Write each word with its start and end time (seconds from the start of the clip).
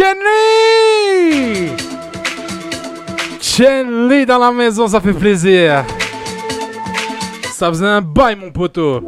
Chen 0.00 0.16
Li 0.24 1.76
Chen 3.38 4.08
Li 4.08 4.24
dans 4.24 4.38
la 4.38 4.50
maison, 4.50 4.88
ça 4.88 4.98
fait 4.98 5.12
plaisir. 5.12 5.84
Ça 7.52 7.68
faisait 7.68 7.86
un 7.86 8.00
bail, 8.00 8.34
mon 8.34 8.50
poteau. 8.50 9.02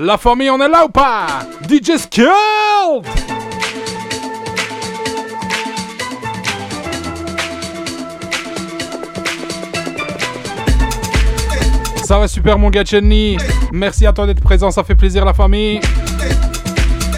La 0.00 0.18
famille, 0.18 0.50
on 0.50 0.60
est 0.60 0.68
là 0.68 0.86
ou 0.86 0.88
pas? 0.88 1.26
DJ 1.68 1.96
Skilled 1.96 3.23
Ça 12.14 12.20
va 12.20 12.28
super 12.28 12.56
mon 12.60 12.70
gars 12.70 12.84
Chenny. 12.84 13.36
Merci 13.72 14.06
à 14.06 14.12
toi 14.12 14.24
d'être 14.24 14.40
présent, 14.40 14.70
ça 14.70 14.84
fait 14.84 14.94
plaisir 14.94 15.24
la 15.24 15.34
famille. 15.34 15.80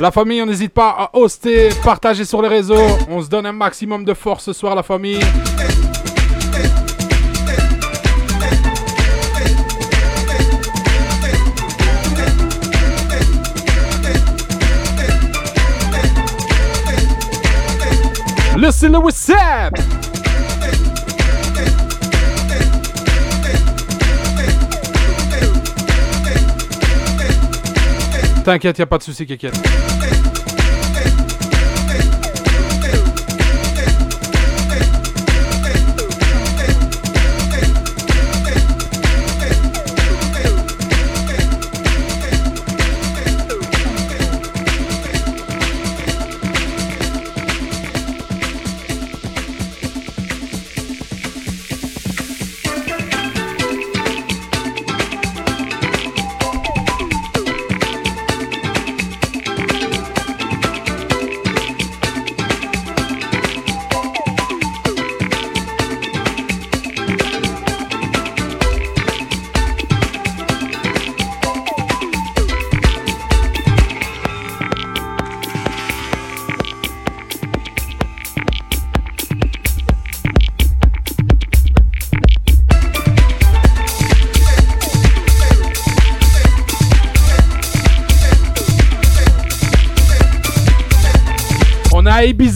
La 0.00 0.10
famille, 0.10 0.40
on 0.40 0.46
n'hésite 0.46 0.72
pas 0.72 0.88
à 0.88 1.10
hoster, 1.12 1.68
partager 1.84 2.24
sur 2.24 2.40
les 2.40 2.48
réseaux. 2.48 2.80
On 3.10 3.20
se 3.20 3.28
donne 3.28 3.44
un 3.44 3.52
maximum 3.52 4.06
de 4.06 4.14
force 4.14 4.44
ce 4.44 4.54
soir 4.54 4.74
la 4.74 4.82
famille. 4.82 5.20
Listen 18.56 18.92
to 18.92 19.00
what's 19.00 19.28
up. 19.28 19.95
T'inquiète, 28.46 28.78
y 28.78 28.82
a 28.82 28.86
pas 28.86 28.98
de 28.98 29.02
souci, 29.02 29.26
Kékette. 29.26 30.15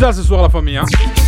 Ibiza 0.00 0.14
ce 0.14 0.22
soir 0.22 0.40
la 0.40 0.48
famille. 0.48 0.78
Hein. 0.78 1.19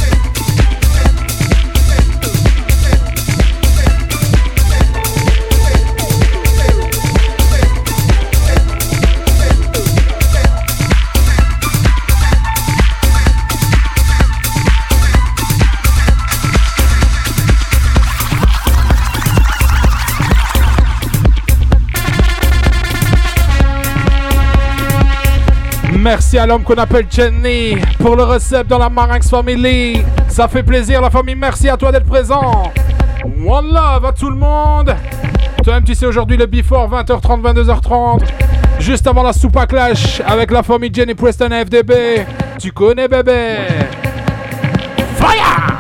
L'homme 26.47 26.63
qu'on 26.63 26.75
appelle 26.75 27.07
Jenny 27.11 27.77
pour 27.99 28.17
le 28.17 28.25
recette 28.25 28.67
dans 28.67 28.79
la 28.79 28.89
Marinx 28.89 29.29
Family. 29.29 30.03
Ça 30.29 30.49
fait 30.49 30.63
plaisir 30.63 31.01
la 31.01 31.11
famille, 31.11 31.35
merci 31.35 31.69
à 31.69 31.77
toi 31.77 31.93
d'être 31.93 32.07
présent. 32.07 32.73
One 33.47 33.73
love 33.73 34.05
à 34.05 34.13
tout 34.13 34.31
le 34.31 34.37
monde. 34.37 34.95
Toi-même 35.63 35.85
tu 35.85 35.95
sais 35.95 36.07
aujourd'hui 36.07 36.37
le 36.37 36.47
before 36.47 36.91
20h30, 36.91 37.43
22h30. 37.43 38.23
Juste 38.79 39.07
avant 39.07 39.23
la 39.23 39.33
soupe 39.33 39.57
à 39.57 39.67
clash 39.67 40.21
avec 40.27 40.51
la 40.51 40.63
famille 40.63 40.91
Jenny 40.93 41.15
Preston 41.15 41.51
FDB. 41.51 42.27
Tu 42.59 42.73
connais 42.73 43.07
bébé. 43.07 43.59
Fire! 45.17 45.79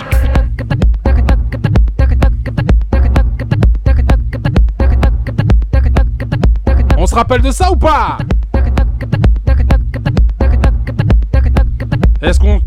On 6.96 7.06
se 7.06 7.14
rappelle 7.14 7.40
de 7.42 7.50
ça 7.50 7.72
ou 7.72 7.76
pas? 7.76 8.18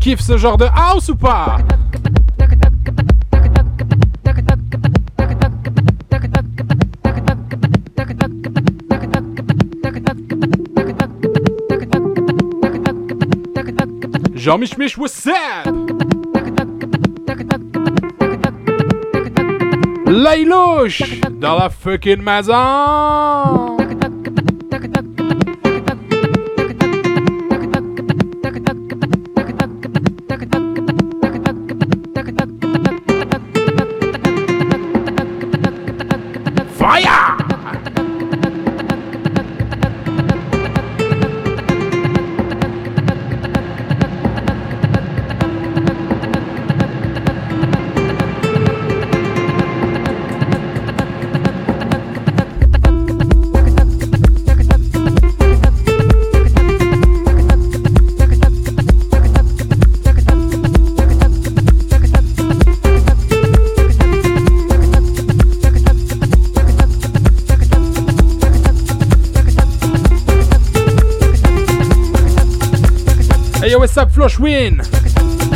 Est-ce 0.06 0.12
qu'on 0.12 0.18
kiffe 0.18 0.20
ce 0.20 0.36
genre 0.36 0.56
de 0.56 0.66
house 0.66 1.08
ou 1.08 1.16
pas? 1.16 1.58
Jean 14.36 14.58
Mich 14.58 14.96
what's 14.96 15.26
up 15.26 15.66
dans 21.40 21.56
la 21.56 21.68
fucking 21.68 22.22
maison 22.22 23.75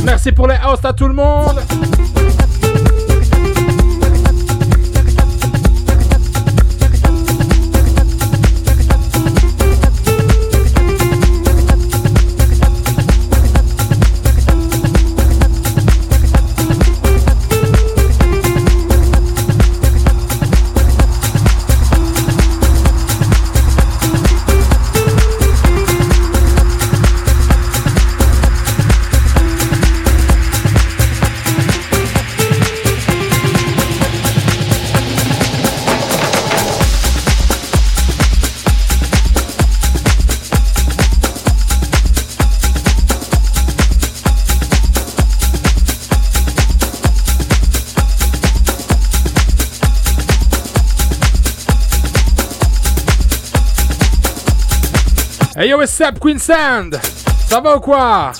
Merci 0.04 0.32
pour 0.32 0.46
les 0.46 0.56
hosts 0.64 0.84
à 0.84 0.92
tout 0.92 1.08
le 1.08 1.14
monde. 1.14 1.60
Yo, 55.70 55.76
what's 55.76 56.00
up, 56.00 56.18
Queen 56.18 56.38
Sand. 56.38 56.98
Ça 57.48 57.60
va 57.60 57.76
ou 57.76 57.80
quoi 57.80 58.32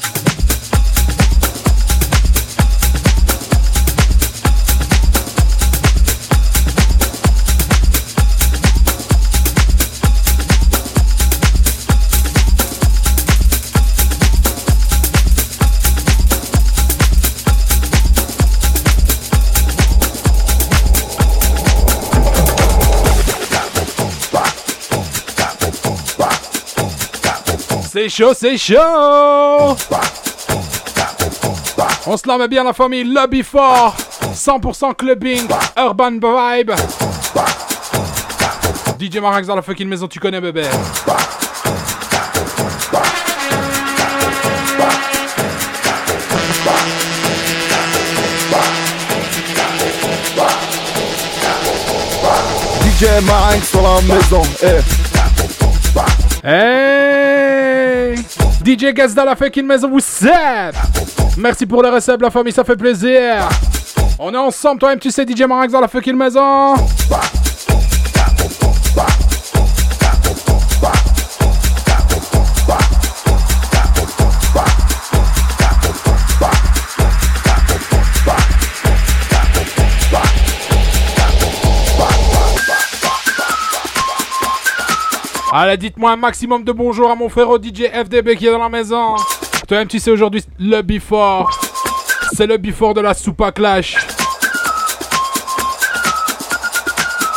C'est 28.03 28.09
chaud, 28.09 28.33
c'est 28.33 28.57
chaud. 28.57 29.77
On 32.07 32.17
se 32.17 32.27
la 32.27 32.49
bien 32.49 32.65
la 32.65 32.73
famille 32.73 33.05
Lobby 33.05 33.43
Fort 33.43 33.95
100% 34.33 34.95
clubbing, 34.95 35.47
urban 35.77 36.13
vibe. 36.13 36.71
DJ 38.99 39.19
Marax 39.19 39.47
dans 39.47 39.57
la 39.57 39.61
fucking 39.61 39.87
maison, 39.87 40.09
tu 40.09 40.19
connais 40.19 40.41
bébé. 40.41 40.63
DJ 52.83 53.23
Marax 53.27 53.69
sur 53.69 53.83
la 53.83 54.01
maison, 54.01 54.43
eh. 54.63 54.81
Hey 56.43 57.60
DJ 58.65 58.93
Gaz 58.93 59.15
dans 59.15 59.25
la 59.25 59.37
fucking 59.37 59.67
maison, 59.67 59.89
vous 59.89 60.01
savez. 60.01 60.77
Merci 61.37 61.67
pour 61.67 61.83
le 61.83 61.89
recep, 61.89 62.21
la 62.21 62.31
famille, 62.31 62.53
ça 62.53 62.65
fait 62.65 62.77
plaisir. 62.77 63.49
On 64.19 64.33
est 64.35 64.39
ensemble, 64.39 64.81
toi-même, 64.81 64.99
tu 64.99 65.11
sais, 65.11 65.25
DJ 65.27 65.43
Marax 65.43 65.73
dans 65.73 65.81
la 65.81 65.89
fucking 65.89 66.17
maison. 66.17 66.75
Allez, 85.63 85.77
dites-moi 85.77 86.13
un 86.13 86.17
maximum 86.17 86.65
de 86.65 86.73
bonjour 86.73 87.11
à 87.11 87.15
mon 87.15 87.29
frère 87.29 87.49
DJ 87.63 87.83
FDB 87.93 88.35
qui 88.35 88.47
est 88.47 88.51
dans 88.51 88.57
la 88.57 88.71
maison. 88.71 89.15
Toi-même, 89.69 89.89
tu 89.89 89.99
sais 89.99 90.11
aujourd'hui 90.11 90.43
le 90.59 90.81
before. 90.81 91.51
C'est 92.33 92.47
le 92.47 92.57
before 92.57 92.95
de 92.95 93.03
la 93.03 93.13
Soupa 93.13 93.53
Clash. 93.53 93.99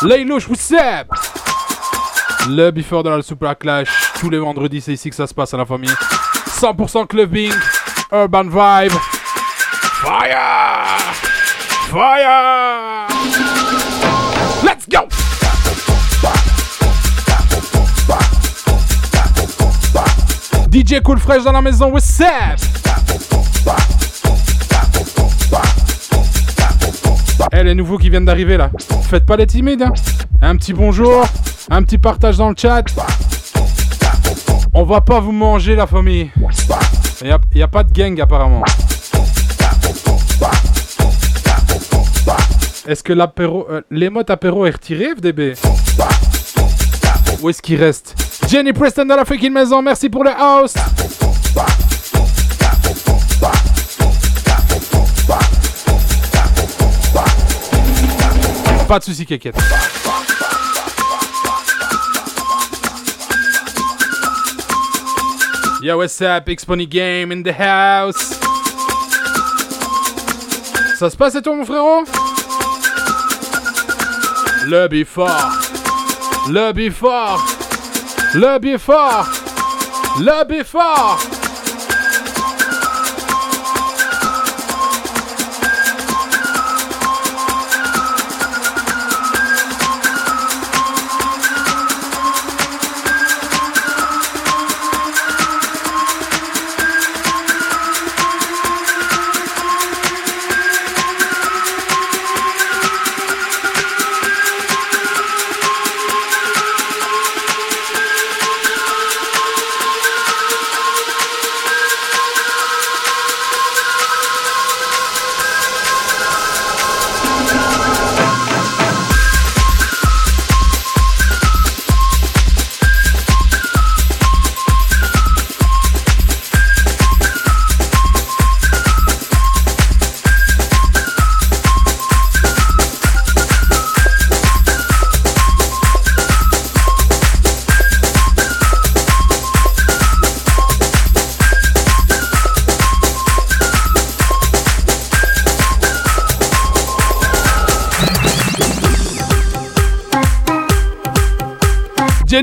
Laylouche, 0.04 0.48
vous 0.48 0.56
savez 0.56 1.04
Le 2.48 2.72
before 2.72 3.04
de 3.04 3.10
la 3.10 3.22
Soupa 3.22 3.56
Clash. 3.56 3.90
Tous 4.22 4.30
les 4.30 4.40
vendredis, 4.40 4.80
c'est 4.80 4.94
ici 4.94 5.10
que 5.10 5.18
ça 5.18 5.28
se 5.28 5.34
passe 5.34 5.54
à 5.54 5.58
la 5.58 5.66
famille. 5.66 5.92
100% 6.62 7.08
clubbing, 7.08 7.52
urban 8.10 8.44
vibe. 8.44 8.94
Fire 10.02 10.98
Fire 11.92 13.08
Let's 14.64 14.88
go 14.88 15.23
DJ 20.74 21.02
Cool 21.04 21.20
Fresh 21.20 21.44
dans 21.44 21.52
la 21.52 21.62
maison, 21.62 21.92
what's 21.92 22.20
up? 22.20 22.28
Eh 27.52 27.64
les 27.64 27.76
nouveaux 27.76 28.00
qui 28.00 28.10
viennent 28.10 28.26
d'arriver 28.26 28.58
là, 28.58 28.72
faites 29.04 29.24
pas 29.24 29.36
les 29.38 29.46
timides. 29.46 29.84
Hein. 29.84 29.94
Un 30.42 30.56
petit 30.56 30.74
bonjour, 30.74 31.28
un 31.70 31.84
petit 31.84 32.00
partage 32.00 32.38
dans 32.38 32.50
le 32.50 32.56
chat. 32.58 32.86
On 34.74 34.82
va 34.82 35.02
pas 35.02 35.20
vous 35.20 35.32
manger 35.32 35.76
la 35.76 35.86
famille. 35.86 36.32
Il 37.22 37.38
y, 37.54 37.62
a 37.62 37.68
pas 37.68 37.84
de 37.84 37.94
gang 37.94 38.20
apparemment. 38.20 38.64
Est-ce 42.88 43.04
que 43.04 43.14
l'apéro, 43.14 43.68
euh, 43.70 43.82
l'émote 43.92 44.32
apéro 44.32 44.66
est 44.66 44.72
retiré 44.72 45.14
FDB 45.16 45.54
Où 47.44 47.50
est-ce 47.52 47.62
qu'il 47.62 47.80
reste? 47.80 48.23
Jenny 48.48 48.74
Preston 48.74 49.06
dans 49.06 49.16
la 49.16 49.26
fucking 49.26 49.52
maison, 49.52 49.82
merci 49.82 50.10
pour 50.10 50.24
le 50.24 50.32
house. 50.32 50.74
Pas 58.88 59.00
de 59.00 59.04
soucis, 59.04 59.26
kékette. 59.26 59.56
Yo, 65.82 65.98
what's 65.98 66.22
up, 66.22 66.48
X-Pony 66.48 66.88
Game 66.88 67.32
in 67.32 67.42
the 67.42 67.54
house? 67.60 68.40
Ça 70.98 71.10
se 71.10 71.18
passe 71.18 71.36
et 71.36 71.42
toi, 71.42 71.56
mon 71.56 71.66
frérot? 71.66 72.06
Le 74.66 75.04
fort. 75.04 75.52
Le 76.50 76.90
fort. 76.90 77.63
Le 78.36 78.78
fort. 78.80 79.30
Le 80.20 80.64
fort 80.64 81.20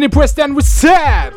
Jenny 0.01 0.09
Preston, 0.09 0.57
up? 0.57 1.35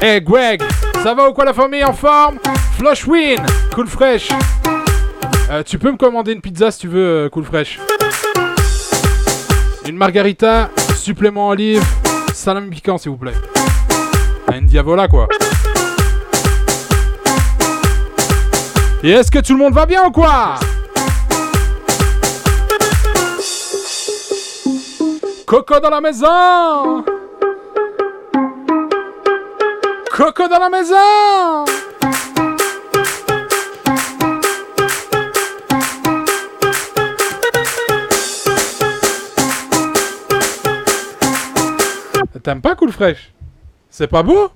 Hey 0.00 0.20
Greg, 0.20 0.62
ça 1.02 1.14
va 1.14 1.28
ou 1.28 1.32
quoi 1.32 1.44
la 1.44 1.52
famille 1.52 1.82
en 1.82 1.92
forme? 1.92 2.38
Flush 2.78 3.08
Win, 3.08 3.44
cool 3.74 3.88
fresh. 3.88 4.28
Euh, 5.50 5.64
tu 5.64 5.76
peux 5.76 5.90
me 5.90 5.96
commander 5.96 6.30
une 6.32 6.40
pizza 6.40 6.70
si 6.70 6.78
tu 6.78 6.86
veux, 6.86 7.24
euh, 7.24 7.28
cool 7.28 7.42
fresh. 7.42 7.80
Une 9.84 9.96
margarita, 9.96 10.70
supplément 10.96 11.48
olive, 11.48 11.82
salami 12.32 12.70
piquant 12.70 12.98
s'il 12.98 13.10
vous 13.10 13.16
plaît. 13.16 13.34
Une 14.56 14.66
diavola 14.66 15.08
quoi. 15.08 15.26
Et 19.02 19.10
est-ce 19.10 19.32
que 19.32 19.40
tout 19.40 19.54
le 19.54 19.58
monde 19.58 19.74
va 19.74 19.86
bien 19.86 20.04
ou 20.04 20.12
quoi? 20.12 20.54
Coco 25.46 25.80
dans 25.80 25.90
la 25.90 26.00
maison 26.00 27.04
Coco 30.16 30.46
dans 30.46 30.60
la 30.60 30.70
maison. 30.70 31.64
T'aimes 42.44 42.60
pas 42.60 42.76
Cool 42.76 42.92
Fresh? 42.92 43.32
C'est 43.90 44.06
pas 44.06 44.22
beau? 44.22 44.52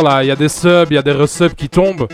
Là, 0.00 0.22
il 0.22 0.28
y 0.28 0.30
a 0.30 0.36
des 0.36 0.48
subs, 0.48 0.86
il 0.90 0.94
y 0.94 0.98
a 0.98 1.02
des 1.02 1.12
resubs 1.12 1.54
qui 1.54 1.68
tombent. 1.68 2.06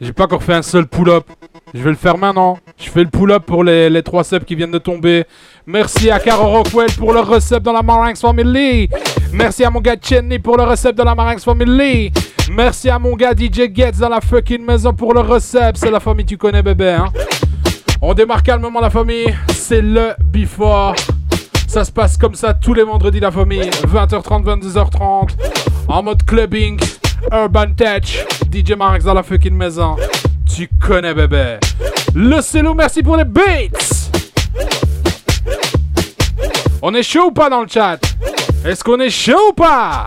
J'ai 0.00 0.12
pas 0.12 0.24
encore 0.24 0.42
fait 0.42 0.54
un 0.54 0.62
seul 0.62 0.86
pull-up. 0.86 1.24
Je 1.72 1.82
vais 1.82 1.90
le 1.90 1.96
faire 1.96 2.18
maintenant. 2.18 2.58
Je 2.76 2.90
fais 2.90 3.04
le 3.04 3.08
pull-up 3.08 3.44
pour 3.46 3.62
les, 3.62 3.88
les 3.88 4.02
trois 4.02 4.24
subs 4.24 4.44
qui 4.44 4.54
viennent 4.54 4.70
de 4.70 4.78
tomber. 4.78 5.24
Merci 5.66 6.10
à 6.10 6.18
Caro 6.18 6.48
Rockwell 6.48 6.90
pour 6.98 7.12
le 7.12 7.20
resub 7.20 7.62
dans 7.62 7.72
la 7.72 7.82
Marinx 7.82 8.20
Family. 8.20 8.88
Merci 9.32 9.64
à 9.64 9.70
mon 9.70 9.80
gars 9.80 9.96
Chenny 10.00 10.38
pour 10.38 10.56
le 10.56 10.64
resub 10.64 10.94
dans 10.94 11.04
la 11.04 11.14
Marinx 11.14 11.44
Family. 11.44 12.12
Merci 12.50 12.90
à 12.90 12.98
mon 12.98 13.14
gars 13.16 13.32
DJ 13.32 13.72
Getz 13.74 13.98
dans 13.98 14.08
la 14.08 14.20
fucking 14.20 14.64
maison 14.64 14.92
pour 14.92 15.14
le 15.14 15.20
resub. 15.20 15.76
C'est 15.76 15.90
la 15.90 16.00
famille, 16.00 16.26
tu 16.26 16.36
connais 16.36 16.62
bébé. 16.62 16.90
Hein? 16.90 17.06
On 18.02 18.12
démarre 18.12 18.42
calmement 18.42 18.80
la 18.80 18.90
famille. 18.90 19.34
C'est 19.52 19.80
le 19.80 20.14
before. 20.22 20.94
Ça 21.66 21.84
se 21.84 21.90
passe 21.90 22.16
comme 22.16 22.34
ça 22.34 22.54
tous 22.54 22.74
les 22.74 22.82
vendredis 22.82 23.20
la 23.20 23.30
famille. 23.30 23.70
20h30, 23.70 24.44
22h30 24.44 25.30
en 25.88 26.02
mode 26.02 26.22
clubbing, 26.24 26.78
urban 27.32 27.74
touch, 27.74 28.24
DJ 28.52 28.72
Marx 28.76 29.04
dans 29.04 29.14
la 29.14 29.22
fucking 29.22 29.54
maison. 29.54 29.96
Tu 30.54 30.68
connais 30.80 31.14
bébé. 31.14 31.58
Le 32.14 32.40
Celo, 32.40 32.74
merci 32.74 33.02
pour 33.02 33.16
les 33.16 33.24
beats. 33.24 34.10
On 36.82 36.94
est 36.94 37.02
chaud 37.02 37.26
ou 37.28 37.30
pas 37.32 37.48
dans 37.48 37.62
le 37.62 37.68
chat? 37.68 37.98
Est-ce 38.64 38.84
qu'on 38.84 39.00
est 39.00 39.10
chaud 39.10 39.50
ou 39.50 39.52
pas? 39.52 40.06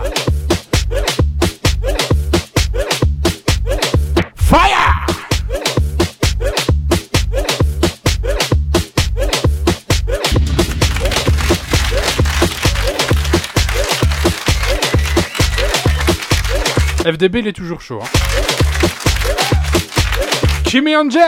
FDB, 17.12 17.36
il 17.36 17.48
est 17.48 17.52
toujours 17.52 17.80
chaud. 17.80 18.00
Hein. 18.02 18.08
Jimmy 20.66 20.94
Angel 20.94 21.22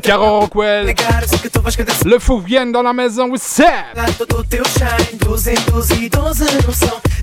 Caro 0.00 0.40
Rockwell. 0.40 0.94
Le 2.04 2.18
fou 2.18 2.40
vient 2.40 2.66
dans 2.66 2.82
la 2.82 2.92
maison, 2.92 3.30
with 3.30 3.42
Seb. 3.42 3.66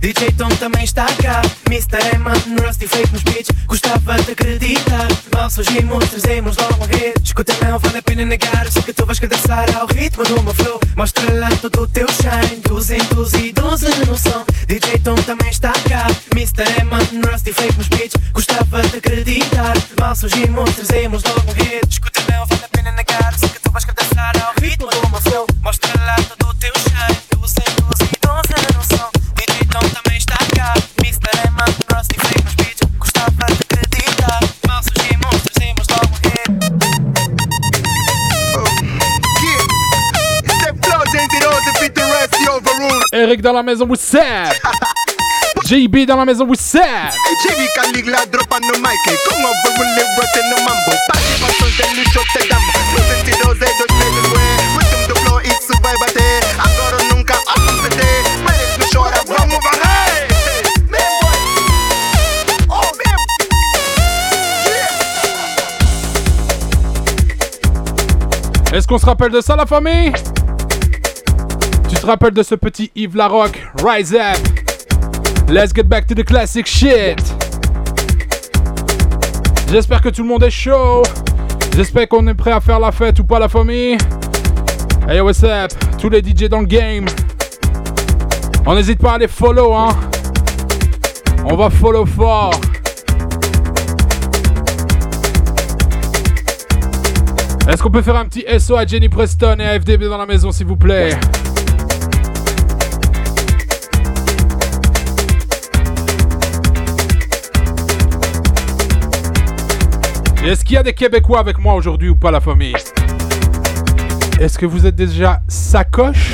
DJ 0.01 0.33
Tom 0.35 0.49
também 0.55 0.83
está 0.83 1.05
cá 1.21 1.43
Mr. 1.69 2.15
Eman, 2.15 2.33
Rusty 2.65 2.87
Fake 2.87 3.11
nos 3.13 3.21
beats 3.21 3.49
Gostava 3.67 4.15
de 4.23 4.31
acreditar 4.31 5.07
Mal 5.31 5.47
surgimos, 5.47 6.09
trazemos 6.09 6.57
logo 6.57 6.83
um 6.83 6.87
hit 6.87 7.21
Escuta 7.23 7.53
não 7.63 7.77
vale 7.77 7.99
a 7.99 8.01
pena 8.01 8.25
negar 8.25 8.67
Sei 8.71 8.81
que 8.81 8.93
tu 8.93 9.05
vais 9.05 9.19
dançar 9.19 9.65
ao 9.75 9.85
ritmo 9.85 10.23
do 10.23 10.41
meu 10.41 10.55
flow. 10.55 10.79
Mostra 10.97 11.31
lá 11.35 11.49
todo 11.61 11.83
o 11.83 11.87
teu 11.87 12.07
shine 12.07 12.61
212 12.67 14.05
no 14.07 14.17
som 14.17 14.43
DJ 14.67 14.97
Tom 15.03 15.13
também 15.17 15.51
está 15.51 15.71
cá 15.87 16.07
Mr. 16.35 16.81
Eman, 16.81 17.31
Rusty 17.31 17.53
Fake 17.53 17.77
nos 17.77 17.87
beats 17.87 18.15
Gostava 18.33 18.81
de 18.81 18.97
acreditar 18.97 19.73
Mal 19.99 20.15
surgimos, 20.15 20.73
trazemos 20.73 21.21
logo 21.23 21.51
um 21.51 21.53
hit 21.53 21.87
Escuta 21.87 22.21
não 22.27 22.43
vale 22.47 22.60
Eric 43.13 43.41
dans 43.41 43.51
la 43.51 43.61
maison, 43.61 43.85
what's 43.87 44.13
up? 44.13 44.55
JB 45.65 46.05
dans 46.07 46.15
la 46.15 46.23
maison, 46.23 46.45
what's 46.45 46.75
up? 46.75 46.81
JB 47.43 47.59
Caligula 47.75 48.25
drop 48.31 48.47
on 48.53 48.61
the 48.61 48.79
mic. 48.79 48.95
Come 49.27 49.43
over, 49.43 49.71
we'll 49.77 49.95
live 49.95 50.07
right 50.17 50.37
in 50.37 50.47
the 50.49 50.61
mambo. 50.63 50.95
Party 51.09 51.35
pasos 51.41 51.77
del 51.77 51.97
lucho 51.97 52.21
te 52.33 52.47
damos. 52.47 52.73
Los 52.95 53.03
sentidos 53.11 53.59
de 53.59 53.65
dos 53.65 53.91
meses, 53.99 54.25
güey. 54.31 54.51
Rhythm 54.77 55.07
the 55.07 55.15
flow, 55.19 55.39
it's 55.39 55.67
survival. 55.67 56.07
Agora 56.57 57.03
nunca, 57.13 57.35
vamos 57.45 57.81
Est-ce 68.73 68.87
qu'on 68.87 68.97
se 68.97 69.05
rappelle 69.05 69.31
de 69.31 69.41
ça, 69.41 69.57
la 69.57 69.65
famille? 69.65 70.13
Tu 72.01 72.07
te 72.07 72.09
rappelles 72.09 72.33
de 72.33 72.41
ce 72.41 72.55
petit 72.55 72.91
Yves 72.95 73.15
Larocque 73.15 73.63
Rise 73.85 74.15
up. 74.15 74.39
Let's 75.47 75.71
get 75.71 75.83
back 75.83 76.07
to 76.07 76.15
the 76.15 76.23
classic 76.23 76.65
shit. 76.65 77.21
J'espère 79.69 80.01
que 80.01 80.09
tout 80.09 80.23
le 80.23 80.27
monde 80.27 80.41
est 80.41 80.49
chaud. 80.49 81.03
J'espère 81.75 82.07
qu'on 82.07 82.25
est 82.25 82.33
prêt 82.33 82.53
à 82.53 82.59
faire 82.59 82.79
la 82.79 82.91
fête 82.91 83.19
ou 83.19 83.23
pas, 83.23 83.37
la 83.37 83.47
famille. 83.47 83.99
Hey, 85.07 85.21
what's 85.21 85.43
up? 85.43 85.71
Tous 85.99 86.09
les 86.09 86.23
DJ 86.23 86.49
dans 86.49 86.61
le 86.61 86.65
game. 86.65 87.05
On 88.65 88.73
n'hésite 88.73 88.97
pas 88.97 89.13
à 89.13 89.17
les 89.19 89.27
follow, 89.27 89.71
hein. 89.75 89.89
On 91.45 91.55
va 91.55 91.69
follow 91.69 92.07
fort. 92.07 92.59
Est-ce 97.69 97.83
qu'on 97.83 97.91
peut 97.91 98.01
faire 98.01 98.15
un 98.15 98.25
petit 98.25 98.43
SO 98.59 98.75
à 98.75 98.87
Jenny 98.87 99.07
Preston 99.07 99.57
et 99.59 99.65
à 99.65 99.79
FDB 99.79 100.09
dans 100.09 100.17
la 100.17 100.25
maison, 100.25 100.51
s'il 100.51 100.65
vous 100.65 100.77
plaît? 100.77 101.15
Est-ce 110.43 110.65
qu'il 110.65 110.73
y 110.73 110.77
a 110.77 110.83
des 110.83 110.93
Québécois 110.93 111.39
avec 111.39 111.59
moi 111.59 111.75
aujourd'hui 111.75 112.09
ou 112.09 112.15
pas 112.15 112.31
la 112.31 112.41
famille 112.41 112.75
Est-ce 114.39 114.57
que 114.57 114.65
vous 114.65 114.85
êtes 114.87 114.95
déjà 114.95 115.41
sacoche 115.47 116.33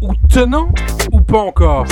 ou 0.00 0.14
tenant 0.32 0.68
ou 1.12 1.20
pas 1.20 1.40
encore 1.40 1.84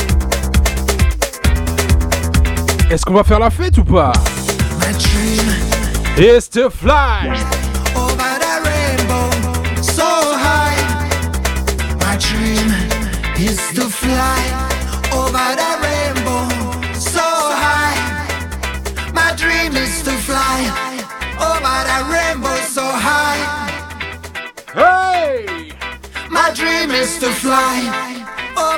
Est-ce 2.90 3.04
qu'on 3.04 3.14
va 3.14 3.25
faire 3.25 3.40
la 3.40 3.50
fête 3.50 3.76
ou 3.78 3.85
pas 3.85 4.12
It's 6.18 6.49
to 6.50 6.70
fly. 6.70 7.35
is 13.38 13.58
to 13.75 13.82
fly 13.82 14.42
over 15.12 15.32
the 15.32 15.62
rainbow 15.82 15.86
used 27.16 27.25
to 27.25 27.32
fly. 27.40 28.25
Oh, 28.56 28.76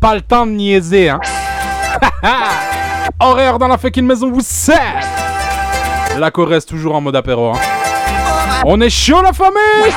pas 0.00 0.14
le 0.14 0.20
temps 0.20 0.46
de 0.46 0.52
niaiser, 0.52 1.10
hein. 1.10 1.20
Horaire 3.20 3.58
dans 3.58 3.68
la 3.68 3.76
fucking 3.76 4.06
maison, 4.06 4.30
vous 4.30 4.40
savez 4.40 4.78
La 6.18 6.30
Corrèze 6.30 6.64
toujours 6.64 6.94
en 6.94 7.00
mode 7.00 7.16
apéro, 7.16 7.50
hein. 7.50 7.71
On 8.64 8.80
est 8.80 8.90
chaud, 8.90 9.20
la 9.22 9.32
famille! 9.32 9.92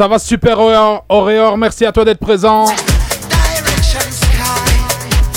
Ça 0.00 0.08
va 0.08 0.18
super 0.18 0.58
Auréor, 1.10 1.58
merci 1.58 1.84
à 1.84 1.92
toi 1.92 2.06
d'être 2.06 2.20
présent. 2.20 2.64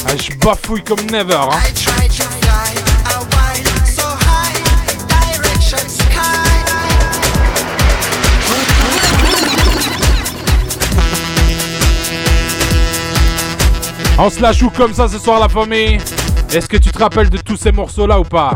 Ah, 0.08 0.12
je 0.16 0.38
bafouille 0.38 0.82
comme 0.86 1.02
never. 1.12 1.36
Hein. 1.36 1.50
On 14.18 14.30
se 14.30 14.42
la 14.42 14.54
joue 14.54 14.70
comme 14.70 14.94
ça 14.94 15.10
ce 15.10 15.18
soir 15.18 15.42
la 15.42 15.50
famille. 15.50 15.98
Est-ce 16.54 16.70
que 16.70 16.78
tu 16.78 16.90
te 16.90 17.00
rappelles 17.00 17.30
de 17.30 17.40
tous 17.40 17.58
ces 17.58 17.74
morceaux 17.74 18.08
là 18.08 18.18
ou 18.18 18.24
pas? 18.24 18.54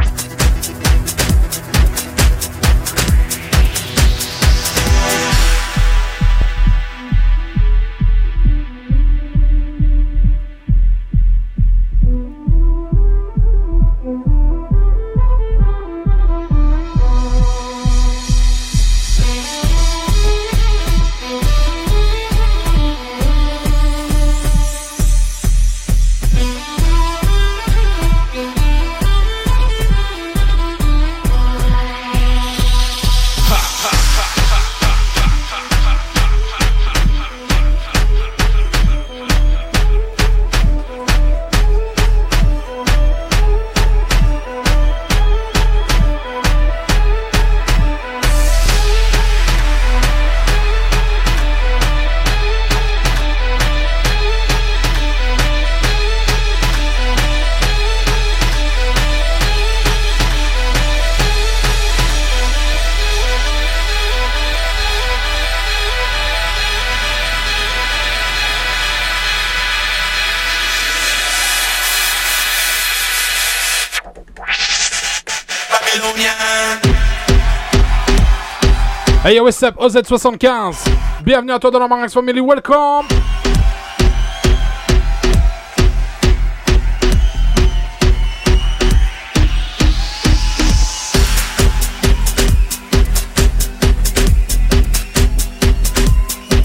Hey 79.28 79.36
yo, 79.36 79.44
what's 79.44 79.62
up, 79.62 79.76
OZ75 79.76 80.88
Bienvenue 81.22 81.52
à 81.52 81.60
toi 81.60 81.70
dans 81.70 81.80
la 81.80 81.88
Marinx 81.90 82.14
Family, 82.14 82.40
welcome. 82.40 83.06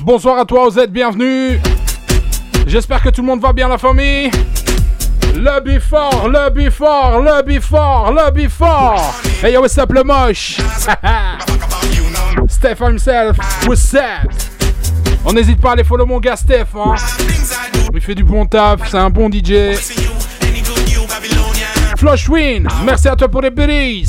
Bonsoir 0.05 0.39
à 0.39 0.45
toi 0.45 0.69
OZ, 0.69 0.87
bienvenue. 0.89 1.61
J'espère 2.69 3.03
que 3.03 3.09
tout 3.09 3.23
le 3.23 3.27
monde 3.27 3.41
va 3.41 3.53
bien 3.53 3.67
la 3.67 3.79
famille. 3.79 4.31
Lobby 5.35 5.81
fort, 5.81 6.29
lobby 6.29 6.71
fort, 6.71 7.23
lobby 7.23 7.59
fort, 7.59 8.13
lobby 8.13 8.49
fort 8.49 9.21
Hey 9.43 9.55
yo, 9.55 9.63
what's 9.63 9.77
up 9.79 9.91
le 9.93 10.05
moche? 10.05 10.59
Steph 12.63 12.79
himself, 12.79 13.37
what's 13.67 13.93
up? 13.93 14.31
On 15.25 15.33
n'hésite 15.33 15.61
pas 15.61 15.71
à 15.71 15.73
aller 15.73 15.83
follow 15.83 16.07
mon 16.07 16.21
gars 16.21 16.37
Steph, 16.37 16.67
hein. 16.77 16.95
Il 17.93 18.01
fait 18.01 18.15
du 18.15 18.23
bon 18.23 18.47
taf, 18.47 18.89
c'est 18.89 18.99
un 18.99 19.11
bon 19.11 19.29
DJ. 19.29 19.77
Flushwin, 21.97 22.69
merci 22.85 23.09
à 23.09 23.17
toi 23.17 23.27
pour 23.27 23.43
les 23.43 23.51
berries. 23.51 24.07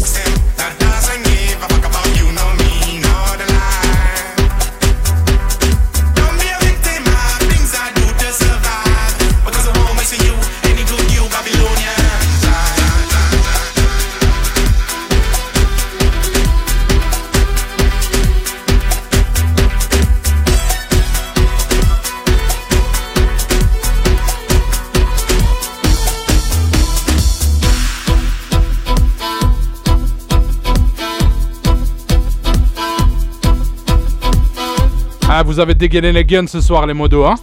Ah, 35.44 35.46
vous 35.46 35.60
avez 35.60 35.76
dégainé 35.76 36.14
les 36.14 36.24
guns 36.24 36.48
ce 36.48 36.62
soir, 36.62 36.88
les 36.88 36.94
modos, 36.94 37.26
hein 37.26 37.36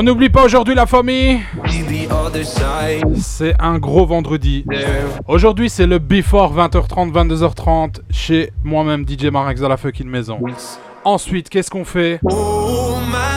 On 0.00 0.02
n'oublie 0.02 0.30
pas 0.30 0.44
aujourd'hui 0.44 0.74
la 0.74 0.86
famille. 0.86 1.40
C'est 3.18 3.54
un 3.60 3.76
gros 3.76 4.06
vendredi. 4.06 4.64
Aujourd'hui 5.28 5.68
c'est 5.68 5.86
le 5.86 5.98
before 5.98 6.56
20h30, 6.56 7.12
22h30 7.12 7.96
chez 8.10 8.50
moi-même 8.64 9.04
DJ 9.06 9.26
Marex 9.26 9.62
à 9.62 9.68
la 9.68 9.76
fucking 9.76 10.08
maison. 10.08 10.40
Ensuite, 11.04 11.50
qu'est-ce 11.50 11.68
qu'on 11.70 11.84
fait? 11.84 12.18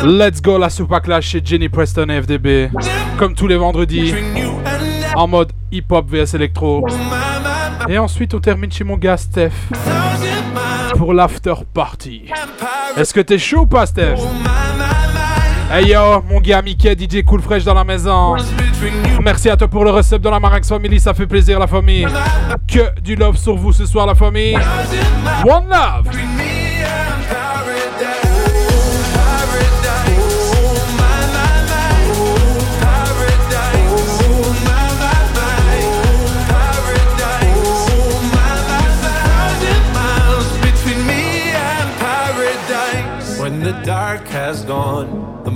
Let's 0.06 0.42
go 0.42 0.58
la 0.58 0.70
Super 0.70 1.02
Clash 1.02 1.28
chez 1.28 1.42
Jenny 1.44 1.68
Preston 1.68 2.08
et 2.08 2.22
FDB. 2.22 2.70
Comme 3.18 3.36
tous 3.36 3.48
les 3.48 3.58
vendredis. 3.58 4.14
En 5.16 5.28
mode 5.28 5.52
hip-hop 5.70 6.10
vs 6.10 6.34
électro. 6.34 6.88
Et 7.90 7.98
ensuite, 7.98 8.34
on 8.36 8.40
termine 8.40 8.72
chez 8.72 8.86
mon 8.86 8.96
gars 8.96 9.18
Steph. 9.18 9.52
Pour 10.98 11.14
l'after 11.14 11.56
party. 11.74 12.24
Est-ce 12.96 13.14
que 13.14 13.20
t'es 13.20 13.38
chaud 13.38 13.64
ou 13.64 13.66
pas, 13.66 13.86
Steph? 13.86 14.16
Hey 15.76 15.88
yo, 15.88 16.22
mon 16.30 16.40
gars 16.40 16.62
Mickey, 16.62 16.96
DJ 16.96 17.24
Cool 17.26 17.42
Fresh 17.42 17.64
dans 17.64 17.74
la 17.74 17.84
maison. 17.84 18.36
Merci 19.24 19.50
à 19.50 19.58
toi 19.58 19.68
pour 19.68 19.84
le 19.84 19.90
recep 19.90 20.22
dans 20.22 20.30
la 20.30 20.40
Marax 20.40 20.70
Family, 20.70 21.00
ça 21.00 21.16
fait 21.16 21.26
plaisir 21.26 21.58
la 21.58 21.66
famille. 21.66 22.06
Que 22.68 23.00
du 23.02 23.16
love 23.16 23.38
sur 23.38 23.56
vous 23.56 23.74
ce 23.74 23.88
soir 23.88 24.06
la 24.06 24.14
famille. 24.14 24.56
One 25.44 25.68
love. 25.68 26.63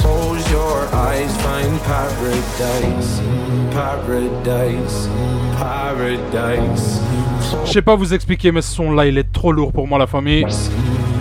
Close 0.00 0.50
your 0.50 0.86
eyes, 0.92 1.32
find 1.42 1.78
paradise. 1.82 3.20
Paradise, 3.72 5.08
paradise. 5.58 7.00
Je 7.64 7.72
sais 7.72 7.82
pas 7.82 7.96
vous 7.96 8.12
expliquer, 8.14 8.52
mais 8.52 8.62
ce 8.62 8.74
son 8.74 8.92
là, 8.92 9.06
il 9.06 9.18
est 9.18 9.32
trop 9.32 9.52
lourd 9.52 9.72
pour 9.72 9.86
moi, 9.86 9.98
la 9.98 10.06
famille. 10.06 10.46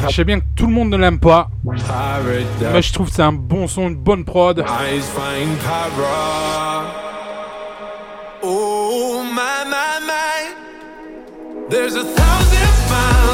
Je 0.08 0.14
sais 0.14 0.24
bien 0.24 0.40
que 0.40 0.46
tout 0.56 0.68
le 0.68 0.74
monde 0.74 0.90
ne 0.90 0.98
l'aime 0.98 1.20
pas, 1.20 1.50
mais 1.64 2.82
je 2.82 2.94
trouve 2.94 3.10
que 3.10 3.16
c'est 3.16 3.24
un 3.24 3.34
bon 3.34 3.68
son, 3.68 3.88
une 3.90 3.96
bonne 3.96 4.24
prod. 4.26 4.64
Oh 8.44 9.24
my 9.24 9.66
my 9.66 10.00
my. 10.06 10.54
There's 11.70 11.96
a 11.96 12.04
thousand 12.04 12.90
miles 12.90 13.27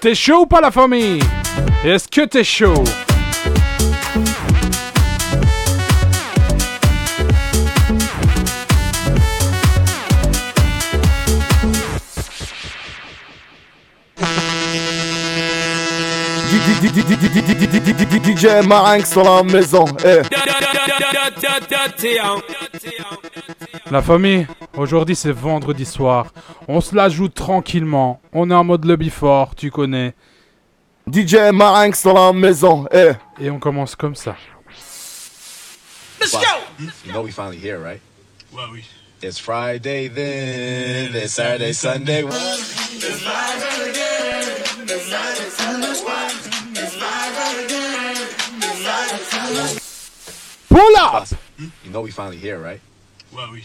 T'es 0.00 0.14
chaud 0.14 0.40
ou 0.40 0.46
pas, 0.46 0.62
la 0.62 0.70
famille 0.70 1.20
Est-ce 1.84 2.08
que 2.08 2.24
t'es 2.24 2.42
chaud 2.42 2.84
DJ 18.22 18.66
Marinx 18.66 19.10
sur 19.10 19.22
la 19.22 19.42
maison. 19.42 19.84
Eh. 20.04 20.22
La 23.90 24.02
famille, 24.02 24.46
aujourd'hui 24.80 25.16
c'est 25.16 25.32
vendredi 25.32 25.84
soir. 25.84 26.32
On 26.68 26.80
se 26.80 26.94
la 26.94 27.08
joue 27.08 27.28
tranquillement. 27.28 28.20
On 28.32 28.50
est 28.50 28.54
en 28.54 28.64
mode 28.64 28.84
lobby 28.84 29.10
fort, 29.10 29.54
tu 29.54 29.70
connais. 29.70 30.14
DJ 31.10 31.52
Marinx 31.52 32.00
sur 32.00 32.14
la 32.14 32.32
maison. 32.32 32.86
Eh. 32.92 33.12
Et 33.40 33.50
on 33.50 33.58
commence 33.58 33.96
comme 33.96 34.14
ça. 34.14 34.36
Let's 36.20 36.32
go. 36.32 36.86
You 37.04 37.12
know 37.12 37.22
we 37.22 37.32
finally 37.32 37.58
here, 37.58 37.78
right? 37.78 38.00
Well, 38.52 38.70
we. 38.72 38.84
It's 39.22 39.38
Friday 39.38 40.08
then. 40.08 41.14
It's 41.14 41.34
Saturday, 41.34 41.72
Sunday. 41.72 42.22
Pull 50.68 50.96
up 50.96 51.28
You 51.58 51.90
know 51.90 52.02
we 52.02 52.10
finally 52.10 52.38
here, 52.38 52.58
right? 52.58 52.80
Well, 53.32 53.50
we. 53.52 53.64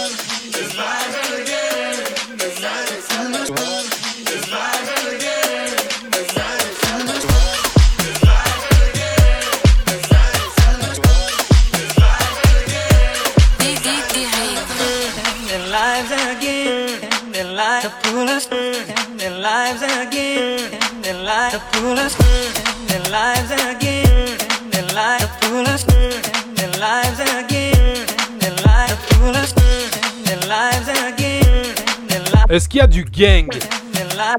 Est-ce 32.51 32.67
qu'il 32.67 32.79
y 32.79 32.83
a 32.83 32.87
du 32.87 33.05
gang? 33.05 33.49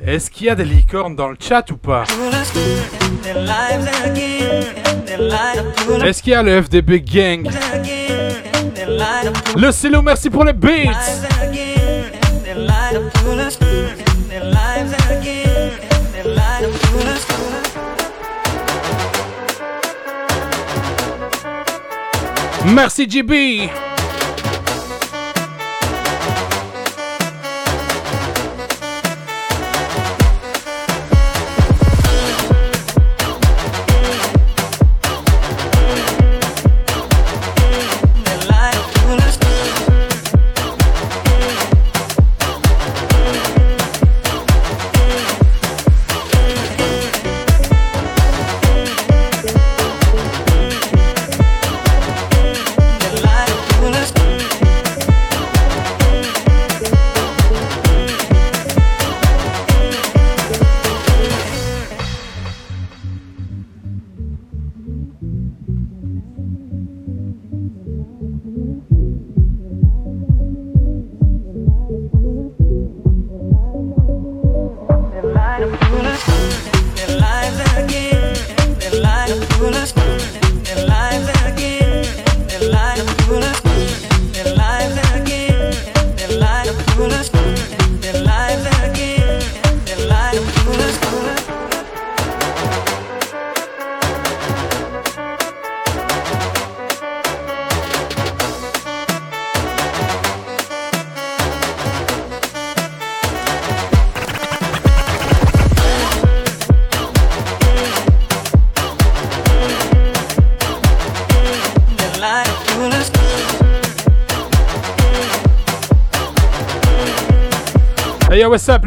Est-ce 0.06 0.30
qu'il 0.30 0.46
y 0.46 0.50
a 0.50 0.54
des 0.54 0.66
licornes 0.66 1.16
dans 1.16 1.28
le 1.28 1.36
chat 1.40 1.64
ou 1.70 1.78
pas? 1.78 2.04
Est-ce 6.04 6.22
qu'il 6.22 6.32
y 6.32 6.34
a 6.34 6.42
le 6.42 6.62
FDB 6.62 7.00
gang? 7.00 7.48
Le 9.56 9.72
Célo, 9.72 10.02
merci 10.02 10.28
pour 10.28 10.44
les 10.44 10.52
beats. 10.52 10.92
Lives 22.64 22.94
again, 23.00 23.91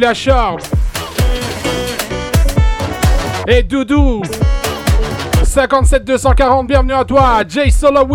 Léa 0.05 0.13
Sharp 0.13 0.61
Et 3.47 3.63
Doudou 3.63 4.21
57 5.43 6.03
240, 6.03 6.67
bienvenue 6.67 6.93
à 6.93 7.03
toi, 7.03 7.41
Jay 7.47 7.71
Solo, 7.71 8.05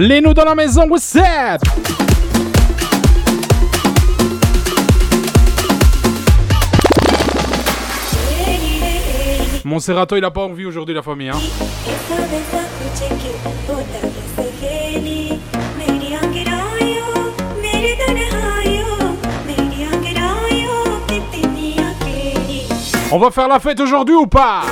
Les 0.00 0.20
nous 0.20 0.32
dans 0.32 0.44
la 0.44 0.54
maison, 0.54 0.86
what's 0.88 1.16
up? 1.16 1.60
Monserrato, 9.64 10.14
il 10.14 10.24
a 10.24 10.30
pas 10.30 10.42
envie 10.42 10.66
aujourd'hui, 10.66 10.94
la 10.94 11.02
famille. 11.02 11.30
Hein. 11.30 11.40
On 23.10 23.18
va 23.18 23.30
faire 23.32 23.48
la 23.48 23.58
fête 23.58 23.80
aujourd'hui 23.80 24.14
ou 24.14 24.28
pas? 24.28 24.62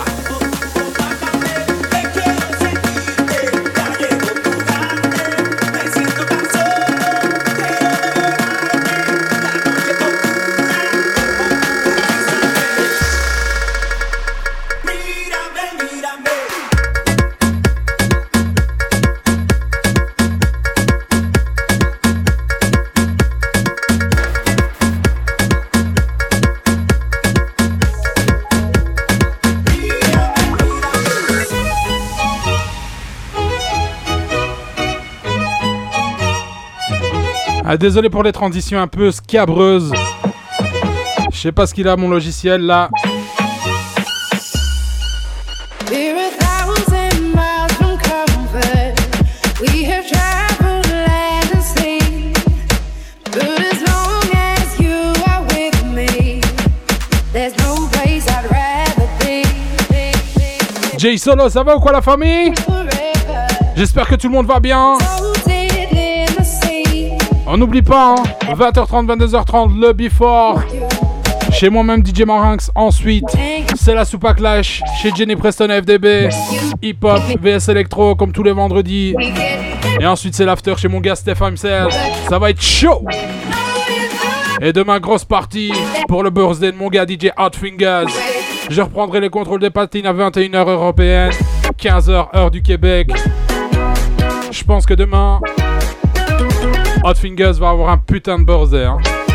Ah, 37.76 37.78
désolé 37.78 38.08
pour 38.08 38.22
les 38.22 38.32
transitions 38.32 38.80
un 38.80 38.86
peu 38.86 39.10
scabreuses. 39.10 39.92
Je 41.30 41.38
sais 41.38 41.52
pas 41.52 41.66
ce 41.66 41.74
qu'il 41.74 41.86
a 41.86 41.94
mon 41.94 42.08
logiciel 42.08 42.62
là. 42.62 42.88
Jay 60.96 61.18
Solo, 61.18 61.50
ça 61.50 61.62
va 61.62 61.76
ou 61.76 61.80
quoi 61.80 61.92
la 61.92 62.00
famille? 62.00 62.54
J'espère 63.76 64.08
que 64.08 64.14
tout 64.14 64.28
le 64.28 64.32
monde 64.32 64.46
va 64.46 64.60
bien. 64.60 64.96
On 67.48 67.56
n'oublie 67.56 67.82
pas, 67.82 68.16
20h30, 68.48 69.10
hein. 69.10 69.16
22h30, 69.16 69.80
le 69.80 69.92
before. 69.92 70.60
Chez 71.52 71.70
moi-même, 71.70 72.04
DJ 72.04 72.22
Marinx. 72.22 72.70
Ensuite, 72.74 73.24
c'est 73.76 73.94
la 73.94 74.04
Soupa 74.04 74.34
Clash 74.34 74.82
chez 75.00 75.10
Jenny 75.14 75.36
Preston 75.36 75.68
FDB. 75.68 76.28
Hip 76.82 76.96
Hop, 77.02 77.22
VS 77.40 77.68
Electro, 77.68 78.16
comme 78.16 78.32
tous 78.32 78.42
les 78.42 78.50
vendredis. 78.50 79.14
Et 80.00 80.06
ensuite, 80.06 80.34
c'est 80.34 80.44
l'after 80.44 80.74
chez 80.76 80.88
mon 80.88 81.00
gars 81.00 81.14
Steph 81.14 81.40
himself. 81.40 81.94
Ça 82.28 82.38
va 82.38 82.50
être 82.50 82.60
chaud. 82.60 83.04
Et 84.60 84.72
demain, 84.72 84.98
grosse 84.98 85.24
partie 85.24 85.72
pour 86.08 86.24
le 86.24 86.30
birthday 86.30 86.72
de 86.72 86.76
mon 86.76 86.88
gars 86.88 87.06
DJ 87.06 87.30
Hot 87.38 87.50
Fingers. 87.56 88.12
Je 88.68 88.82
reprendrai 88.82 89.20
les 89.20 89.30
contrôles 89.30 89.60
des 89.60 89.70
patines 89.70 90.06
à 90.06 90.12
21h 90.12 90.68
européenne, 90.68 91.30
15h 91.78 92.36
heure 92.36 92.50
du 92.50 92.62
Québec. 92.62 93.12
Je 94.50 94.64
pense 94.64 94.84
que 94.84 94.94
demain, 94.94 95.40
Hot 97.06 97.14
Fingers 97.14 97.60
va 97.60 97.70
avoir 97.70 97.90
un 97.90 97.98
putain 97.98 98.40
de 98.40 98.44
birthday. 98.44 98.84
Hein. 98.84 99.25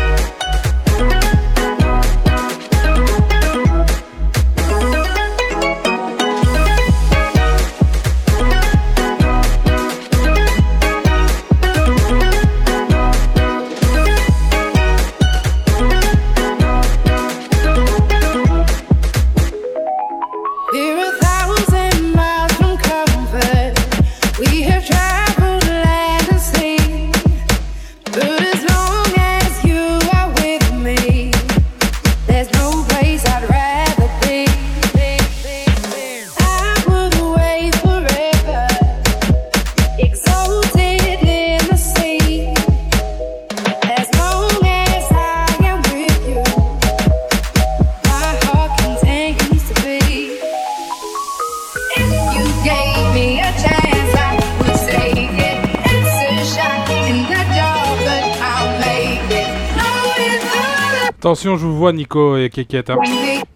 Attention, 61.22 61.56
je 61.56 61.64
vous 61.64 61.76
vois, 61.76 61.92
Nico 61.92 62.36
et 62.36 62.50
Kekette. 62.50 62.90
Hein. 62.90 62.98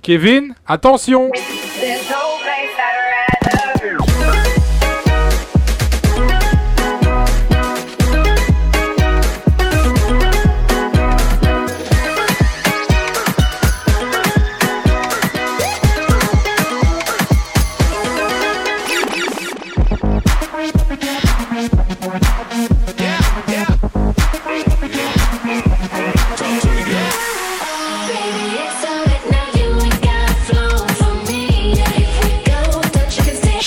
Kevin, 0.01 0.55
attention 0.69 1.33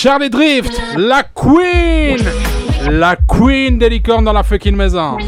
Charlie 0.02 0.30
Drift, 0.30 0.80
la 0.96 1.22
queen 1.24 2.24
La 2.88 3.16
queen 3.16 3.76
des 3.76 3.90
licornes 3.90 4.24
dans 4.24 4.32
la 4.32 4.42
fucking 4.42 4.74
maison. 4.74 5.18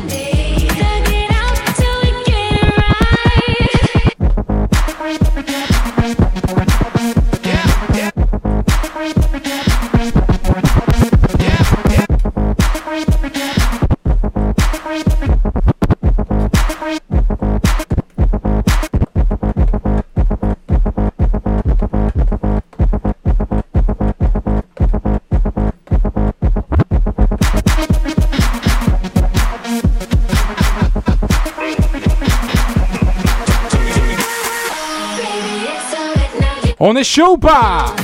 Pas 37.39 37.95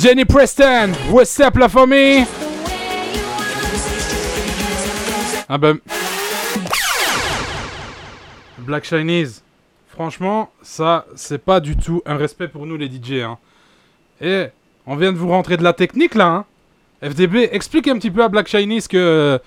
Jenny 0.00 0.24
Preston, 0.24 0.92
what's 1.12 1.38
up 1.38 1.56
la 1.56 1.68
famille? 1.68 2.26
Ah 5.48 5.58
ben... 5.58 5.91
Black 8.72 8.86
Chinese, 8.86 9.42
franchement, 9.86 10.50
ça, 10.62 11.04
c'est 11.14 11.44
pas 11.44 11.60
du 11.60 11.76
tout 11.76 12.00
un 12.06 12.16
respect 12.16 12.48
pour 12.48 12.64
nous 12.64 12.78
les 12.78 12.86
DJ. 12.86 13.20
Hein. 13.20 13.36
Et 14.18 14.46
on 14.86 14.96
vient 14.96 15.12
de 15.12 15.18
vous 15.18 15.28
rentrer 15.28 15.58
de 15.58 15.62
la 15.62 15.74
technique 15.74 16.14
là. 16.14 16.46
Hein. 17.02 17.10
FDB, 17.10 17.50
explique 17.52 17.86
un 17.86 17.98
petit 17.98 18.10
peu 18.10 18.24
à 18.24 18.30
Black 18.30 18.48
Chinese 18.48 18.88
que 18.88 19.38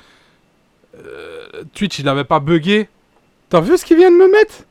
euh, 0.96 1.64
Twitch 1.74 1.98
il 1.98 2.08
avait 2.08 2.24
pas 2.24 2.40
bugué. 2.40 2.88
T'as 3.50 3.62
vu 3.62 3.76
ce 3.80 3.84
qu'il 3.84 3.98
vient 3.98 4.12
de 4.12 4.16
me 4.16 4.32
mettre? 4.32 4.66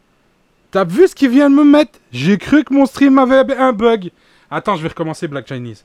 T'as 0.71 0.85
vu 0.85 1.09
ce 1.09 1.17
qu'il 1.17 1.31
vient 1.31 1.51
de 1.51 1.57
me 1.57 1.65
mettre? 1.65 1.99
J'ai 2.13 2.39
cru 2.39 2.63
que 2.63 2.73
mon 2.73 2.87
stream 2.87 3.19
avait 3.19 3.57
un 3.57 3.73
bug. 3.73 4.13
Attends, 4.53 4.77
je 4.77 4.83
vais 4.83 4.89
recommencer 4.89 5.27
Black 5.27 5.49
Chinese. 5.49 5.85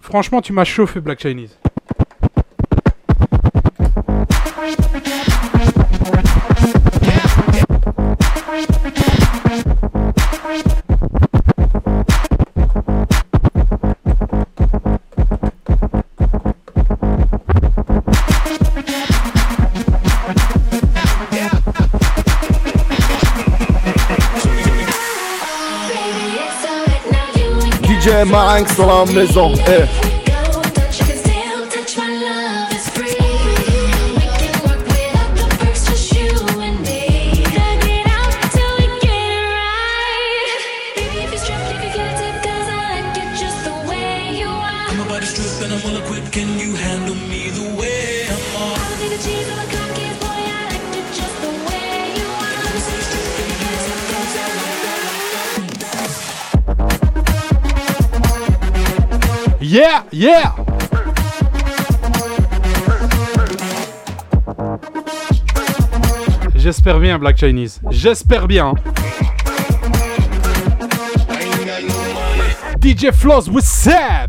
Franchement, 0.00 0.40
tu 0.40 0.54
m'as 0.54 0.64
chauffé 0.64 0.98
Black 1.00 1.20
Chinese. 1.20 1.58
DJ 28.06 28.24
Marinx 28.24 28.76
dans 28.76 29.04
la 29.04 29.12
maison. 29.12 29.52
Eh. 29.66 30.15
Yeah, 59.76 60.04
yeah. 60.10 60.54
J'espère 66.54 66.98
bien, 66.98 67.18
Black 67.18 67.36
Chinese. 67.36 67.82
J'espère 67.90 68.48
bien. 68.48 68.72
DJ 72.80 73.12
Floss 73.12 73.48
with 73.48 73.66
Seb. 73.66 74.25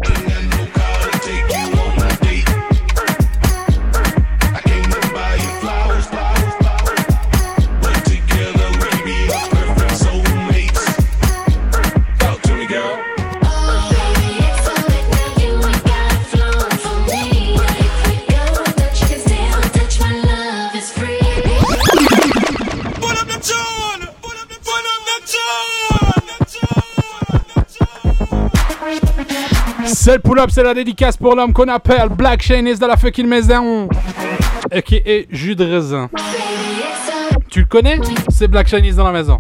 C'est 30.07 30.13
le 30.13 30.19
pull-up, 30.19 30.49
c'est 30.49 30.63
la 30.63 30.73
dédicace 30.73 31.17
pour 31.17 31.35
l'homme 31.35 31.51
qu'on 31.51 31.67
appelle 31.67 32.07
Black 32.07 32.41
Chinese 32.41 32.79
de 32.79 32.85
la 32.85 32.95
fucking 32.95 33.27
maison. 33.27 33.89
Et 34.71 34.81
qui 34.81 35.01
est 35.05 35.27
jus 35.29 35.53
de 35.53 35.65
raisin. 35.65 36.09
Tu 37.49 37.59
le 37.59 37.65
connais? 37.65 37.99
C'est 38.29 38.47
Black 38.47 38.69
Chinese 38.69 38.95
dans 38.95 39.03
la 39.03 39.11
maison. 39.11 39.37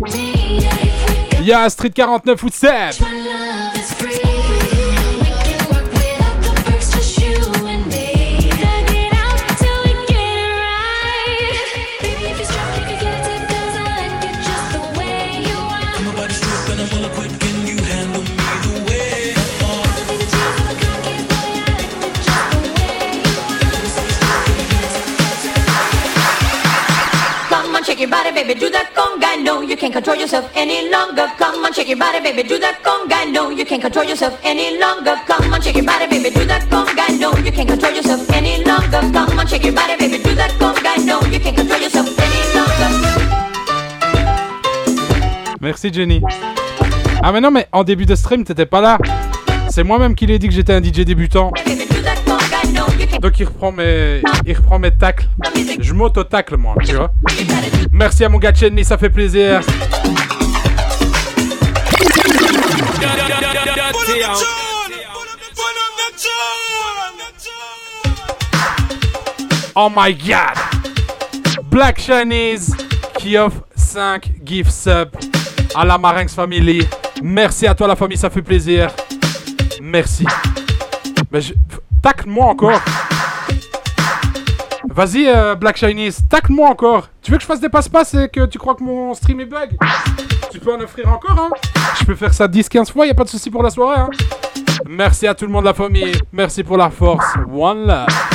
Il 1.39 1.45
y 1.45 1.53
a 1.53 1.69
Street 1.69 1.91
49 1.91 2.43
ou 2.43 2.49
Seb. 2.49 2.91
Can't 29.87 30.03
control 30.03 30.17
yourself 30.17 30.51
any 30.53 30.89
longer. 30.89 31.27
Come 31.37 31.63
on, 31.63 31.71
shake 31.71 31.87
your 31.87 31.97
body, 31.97 32.19
baby, 32.19 32.43
do 32.43 32.59
that 32.59 32.83
conga. 32.83 33.31
No, 33.31 33.51
you 33.51 33.63
can't 33.63 33.81
control 33.81 34.03
yourself 34.03 34.37
any 34.43 34.77
longer. 34.77 35.15
Come 35.25 35.53
on, 35.53 35.61
shake 35.61 35.77
your 35.77 35.85
body, 35.85 36.07
baby, 36.07 36.29
do 36.29 36.45
that 36.45 36.63
conga. 36.69 37.07
No, 37.17 37.31
you 37.37 37.51
can't 37.53 37.69
control 37.69 37.93
yourself 37.93 38.29
any 38.31 38.65
longer. 38.65 38.99
Come 39.13 39.39
on, 39.39 39.47
shake 39.47 39.63
your 39.63 39.73
body, 39.73 39.95
baby, 39.97 40.21
do 40.21 40.35
that 40.35 40.51
conga. 40.59 41.05
No, 41.05 41.21
you 41.31 41.39
can't 41.39 41.55
control 41.55 41.79
yourself 41.79 42.09
any 42.19 42.41
longer. 42.53 42.89
Merci 45.61 45.93
Jenny. 45.93 46.21
Ah 47.23 47.31
mais 47.31 47.39
non 47.39 47.51
mais 47.51 47.67
en 47.71 47.83
début 47.85 48.05
de 48.05 48.15
stream 48.15 48.43
t'étais 48.43 48.65
pas 48.65 48.81
là. 48.81 48.97
C'est 49.69 49.83
moi-même 49.83 50.15
qui 50.15 50.25
l'ai 50.25 50.37
dit 50.37 50.49
que 50.49 50.53
j'étais 50.53 50.73
un 50.73 50.83
DJ 50.83 51.05
débutant. 51.05 51.51
Donc 53.19 53.39
il 53.39 53.45
reprend 53.45 53.71
mes, 53.71 54.21
il 54.45 54.55
reprend 54.55 54.79
mes 54.79 54.91
tacles. 54.91 55.27
Je 55.79 55.93
m'auto-tacle 55.93 56.57
moi, 56.57 56.75
tu 56.85 56.93
vois. 56.93 57.11
Merci 57.91 58.23
à 58.23 58.29
mon 58.29 58.37
gars 58.37 58.53
Chenny, 58.53 58.83
ça 58.83 58.97
fait 58.97 59.09
plaisir. 59.09 59.61
Oh 69.79 69.89
my 69.95 70.13
god! 70.13 70.57
Black 71.69 71.99
Chinese 71.99 72.75
qui 73.19 73.37
offre 73.37 73.61
5 73.75 74.31
gift 74.43 74.71
sub 74.71 75.09
à 75.75 75.85
la 75.85 75.97
Marinx 75.97 76.33
Family. 76.33 76.87
Merci 77.21 77.67
à 77.67 77.75
toi 77.75 77.87
la 77.87 77.95
famille, 77.95 78.17
ça 78.17 78.29
fait 78.29 78.41
plaisir. 78.41 78.89
Merci. 79.81 80.25
Mais 81.31 81.41
je... 81.41 81.53
Tacle-moi 82.01 82.45
encore. 82.45 82.81
Vas-y, 84.89 85.27
euh, 85.27 85.55
Black 85.55 85.77
Chinese, 85.77 86.23
tacle-moi 86.29 86.69
encore. 86.69 87.09
Tu 87.21 87.31
veux 87.31 87.37
que 87.37 87.43
je 87.43 87.47
fasse 87.47 87.59
des 87.59 87.69
passe-passe 87.69 88.15
et 88.15 88.29
que 88.29 88.45
tu 88.45 88.57
crois 88.57 88.73
que 88.73 88.83
mon 88.83 89.13
stream 89.13 89.39
est 89.41 89.45
bug? 89.45 89.77
Tu 90.51 90.59
peux 90.59 90.73
en 90.73 90.79
offrir 90.79 91.07
encore, 91.09 91.37
hein? 91.37 91.49
Je 91.99 92.05
peux 92.05 92.15
faire 92.15 92.33
ça 92.33 92.47
10-15 92.47 92.91
fois, 92.91 93.05
y 93.05 93.11
a 93.11 93.13
pas 93.13 93.23
de 93.23 93.29
souci 93.29 93.51
pour 93.51 93.61
la 93.61 93.69
soirée, 93.69 93.99
hein 93.99 94.09
Merci 94.87 95.27
à 95.27 95.35
tout 95.35 95.45
le 95.45 95.51
monde, 95.51 95.65
la 95.65 95.73
famille. 95.73 96.13
Merci 96.31 96.63
pour 96.63 96.77
la 96.77 96.89
force. 96.89 97.25
One 97.51 97.85
love. 97.85 98.26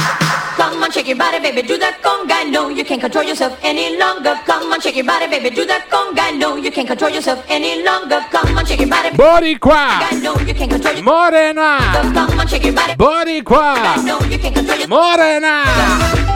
Shake 1.03 1.09
your 1.09 1.19
body, 1.19 1.41
baby, 1.41 1.63
do 1.63 1.77
that 1.79 1.99
conga. 2.01 2.49
No, 2.49 2.69
you 2.69 2.85
can't 2.85 3.01
control 3.01 3.25
yourself 3.25 3.59
any 3.65 3.99
longer. 3.99 4.39
Come 4.47 4.73
on, 4.73 4.81
shake 4.81 4.95
your 4.95 5.05
body, 5.05 5.27
baby, 5.27 5.51
do 5.51 5.67
that 5.67 5.91
conga. 5.91 6.39
No, 6.39 6.55
you 6.55 6.71
can't 6.71 6.87
control 6.87 7.11
yourself 7.11 7.45
any 7.49 7.83
longer. 7.83 8.21
Come 8.31 8.57
on, 8.57 8.65
shake 8.65 8.79
your 8.79 8.89
body. 8.89 9.17
Body 9.17 9.57
qua. 9.57 9.99
No, 10.23 10.39
you 10.39 10.55
can't 10.55 10.71
control 10.71 10.95
your 10.95 11.03
Morena. 11.03 11.79
Come 12.15 12.39
on, 12.39 12.47
shake 12.47 12.63
your 12.63 12.73
body. 12.73 12.95
Body 12.95 13.43
qua. 13.43 13.97
No, 14.05 14.21
you 14.21 14.39
can't 14.39 14.55
control 14.55 14.79
your 14.79 14.87
Morena. 14.87 16.32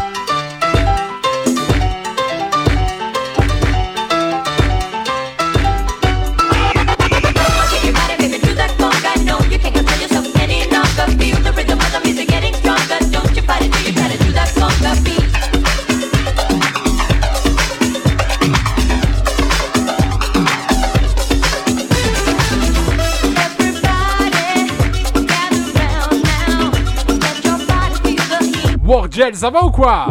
Gel, 29.11 29.35
ça 29.35 29.51
va 29.51 29.65
ou 29.65 29.71
quoi? 29.71 30.07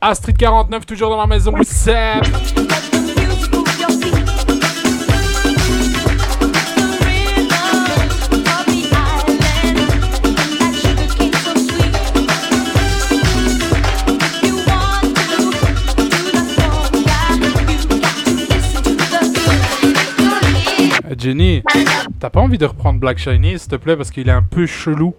Astrid 0.00 0.36
49, 0.36 0.86
toujours 0.86 1.10
dans 1.10 1.18
la 1.18 1.26
maison. 1.26 1.52
Seb. 1.62 2.24
Jenny, 21.18 21.62
t'as 22.20 22.30
pas 22.30 22.40
envie 22.40 22.58
de 22.58 22.66
reprendre 22.66 23.00
Black 23.00 23.18
Shiny, 23.18 23.58
s'il 23.58 23.68
te 23.68 23.76
plaît, 23.76 23.96
parce 23.96 24.10
qu'il 24.10 24.28
est 24.28 24.32
un 24.32 24.42
peu 24.42 24.66
chelou. 24.66 25.14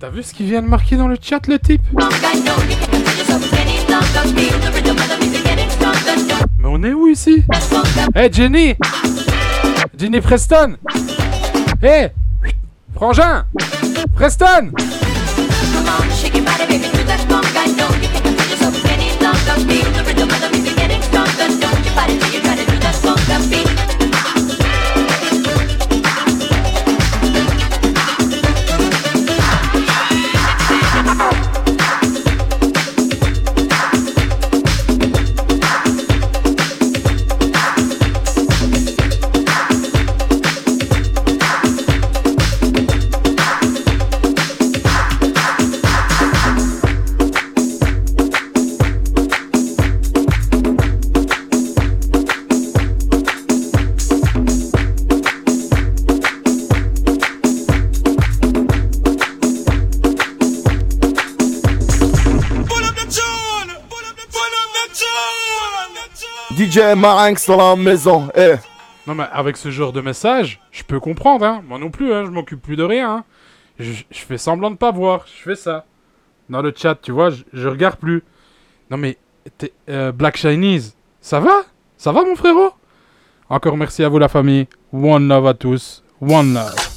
T'as 0.00 0.10
vu 0.10 0.22
ce 0.22 0.34
qu'il 0.34 0.46
vient 0.46 0.62
de 0.62 0.66
marquer 0.66 0.96
dans 0.96 1.08
le 1.08 1.16
chat, 1.20 1.46
le 1.46 1.58
type 1.58 1.82
Mais 6.58 6.64
on 6.64 6.82
est 6.82 6.92
où 6.92 7.06
ici 7.06 7.44
Eh 8.16 8.32
Jenny 8.32 8.74
Jenny 9.98 10.20
Preston 10.20 10.76
Eh 11.82 12.08
Frangin 12.94 13.44
Preston 14.14 14.72
Marinx 66.96 67.46
dans 67.46 67.56
la 67.56 67.76
maison, 67.76 68.28
eh. 68.36 68.54
Non 69.06 69.14
mais 69.14 69.24
avec 69.32 69.56
ce 69.56 69.70
genre 69.70 69.92
de 69.92 70.00
message, 70.00 70.60
je 70.70 70.82
peux 70.82 71.00
comprendre, 71.00 71.44
hein. 71.44 71.62
Moi 71.66 71.78
non 71.78 71.90
plus, 71.90 72.12
hein. 72.12 72.24
Je 72.24 72.30
m'occupe 72.30 72.62
plus 72.62 72.76
de 72.76 72.82
rien, 72.82 73.10
hein. 73.10 73.24
Je, 73.78 73.92
fais 74.10 74.38
semblant 74.38 74.70
de 74.70 74.76
pas 74.76 74.90
voir. 74.90 75.24
Je 75.26 75.42
fais 75.42 75.56
ça. 75.56 75.84
Dans 76.48 76.62
le 76.62 76.72
chat, 76.76 76.96
tu 77.00 77.12
vois, 77.12 77.30
je, 77.30 77.68
regarde 77.68 77.96
plus. 77.96 78.22
Non 78.90 78.96
mais, 78.96 79.16
euh, 79.88 80.12
Black 80.12 80.36
Chinese, 80.36 80.96
ça 81.20 81.40
va? 81.40 81.62
Ça 81.96 82.12
va 82.12 82.24
mon 82.24 82.36
frérot? 82.36 82.72
Encore 83.48 83.76
merci 83.76 84.04
à 84.04 84.08
vous 84.08 84.18
la 84.18 84.28
famille. 84.28 84.66
One 84.92 85.28
love 85.28 85.46
à 85.46 85.54
tous. 85.54 86.02
One 86.20 86.54
love. 86.54 86.87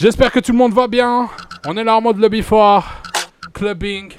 J'espère 0.00 0.30
que 0.30 0.38
tout 0.38 0.52
le 0.52 0.58
monde 0.58 0.72
va 0.72 0.86
bien. 0.86 1.28
On 1.66 1.76
est 1.76 1.82
là 1.82 1.96
en 1.96 2.00
mode 2.00 2.18
lobby 2.18 2.40
foire, 2.40 3.02
clubbing, 3.52 4.12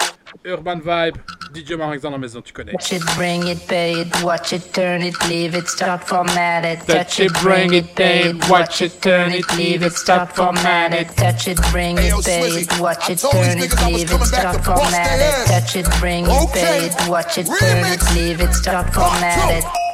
urban 0.44 0.80
vibe. 0.80 1.16
DJ 1.56 1.72
Marx 1.74 2.02
dans 2.02 2.10
la 2.12 2.18
maison, 2.18 2.42
tu 2.42 2.52
connais. 2.52 2.74
Touch 2.74 2.92
it, 2.92 3.02
bring 3.16 3.48
it, 3.48 3.66
pay 3.66 4.02
it, 4.02 4.08
watch 4.22 4.52
it, 4.52 4.74
turn 4.74 5.02
it, 5.02 5.16
leave 5.30 5.56
it, 5.56 5.70
start 5.70 6.04
format 6.04 6.66
it. 6.66 6.86
Touch 6.86 7.22
it, 7.22 7.32
bring 7.42 7.74
it, 7.74 7.96
pay 7.96 8.30
it, 8.30 8.50
watch 8.50 8.82
it, 8.82 9.00
turn 9.00 9.32
it, 9.32 9.46
leave 9.56 9.82
it, 9.82 9.94
start 9.94 10.36
format 10.36 10.94
it. 10.94 11.08
Touch 11.16 11.48
it, 11.48 11.58
bring 11.72 11.98
it, 11.98 12.24
pay 12.26 12.62
it, 12.62 12.80
watch 12.80 13.10
it, 13.10 13.20
turn 13.20 13.58
it, 13.58 13.72
leave 13.86 14.12
it, 14.12 14.22
start 14.26 14.64
format 14.66 15.20
it. 15.22 15.48
Touch 15.48 15.78
it, 15.78 15.88
bring 16.02 16.26
it, 16.26 16.54
pay 16.54 16.88
it, 16.88 17.08
watch 17.08 17.38
it, 17.38 17.48
turn 17.48 17.86
it, 17.86 18.02
leave 18.14 18.42
it, 18.42 18.54
start 18.54 18.94
format 18.94 19.64
it. 19.64 19.89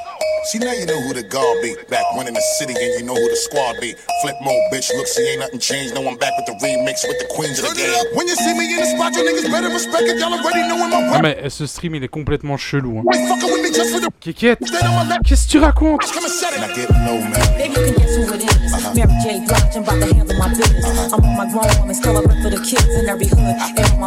See 0.46 0.60
now 0.60 0.74
you 0.74 0.86
know 0.86 1.02
who 1.02 1.14
the 1.14 1.24
guard 1.24 1.58
be. 1.64 1.74
Back 1.90 2.06
when 2.16 2.28
in 2.28 2.36
the 2.36 2.46
city 2.60 2.76
and 2.78 3.00
you 3.00 3.04
know 3.04 3.16
who 3.16 3.28
the 3.30 3.36
squad 3.36 3.82
be. 3.82 3.96
Flip 4.22 4.36
mode, 4.46 4.62
bitch. 4.72 4.94
Look, 4.96 5.08
see 5.08 5.26
ain't 5.26 5.40
nothing 5.40 5.58
changed. 5.60 5.96
No, 5.96 6.08
I'm 6.08 6.18
back 6.18 6.38
with 6.38 6.46
the 6.46 6.54
remix 6.62 7.02
with 7.08 7.18
the 7.18 7.26
queens 7.34 7.58
of 7.58 7.66
the 7.70 7.74
game. 7.74 7.90
When 8.14 8.28
you 8.28 8.36
see 8.36 8.54
me 8.54 8.70
in 8.70 8.78
the 8.78 8.86
spot, 8.86 9.16
you 9.18 9.26
niggas 9.26 9.50
better 9.50 9.70
respect 9.70 10.04
it. 10.06 10.20
Y'all 10.20 10.34
already 10.38 10.68
knowin' 10.70 10.92
my 10.92 11.02
Non 11.02 11.14
rep. 11.14 11.22
mais 11.24 11.38
euh, 11.44 11.50
ce 11.50 11.66
stream 11.66 11.96
il 11.96 12.04
est 12.04 12.08
complètement 12.08 12.58
chelou. 12.58 13.00
Hein. 13.00 13.04
Kékette, 14.20 14.60
qu'est-ce 15.26 15.48
que 15.48 15.52
tu 15.52 15.58
racontes? 15.58 16.02
My 16.06 16.22
my 16.22 16.30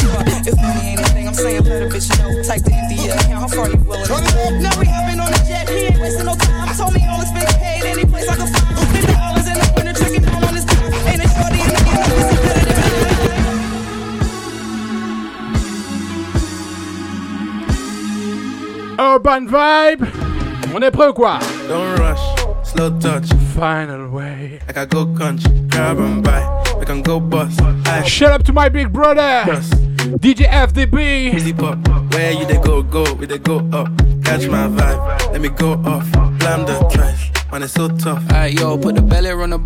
If 0.45 0.55
money 0.61 0.83
ain't 0.91 0.99
a 0.99 1.07
thing, 1.15 1.27
I'm 1.27 1.33
saying 1.33 1.63
let 1.63 1.81
a 1.83 1.87
bitch 1.87 2.09
know. 2.19 2.29
Type 2.43 2.63
the 2.63 2.71
India 2.75 3.15
account, 3.15 3.41
how 3.41 3.47
far 3.47 3.69
you 3.69 3.77
willing 3.87 4.03
to 4.03 4.09
go? 4.09 4.19
Now 4.59 4.75
we 4.79 4.85
hopping 4.85 5.19
on 5.19 5.31
the 5.31 5.41
jet, 5.47 5.69
he 5.69 5.89
ain't 5.89 5.99
wasting 5.99 6.25
no 6.25 6.35
time. 6.35 6.75
Told 6.75 6.93
me 6.93 7.01
all 7.07 7.21
expense 7.21 7.55
paid, 7.57 7.83
any 7.85 8.05
place 8.05 8.27
I 8.27 8.35
can 8.35 8.47
find. 8.51 8.77
Fifty 8.91 9.13
dollars 9.13 9.47
in 9.47 9.57
the 9.57 9.67
winter, 9.75 9.93
tricking 9.95 10.25
all 10.29 10.43
on 10.45 10.53
his 10.53 10.65
time. 10.65 10.91
Ain't 11.07 11.21
it 11.23 11.31
shorty 11.31 11.59
in 11.63 11.69
the 11.71 11.79
end, 11.87 12.11
it's 12.11 12.29
competitive. 12.35 12.75
Urban 18.97 19.45
vibe 19.45 20.05
On 20.73 20.81
est 20.81 20.91
prêt 20.91 21.07
ou 21.07 21.13
quoi 21.13 21.39
Don't 21.69 21.95
rush, 21.99 22.44
slow 22.75 22.99
touch. 22.99 23.33
Final 23.55 24.09
way. 24.09 24.59
I 24.67 24.73
can 24.73 24.87
go 24.87 25.05
country, 25.15 25.51
grab 25.69 25.97
and 25.99 26.23
buy. 26.23 26.63
We 26.79 26.85
can 26.85 27.01
go 27.01 27.19
bust. 27.19 27.61
I 27.61 28.03
Shut 28.03 28.31
up 28.31 28.43
to 28.43 28.53
my 28.53 28.69
big 28.69 28.91
brother 28.91 29.43
trust. 29.45 29.73
DJ 30.21 30.45
FDB 30.47 31.33
Easy 31.33 31.53
pop, 31.53 31.77
where 32.13 32.31
you 32.31 32.45
they 32.45 32.59
go, 32.59 32.83
go, 32.83 33.13
we 33.13 33.25
they 33.25 33.39
go 33.39 33.57
up. 33.71 33.87
Catch 34.23 34.47
my 34.47 34.67
vibe, 34.67 35.31
let 35.31 35.41
me 35.41 35.49
go 35.49 35.73
off. 35.85 36.11
Blam 36.39 36.65
the 36.65 36.77
trash, 36.91 37.31
man, 37.51 37.63
it's 37.63 37.73
so 37.73 37.87
tough. 37.87 38.23
Alright, 38.31 38.53
yo, 38.53 38.77
put 38.77 38.95
the 38.95 39.01
belly 39.01 39.31
on 39.31 39.49
the 39.49 39.59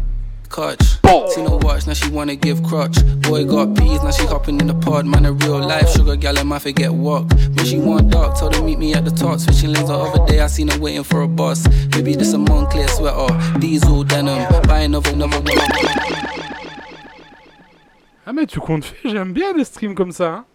Ah 18.26 18.34
mais 18.34 18.46
tu 18.46 18.60
comptes 18.60 18.86
fait, 18.86 19.10
j'aime 19.10 19.34
bien 19.34 19.54
les 19.56 19.64
streams 19.64 19.96
comme 19.96 20.12
ça. 20.12 20.30
hein. 20.34 20.46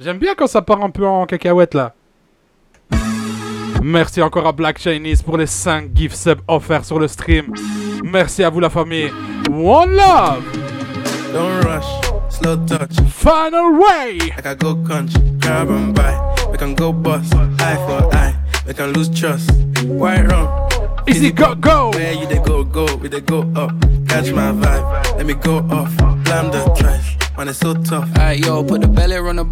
J'aime 0.00 0.18
bien 0.18 0.34
quand 0.36 0.46
ça 0.46 0.62
part 0.62 0.82
un 0.82 0.90
peu 0.90 1.06
en 1.06 1.26
cacahuète 1.26 1.74
là. 1.74 1.94
Merci 3.82 4.20
encore 4.20 4.46
à 4.46 4.52
Black 4.52 4.78
Chinese 4.78 5.22
pour 5.22 5.38
les 5.38 5.46
5 5.46 5.90
gift 5.94 6.14
subs 6.14 6.40
offerts 6.48 6.84
sur 6.84 6.98
le 6.98 7.08
stream. 7.08 7.52
Merci 8.04 8.42
à 8.44 8.50
vous 8.50 8.60
la 8.60 8.68
famille. 8.70 9.10
One 9.48 9.96
love. 9.96 10.44
Don't 11.32 11.64
rush, 11.64 12.32
slow 12.32 12.64
touch. 12.66 12.96
Final 13.10 13.72
way. 13.78 14.18
I 14.36 14.40
can 14.42 14.56
go 14.56 14.74
country, 14.84 15.22
grab 15.38 15.68
and 15.70 15.94
buy. 15.94 16.14
We 16.50 16.58
can 16.58 16.74
go 16.74 16.92
bust, 16.92 17.34
eye 17.34 17.76
for 17.86 18.14
eye. 18.14 18.36
We 18.66 18.74
can 18.74 18.92
lose 18.92 19.08
trust. 19.08 19.50
White 19.84 20.26
rum, 20.26 20.68
Easy 21.08 21.30
go 21.30 21.54
go. 21.54 21.90
Where 21.90 22.12
you 22.12 22.26
they 22.26 22.38
go, 22.38 22.64
go, 22.64 22.96
we 22.96 23.08
they 23.08 23.20
go 23.20 23.40
up. 23.56 23.70
Catch 24.08 24.32
my 24.32 24.52
vibe, 24.52 25.16
let 25.16 25.26
me 25.26 25.34
go 25.34 25.58
off. 25.70 25.96
Blam 26.24 26.50
the 26.50 26.74
trash, 26.78 27.16
man, 27.36 27.48
it's 27.48 27.58
so 27.58 27.74
tough. 27.74 28.08
Alright, 28.16 28.40
yo, 28.44 28.62
put 28.64 28.80
the 28.82 28.88
belly 28.88 29.16
on 29.16 29.36
the 29.36 29.46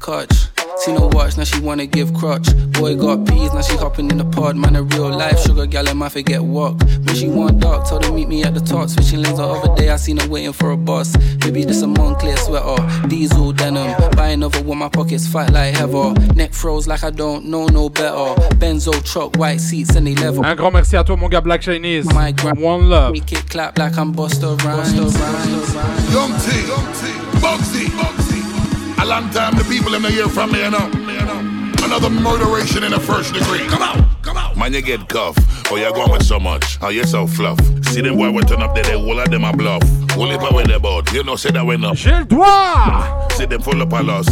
couch. 0.00 0.48
Seen 0.80 0.96
her 0.96 1.08
watch, 1.08 1.36
now 1.36 1.44
she 1.44 1.60
wanna 1.60 1.86
give 1.86 2.14
crutch. 2.14 2.48
Boy 2.72 2.94
got 2.96 3.26
peas, 3.26 3.52
now 3.52 3.62
she 3.62 3.76
hopping 3.76 4.10
in 4.10 4.18
the 4.18 4.24
pod. 4.24 4.56
Man, 4.56 4.76
a 4.76 4.82
real 4.82 5.10
life 5.10 5.40
sugar 5.40 5.66
gal, 5.66 5.88
and 5.88 5.98
my 5.98 6.08
forget 6.08 6.42
walk. 6.42 6.80
When 6.80 7.14
she 7.16 7.28
want 7.28 7.60
dark, 7.60 7.88
told 7.88 8.04
her 8.04 8.12
meet 8.12 8.28
me 8.28 8.44
at 8.44 8.54
the 8.54 8.60
top. 8.60 8.88
Switching 8.88 9.22
lanes 9.22 9.38
the 9.38 9.44
other 9.44 9.74
day, 9.74 9.90
I 9.90 9.96
seen 9.96 10.18
her 10.18 10.28
waiting 10.28 10.52
for 10.52 10.70
a 10.70 10.76
bus. 10.76 11.16
Maybe 11.44 11.64
this 11.64 11.82
a 11.82 11.86
Moncler 11.86 12.38
sweater, 12.38 13.08
diesel 13.08 13.52
denim. 13.52 13.94
Buy 14.16 14.28
another 14.28 14.62
one, 14.62 14.78
my 14.78 14.88
pockets 14.88 15.26
fight 15.26 15.50
like 15.52 15.74
heather. 15.74 16.12
Neck 16.34 16.52
froze 16.52 16.86
like 16.86 17.02
I 17.02 17.10
don't 17.10 17.46
know 17.46 17.66
no 17.66 17.88
better. 17.88 18.34
Benzo 18.56 18.92
truck, 19.04 19.36
white 19.36 19.60
seats, 19.60 19.96
any 19.96 20.14
level. 20.14 20.44
Un 20.44 20.54
grand 20.54 20.72
merci 20.72 20.96
à 20.96 21.04
toi, 21.04 21.16
mon 21.16 21.28
gars 21.28 21.40
Black 21.40 21.60
Chinese. 21.62 22.06
My 22.12 22.32
One 22.56 22.88
love. 22.88 23.12
Make 23.12 23.32
it 23.32 23.50
clap 23.50 23.78
like 23.78 23.98
I'm 23.98 24.12
Buster 24.12 24.54
Rhymes. 24.64 24.94
Young 26.12 26.32
T, 26.38 26.50
Bugsy, 27.40 28.27
A 29.00 29.04
long 29.04 29.30
time 29.30 29.56
the 29.56 29.64
people 29.64 29.94
in 29.94 30.02
the 30.02 30.10
hear 30.10 30.28
from 30.28 30.50
me, 30.50 30.62
you 30.62 30.70
know. 30.70 30.90
Another 31.84 32.10
murderation 32.10 32.82
in 32.82 32.90
the 32.90 32.98
first 32.98 33.32
degree. 33.32 33.64
Come 33.68 33.80
out, 33.80 34.22
come 34.22 34.36
out. 34.36 34.56
Man, 34.56 34.74
you 34.74 34.82
get 34.82 35.08
cuffed. 35.08 35.38
Oh, 35.70 35.76
you're 35.76 35.92
going 35.92 36.10
with 36.10 36.24
so 36.24 36.40
much. 36.40 36.78
Oh, 36.80 36.88
you're 36.88 37.04
so 37.04 37.26
fluff. 37.26 37.58
See 37.88 38.00
them 38.00 38.16
boy, 38.16 38.30
we 38.30 38.42
turn 38.42 38.62
up 38.62 38.74
there, 38.74 38.84
they 38.84 38.94
all 38.94 39.20
of 39.20 39.30
them 39.30 39.44
a 39.44 39.52
bluff. 39.52 39.82
All 40.16 40.30
if 40.30 40.40
I 40.40 40.54
with 40.54 40.68
the 40.68 40.80
boat, 40.80 41.12
you 41.12 41.22
know, 41.22 41.36
say 41.36 41.50
that 41.50 41.64
we're 41.64 41.78
not. 41.78 41.96
J'ai 41.96 42.10
le 42.10 42.24
doigt! 42.24 43.32
See 43.32 43.44
them 43.44 43.60
full 43.60 43.80
up 43.82 43.92
a 43.92 44.02
loss. 44.02 44.26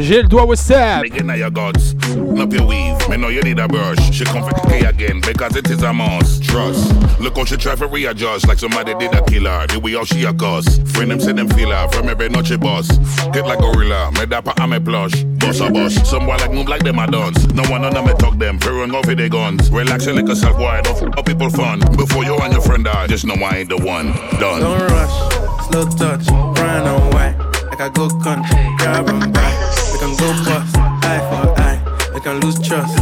J'ai 0.00 0.22
le 0.22 0.28
doigt, 0.28 0.46
what's 0.46 0.70
up? 0.70 1.04
Nigga, 1.04 1.24
now 1.24 1.34
your 1.34 1.50
gods. 1.50 1.94
Up 2.38 2.52
your 2.52 2.66
weave. 2.66 3.08
Me 3.08 3.16
know 3.16 3.28
you 3.28 3.42
need 3.42 3.58
a 3.58 3.66
brush. 3.66 3.98
She 4.12 4.24
come 4.24 4.44
for 4.44 4.54
K 4.68 4.84
again 4.84 5.20
because 5.20 5.56
it 5.56 5.68
is 5.70 5.82
a 5.82 5.92
must. 5.92 6.44
Trust. 6.44 6.92
Look 7.20 7.36
how 7.36 7.44
she 7.44 7.56
try 7.56 7.74
for 7.74 7.86
readjust 7.86 8.46
like 8.46 8.58
somebody 8.58 8.94
did 8.94 9.14
a 9.14 9.24
killer. 9.24 9.66
The 9.66 9.80
way 9.80 9.92
how 9.92 10.04
she 10.04 10.24
a 10.24 10.32
cuss. 10.32 10.78
Friend 10.92 11.10
them 11.10 11.20
say 11.20 11.32
them 11.32 11.48
feel 11.48 11.70
her 11.70 11.88
from 11.88 12.08
every 12.08 12.28
noche 12.28 12.58
boss. 12.58 12.88
Get 13.32 13.46
like 13.46 13.58
gorilla. 13.60 14.12
Me 14.12 14.26
dapper 14.26 14.52
I'm 14.58 14.72
a 14.72 14.80
plush. 14.80 15.24
Boss 15.24 15.60
a 15.60 15.70
boss. 15.70 15.94
Some 16.08 16.26
boy 16.26 16.36
like 16.36 16.52
move 16.52 16.68
like 16.68 16.84
them 16.84 16.98
a 16.98 17.10
dance. 17.10 17.44
No 17.52 17.62
one 17.70 17.84
on 17.84 17.94
them 17.94 18.06
me 18.06 18.12
talk 18.14 18.38
them. 18.38 18.58
Fearing 18.58 18.94
off 18.94 19.06
with 19.06 19.18
their 19.18 19.28
guns. 19.28 19.70
Relax 19.70 20.06
your 20.06 20.14
liquor 20.14 20.34
self 20.34 20.58
wide 20.82 20.86
off. 20.88 21.18
Up 21.18 21.24
people 21.26 21.50
fun. 21.50 21.80
Before 21.96 22.24
you 22.24 22.36
and 22.38 22.52
your 22.52 22.62
friend 22.62 22.84
die. 22.84 23.06
Just 23.06 23.26
know 23.26 23.34
I 23.34 23.58
ain't 23.58 23.68
the 23.68 23.76
one. 23.76 24.12
Done. 24.40 24.60
Don't 24.60 24.80
rush, 24.90 25.68
slow 25.68 25.84
touch, 25.86 26.26
brown 26.54 26.86
and 26.86 27.14
white. 27.14 27.36
Like 27.70 27.80
I 27.80 27.88
go 27.88 28.08
country, 28.22 28.74
grab 28.78 29.08
and 29.08 29.32
back. 29.32 29.54
We 29.92 29.98
can 29.98 30.16
go 30.16 30.32
bust, 30.44 30.76
eye 31.04 31.20
for 31.28 31.60
eye. 31.60 31.80
We 32.14 32.20
can 32.20 32.40
lose 32.40 32.60
trust. 32.60 32.96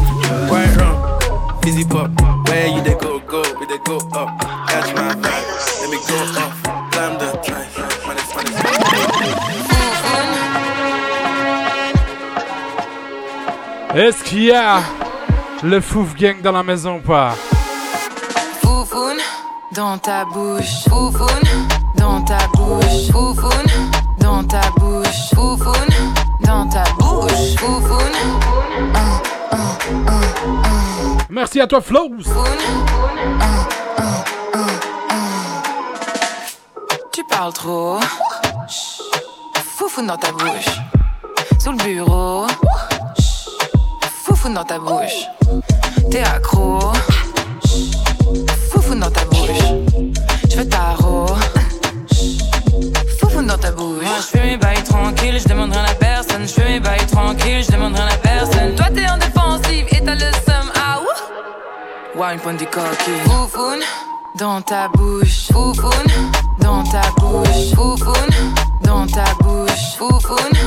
Quite 0.49 0.77
wrong, 0.77 1.61
fizzy 1.63 1.85
pop. 1.85 2.11
Where 2.49 2.67
you 2.69 2.83
they 2.83 2.95
go, 2.95 3.21
go, 3.21 3.43
we 3.59 3.67
they 3.67 3.79
go 3.79 3.99
up. 4.13 4.39
Catch 4.69 4.95
my 4.95 5.15
vibe, 5.15 5.47
let 5.81 5.91
me 5.91 5.99
go 6.09 6.17
off. 6.41 6.63
Climb 6.93 7.19
the 7.19 7.31
track, 7.45 7.69
man, 8.07 8.17
it's 8.17 8.33
funny. 8.33 8.51
Est-ce 13.93 14.23
qu'il 14.23 14.45
y 14.45 14.53
a 14.53 14.83
le 15.65 15.81
Fouf 15.81 16.15
Gang 16.15 16.41
dans 16.41 16.53
la 16.53 16.63
maison 16.63 16.99
ou 16.99 17.01
pas? 17.01 17.35
Foufoune 18.91 19.21
dans 19.71 19.99
ta 19.99 20.25
bouche, 20.25 20.83
foufoune 20.89 21.29
dans 21.97 22.21
ta 22.23 22.39
bouche, 22.57 23.07
foufoune 23.13 23.71
dans 24.19 24.43
ta 24.43 24.63
bouche, 24.79 25.31
foufoune 25.33 25.95
dans 26.41 26.69
ta 26.69 26.83
bouche, 26.99 27.55
foufoune. 27.57 28.17
Un, 28.95 29.57
un, 29.57 30.09
un, 30.09 30.13
un. 30.13 31.19
Merci 31.31 31.61
à 31.61 31.69
toi, 31.69 31.81
Flows. 31.81 32.17
Tu 37.13 37.23
parles 37.31 37.53
trop. 37.53 38.01
Foufoune 39.77 40.09
dans 40.09 40.17
ta 40.17 40.33
bouche. 40.33 40.81
Sous 41.61 41.71
le 41.71 41.79
bureau. 41.79 42.49
Foufoune 44.25 44.55
dans 44.55 44.65
ta 44.65 44.81
bouche. 44.81 45.29
T'es 46.11 46.25
accro. 46.25 46.81
Dans 48.91 49.11
ta 49.11 49.25
bouche. 49.25 49.49
Je 50.51 50.57
veux 50.57 50.69
ta. 50.69 50.97
Foufoune 53.19 53.47
dans 53.47 53.57
ta 53.57 53.71
bouche. 53.71 54.03
Moi 54.03 54.17
je 54.19 54.27
fais 54.27 54.45
mes 54.45 54.57
bails 54.59 54.83
tranquilles, 54.83 55.39
je 55.41 55.49
demande 55.49 55.73
rien 55.73 55.85
à 55.85 55.95
personne. 55.95 56.43
Je 56.43 56.53
fais 56.53 56.69
mes 56.69 56.81
bails 56.81 57.07
tranquilles, 57.07 57.65
je 57.65 57.73
demande 57.73 57.95
rien 57.95 58.09
à 58.09 58.17
personne. 58.17 58.75
Toi 58.75 58.87
t'es 58.95 59.09
en 59.09 59.17
défensive 59.17 59.87
et 59.93 60.05
t'as 60.05 60.17
le 60.17 60.33
seum. 60.45 60.71
Ah 60.75 60.99
ouh. 61.01 62.21
Wine 62.21 62.41
point 62.41 62.55
du 62.55 62.67
coquille. 62.67 63.21
Foufoune 63.25 63.81
dans 64.35 64.61
ta 64.61 64.89
bouche. 64.89 65.47
Foufoune 65.53 66.13
dans 66.59 66.83
ta 66.85 67.03
bouche. 67.19 67.73
Foufoune 67.75 68.35
dans 68.83 69.07
ta 69.07 69.25
bouche. 69.41 69.95
Foufoune 69.97 70.59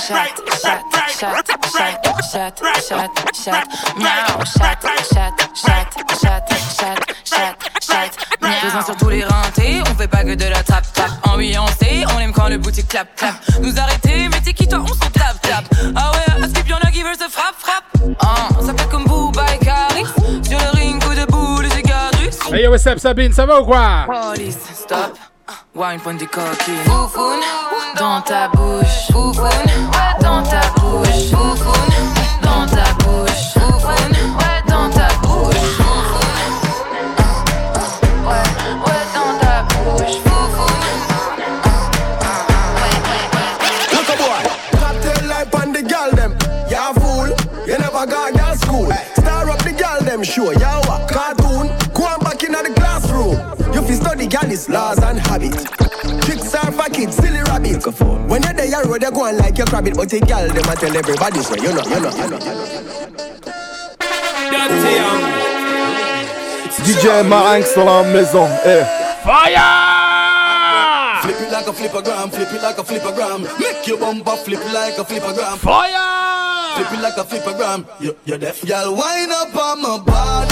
Chat, 0.09 0.17
chat, 0.63 0.81
chat, 1.21 1.45
chat, 1.45 2.01
chat, 2.33 2.55
chat, 2.89 3.11
chat, 3.45 3.65
miaou, 3.99 4.43
chat, 4.57 4.79
chat, 5.13 5.33
chat, 5.55 5.85
chat, 6.19 6.43
chat, 6.79 6.97
chat, 7.27 7.55
chat, 7.83 8.11
miaou. 8.41 8.83
Sur 8.87 8.97
tous 8.97 9.11
les 9.11 9.23
rintés, 9.23 9.83
on 9.83 9.95
fait 9.95 10.09
pas 10.09 10.25
que 10.25 10.35
de 10.35 10.47
la 10.47 10.63
tap 10.63 10.91
tap. 10.95 11.11
Ambiancé, 11.25 12.07
on 12.17 12.21
aime 12.21 12.33
quand 12.33 12.49
le 12.49 12.57
boutique 12.57 12.89
clap 12.89 13.15
clap. 13.17 13.35
Nous 13.61 13.79
arrêter, 13.79 14.31
mais 14.31 14.41
t'es 14.41 14.55
qui 14.55 14.67
toi, 14.67 14.79
on 14.83 14.87
s'en 14.87 15.11
tape 15.11 15.43
tape. 15.43 15.67
Ah 15.95 16.11
ouais, 16.13 16.43
à 16.43 16.49
skip 16.49 16.67
y'en 16.67 16.79
a 16.79 16.91
qui 16.91 17.03
veulent 17.03 17.15
se 17.15 17.29
frappe 17.29 17.57
frappe. 17.59 17.85
Ah, 18.21 18.49
ça 18.65 18.73
fait 18.73 18.89
comme 18.89 19.05
Booba 19.05 19.45
et 19.55 19.59
Caris. 19.59 20.07
Sur 20.43 20.59
le 20.59 20.71
ring, 20.79 21.05
coup 21.05 21.15
de 21.15 21.27
boule 21.27 21.67
et 21.67 21.71
cigarus. 21.71 22.39
Hey 22.51 22.63
yo, 22.63 22.71
what's 22.71 22.87
up, 22.87 22.99
Sabine, 22.99 23.35
ça 23.35 23.45
va 23.45 23.61
ou 23.61 23.67
quoi? 23.67 24.07
Police, 24.07 24.57
stop. 24.75 25.19
Wine 25.79 26.01
point 26.01 26.15
du 26.15 26.27
coquille. 26.27 26.75
Foufoune 26.87 27.39
dans 27.97 28.21
ta 28.23 28.49
bouche. 28.49 29.07
Foufoune 29.13 29.47
dans 30.21 30.43
ta 30.43 30.61
bouche. 30.77 31.31
Foufoune 31.31 31.95
dans 32.43 32.67
ta 32.67 32.88
silly 57.93 58.11
rabbit. 58.11 58.31
When 58.31 58.43
you're 58.43 58.53
there, 58.53 58.67
you 58.67 58.83
road, 58.91 59.03
you 59.03 59.11
go 59.11 59.25
on 59.25 59.37
like 59.39 59.57
your 59.59 59.67
rabbit, 59.67 59.95
but 59.97 60.11
the 60.11 60.21
gal 60.21 60.47
them 60.49 60.69
a 60.69 60.77
tell 60.77 60.97
everybody 60.97 61.41
so 61.41 61.55
you 61.57 61.73
know, 61.73 61.83
you 61.85 62.01
know, 62.01 62.11
you 62.11 62.31
know. 62.31 62.39
DJ 66.85 67.23
Marinx 67.29 67.75
dans 67.75 67.85
la 67.85 68.03
maison. 68.05 68.49
Eh. 68.65 68.85
Fire! 69.23 71.21
Flip 71.23 71.41
it 71.41 71.53
like 71.53 71.67
a 71.67 71.73
flippergram, 71.73 72.31
flip 72.31 72.53
it 72.53 72.63
like 72.63 72.79
a 72.79 72.83
flippergram. 72.83 73.43
Make 73.61 73.87
your 73.87 73.99
bumper 73.99 74.37
flip 74.37 74.65
like 74.73 74.97
a 74.97 75.05
flippergram. 75.05 75.59
Fire! 75.59 76.77
Flip 76.77 76.93
it 76.93 77.03
like 77.03 77.17
a 77.19 77.25
flippergram. 77.25 77.85
You, 78.01 78.17
you're 78.25 78.39
deaf. 78.39 78.65
Y'all 78.65 78.95
wind 78.95 79.33
up 79.33 79.55
on 79.55 79.83
my 79.83 79.99
body, 79.99 80.48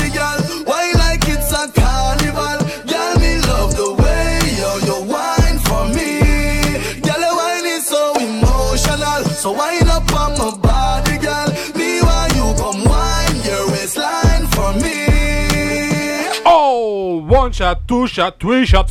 One 17.47 17.53
shot, 17.53 17.87
two 17.87 18.09
shot, 18.09 18.41
three 18.41 18.67
shot, 18.67 18.91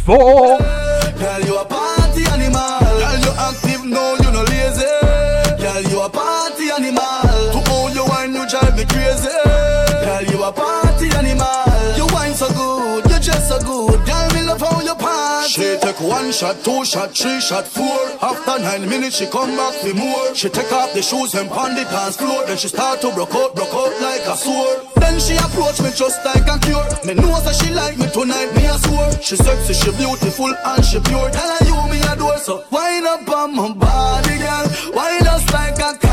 one 16.06 16.32
shot, 16.32 16.64
two 16.64 16.86
shot, 16.86 17.16
three 17.16 17.40
shot, 17.40 17.68
four. 17.68 18.00
After 18.22 18.60
nine 18.60 18.88
minutes, 18.88 19.18
she 19.18 19.26
come 19.28 19.56
back 19.56 19.74
for 19.76 19.94
more. 19.94 20.36
She 20.36 20.50
take 20.50 20.72
off 20.72 20.94
the 20.94 21.02
shoes 21.02 21.34
and 21.34 21.50
pound 21.50 21.78
the 21.78 21.84
dance 21.86 22.18
floor. 22.18 22.46
Then 22.46 22.58
she 22.58 22.68
start 22.68 23.02
to 23.02 23.12
broke 23.14 23.34
out, 23.36 23.56
broke 23.56 23.74
out 23.74 23.94
like 24.02 24.22
a 24.28 24.36
sword. 24.36 24.88
Then 24.98 25.20
she 25.20 25.36
approach 25.36 25.82
me 25.82 25.92
just 25.92 26.24
like 26.26 26.48
a 26.48 26.60
cure. 26.60 26.86
Me 27.06 27.14
know 27.14 27.40
that 27.42 27.56
she 27.56 27.74
like 27.74 27.98
me 27.98 28.08
tonight, 28.12 28.54
me 28.56 28.66
a 28.66 28.78
swore. 28.78 29.12
She 29.22 29.36
sexy, 29.36 29.74
she 29.74 29.92
beautiful 29.98 30.54
and 30.54 30.86
she 30.86 31.00
pure. 31.00 31.30
Tell 31.32 31.50
her 31.58 31.66
you 31.66 31.78
me 31.92 32.00
adore, 32.12 32.38
so 32.38 32.64
wind 32.72 33.06
up 33.06 33.28
on 33.30 33.56
my 33.56 33.74
body, 33.74 34.38
girl. 34.38 34.66
Wind 34.94 35.28
us 35.28 35.44
like 35.52 35.80
a 35.80 36.05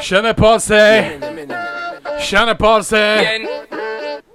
Je 0.00 0.16
ne 0.16 0.32
pensais. 0.32 1.18
Je 2.18 2.36
ne 2.36 2.54
pensais. 2.54 3.42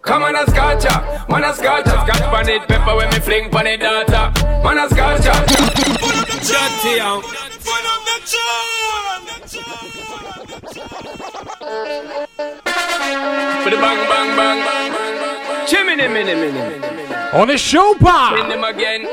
Come 0.02 0.24
on 0.24 0.36
a 0.36 0.46
scotcha, 0.48 1.26
man 1.30 1.44
a 1.44 1.54
scotcha 1.54 1.92
Scotch 1.92 2.22
pan 2.32 2.50
it, 2.50 2.68
pepper 2.68 2.96
when 2.96 3.08
me 3.10 3.20
fling 3.20 3.52
pan 3.52 3.68
it 3.68 3.80
data 3.80 4.34
Man 4.64 4.80
a 4.80 4.90
scotcha 4.90 5.32
Dirty 6.42 7.00
out 7.00 7.24
For 13.64 13.70
the 13.70 13.78
bang 13.78 14.10
bang 14.10 14.36
bang 14.36 14.60
Chimney 15.68 16.08
minnie 16.08 16.36
minnie 16.36 16.82
On 17.34 17.48
est 17.48 17.58
chaud 17.58 17.92
ou 17.92 18.04
pas 18.04 18.34
In 18.40 18.50
them 18.50 18.64
again 18.64 19.06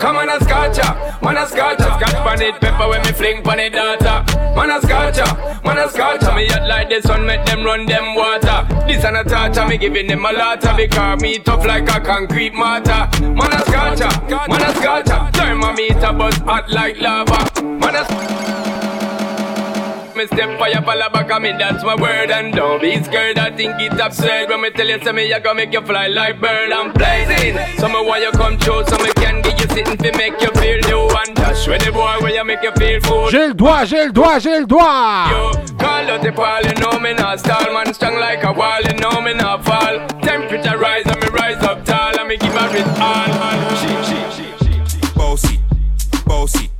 Come 0.00 0.16
on 0.16 0.30
a 0.30 0.40
scotcha, 0.40 1.18
man 1.22 1.36
a 1.36 1.46
scotcha 1.46 1.82
Scotch 1.82 2.14
pan 2.24 2.40
it, 2.40 2.58
pepper 2.58 2.88
when 2.88 3.02
me 3.02 3.12
fling 3.12 3.42
pan 3.42 3.60
it 3.60 3.74
data 3.74 4.24
Man 4.56 4.70
a 4.70 4.80
scotcha, 4.80 5.60
man 5.62 5.76
a 5.76 5.90
scotcha 5.90 6.34
Me 6.34 6.46
yacht 6.46 6.66
like 6.66 6.88
the 6.88 7.02
sun, 7.02 7.26
make 7.26 7.44
them 7.44 7.62
run 7.64 7.84
them 7.84 8.14
water. 8.14 8.66
This 8.86 9.04
and 9.04 9.18
a 9.18 9.24
torture, 9.24 9.68
me 9.68 9.76
giving 9.76 10.06
them 10.06 10.24
a 10.24 10.32
lotta 10.32 10.74
Because 10.74 11.20
me 11.20 11.38
tough 11.38 11.66
like 11.66 11.88
a 11.94 12.00
concrete 12.00 12.54
mortar. 12.54 13.10
Man 13.20 13.52
a 13.52 13.60
scotcha, 13.66 14.08
man 14.48 14.62
a 14.62 14.74
scotcha 14.76 15.30
Thermometer 15.34 16.12
bust 16.14 16.40
hot 16.44 16.70
like 16.70 16.98
lava. 16.98 17.62
Man 17.62 17.94
a 17.94 18.69
me 20.20 20.26
step 20.26 20.58
fire 20.58 20.82
for 20.82 20.96
the 20.96 21.08
back 21.12 21.30
of 21.30 21.40
me, 21.40 21.52
that's 21.52 21.82
my 21.82 21.94
word. 21.94 22.30
And 22.30 22.52
don't 22.52 22.80
be 22.80 23.02
scared, 23.02 23.38
I 23.38 23.50
think 23.56 23.80
it's 23.80 23.98
absurd. 23.98 24.48
When 24.50 24.60
me 24.60 24.70
tell 24.70 24.86
you, 24.86 25.00
say 25.02 25.12
me, 25.12 25.32
I 25.32 25.38
gonna 25.38 25.54
make 25.54 25.72
you 25.72 25.80
fly 25.80 26.08
like 26.08 26.40
bird. 26.40 26.72
I'm 26.72 26.92
blazing. 26.92 27.56
So 27.78 27.88
me 27.88 28.00
want 28.04 28.22
you 28.22 28.32
come 28.32 28.58
true, 28.58 28.84
so 28.86 28.98
me 28.98 29.12
can 29.14 29.40
get 29.40 29.58
you 29.60 29.68
sitting 29.74 29.96
to 29.96 30.10
make 30.18 30.36
you 30.42 30.50
feel 30.60 30.80
new. 30.88 31.08
And 31.20 31.34
dash 31.34 31.66
with 31.66 31.84
the 31.84 31.92
boy 31.92 32.16
where 32.20 32.34
you 32.34 32.44
make 32.44 32.62
you 32.62 32.72
feel 32.72 33.00
full. 33.00 33.30
J'ai 33.30 33.48
le 33.48 33.54
doigt, 33.54 33.86
j'ai 33.86 34.06
le 34.06 34.12
doigt, 34.12 34.38
j'ai 34.40 34.60
le 34.60 34.66
doigt. 34.66 35.30
Yo, 35.30 35.76
call 35.78 36.10
out 36.10 36.22
the 36.22 36.32
ball, 36.32 36.62
you 36.68 36.74
know 36.82 36.98
me 36.98 37.14
not 37.14 37.40
stall. 37.40 37.72
Man 37.72 37.94
strong 37.94 38.16
like 38.20 38.44
a 38.44 38.52
wall, 38.52 38.80
you 38.82 38.94
know 39.00 39.20
me 39.22 39.32
not 39.32 39.64
fall. 39.64 40.06
Temperature 40.20 40.76
rise, 40.76 41.06
and 41.06 41.20
me 41.22 41.28
rise 41.28 41.62
up 41.62 41.84
tall. 41.84 42.18
And 42.18 42.28
me 42.28 42.36
give 42.36 42.52
her 42.52 42.76
it 42.76 42.88
all. 43.00 43.30
She, 43.80 43.88
she, 44.08 44.18
she, 44.36 44.46
she, 44.60 45.00
she. 45.00 45.14
Bossy, 45.14 45.60
bossy, 46.26 46.70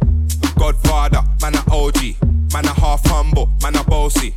Godfather, 0.58 1.22
man 1.40 1.54
a 1.54 1.62
OG. 1.72 2.29
Man 2.52 2.64
a 2.66 2.74
half 2.74 3.04
humble, 3.06 3.48
man 3.62 3.76
a 3.76 3.84
bossy. 3.84 4.34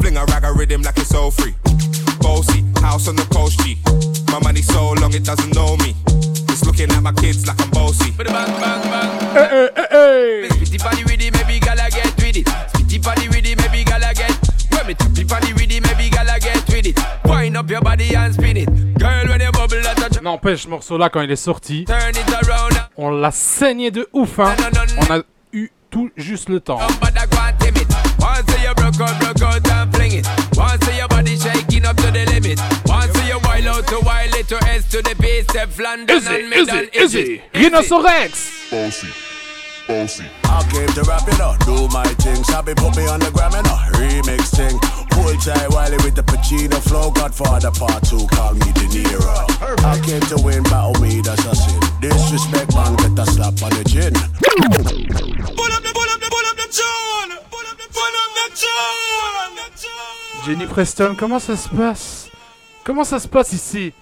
Fling 0.00 0.16
a 0.16 0.24
rag 0.26 0.44
a 0.44 0.52
rhythm 0.52 0.82
like 0.82 0.96
it's 0.98 1.14
all 1.14 1.30
free. 1.30 1.54
Bossy, 2.20 2.64
house 2.80 3.08
on 3.08 3.16
the 3.16 3.26
coast 3.32 3.60
G. 3.60 3.78
My 4.32 4.40
money 4.40 4.62
so 4.62 4.92
long 4.92 5.12
it 5.14 5.24
doesn't 5.24 5.54
know 5.54 5.76
me. 5.78 5.94
It's 6.48 6.64
looking 6.64 6.90
at 6.90 7.02
my 7.02 7.12
kids 7.12 7.46
like 7.46 7.60
I'm 7.60 7.70
bossy. 7.70 8.10
Bang, 8.12 8.26
bang, 8.26 8.82
bang. 8.82 9.20
Hey, 9.34 9.48
hey, 9.50 9.68
hey, 9.76 9.86
hey. 9.90 10.48
Spitty 10.48 10.78
body 10.82 11.04
with 11.04 11.20
it, 11.20 11.32
maybe 11.34 11.60
gala 11.60 11.88
get 11.90 12.16
with 12.16 12.36
it. 12.36 12.46
Spitty 12.46 13.02
body 13.04 13.28
with 13.28 13.46
it, 13.46 13.58
maybe 13.58 13.84
gala 13.84 14.12
get. 14.14 14.32
When 14.72 14.86
me 14.86 14.94
tappy 14.94 15.24
body 15.24 15.52
with 15.52 15.70
it, 15.70 15.82
maybe 15.82 16.08
gala 16.10 16.38
get 16.40 16.66
with 16.68 16.86
it. 16.86 16.98
Wind 17.26 17.56
up 17.56 17.68
your 17.70 17.82
body 17.82 18.14
and 18.14 18.32
spin 18.34 18.56
it. 18.56 18.98
Girl, 18.98 19.28
when 19.28 19.40
you 19.40 19.52
bubble, 19.52 19.82
that 19.82 19.96
touch. 19.96 20.20
N'empêche, 20.22 20.62
ce 20.62 20.68
morceau-là, 20.68 21.10
quand 21.10 21.20
il 21.20 21.30
est 21.30 21.36
sorti, 21.36 21.84
Turn 21.84 22.10
it 22.10 22.48
around. 22.48 22.72
on 22.96 23.10
l'a 23.10 23.30
saigné 23.30 23.90
de 23.90 24.08
ouf. 24.12 24.38
Hein. 24.38 24.54
On 24.98 25.14
a 25.14 25.22
tout 25.92 26.10
juste 26.16 26.48
le 26.48 26.58
temps. 26.58 26.80
Easy, 36.08 36.28
easy, 36.56 36.88
easy. 37.04 37.40
Rhinocerex. 37.54 38.50
Bossy. 39.86 40.24
I 40.44 40.62
came 40.70 40.88
to 40.94 41.02
rap 41.02 41.26
it 41.26 41.40
up, 41.40 41.58
do 41.64 41.88
my 41.88 42.04
thing. 42.22 42.42
Sabi 42.44 42.74
put 42.74 42.96
me 42.96 43.06
on 43.08 43.20
the 43.20 43.30
gram 43.30 43.54
and 43.54 43.66
a 43.66 43.76
remix 43.98 44.54
thing. 44.54 44.78
Pull 45.10 45.34
tight 45.42 45.68
Wiley 45.70 45.96
with 46.04 46.14
the 46.14 46.22
Pacino 46.22 46.78
flow. 46.88 47.10
Godfather 47.10 47.70
part 47.72 48.02
two, 48.04 48.26
call 48.28 48.54
me 48.54 48.72
De 48.72 48.86
Niro. 48.92 49.42
I 49.84 49.98
came 50.04 50.22
to 50.30 50.38
win, 50.42 50.62
battle 50.64 50.94
me, 51.02 51.20
that's 51.20 51.44
a 51.44 51.54
sin. 51.54 51.80
Disrespect, 52.00 52.74
man, 52.74 52.96
get 52.96 53.18
a 53.18 53.26
slap 53.30 53.62
on 53.62 53.70
the 53.70 53.84
chin. 53.84 54.12
Pull 55.56 55.72
up 55.72 55.82
the, 55.82 55.92
pull 55.92 56.10
up 56.10 56.20
the, 56.20 56.28
pull 56.30 56.46
up 56.46 56.56
the 56.56 56.68
tune. 56.70 57.30
Pull 57.50 57.66
up 57.66 57.76
the, 57.78 57.86
pull 57.90 58.16
up 58.22 58.30
the 58.38 58.46
tune. 58.54 60.46
Jenny 60.46 60.66
Preston, 60.66 61.14
comment 61.16 61.38
ça 61.38 61.56
se 61.56 61.68
passe? 61.68 62.28
Comment 62.84 63.04
ça 63.04 63.18
se 63.18 63.28
passe 63.28 63.52
ici? 63.52 63.92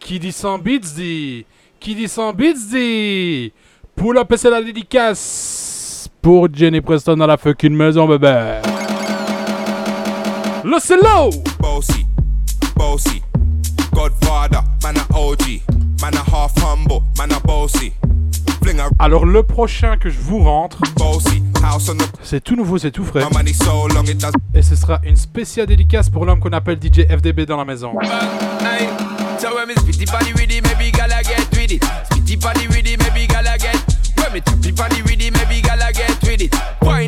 Qui 0.00 0.18
dit 0.18 0.32
100 0.32 0.58
bits 0.58 0.80
dit... 0.80 1.46
Qui 1.78 1.94
dit 1.94 2.08
100 2.08 2.32
bits 2.32 2.68
dit... 2.70 3.52
Up 4.00 4.32
et 4.32 4.36
c'est 4.36 4.50
la 4.50 4.60
dédicace 4.62 6.08
pour 6.20 6.48
Jenny 6.52 6.80
Preston 6.80 7.16
dans 7.16 7.26
la 7.26 7.36
fucking 7.36 7.72
maison, 7.72 8.06
bébé. 8.08 8.60
Le 10.64 10.78
slow 10.80 11.30
Bossy, 11.60 12.06
bossy, 12.76 13.22
Godfather, 13.92 14.60
man 14.82 14.96
a 14.96 15.18
OG, 15.18 15.60
man 16.00 16.14
a 16.14 16.24
half 16.34 16.52
humble, 16.58 17.02
man 17.16 17.32
a 17.32 17.40
bossy. 17.46 17.92
Fling 18.62 18.80
a 18.80 18.88
Alors 18.98 19.24
le 19.24 19.42
prochain 19.42 19.96
que 19.96 20.10
je 20.10 20.18
vous 20.18 20.40
rentre, 20.42 20.80
c'est 22.22 22.42
tout 22.42 22.56
nouveau, 22.56 22.78
c'est 22.78 22.90
tout 22.90 23.04
frais. 23.04 23.22
Et 24.54 24.62
ce 24.62 24.76
sera 24.76 25.00
une 25.04 25.16
spéciale 25.16 25.66
dédicace 25.66 26.10
pour 26.10 26.24
l'homme 26.26 26.40
qu'on 26.40 26.52
appelle 26.52 26.78
DJ 26.82 27.06
FDB 27.08 27.46
dans 27.46 27.56
la 27.56 27.64
maison. 27.64 27.92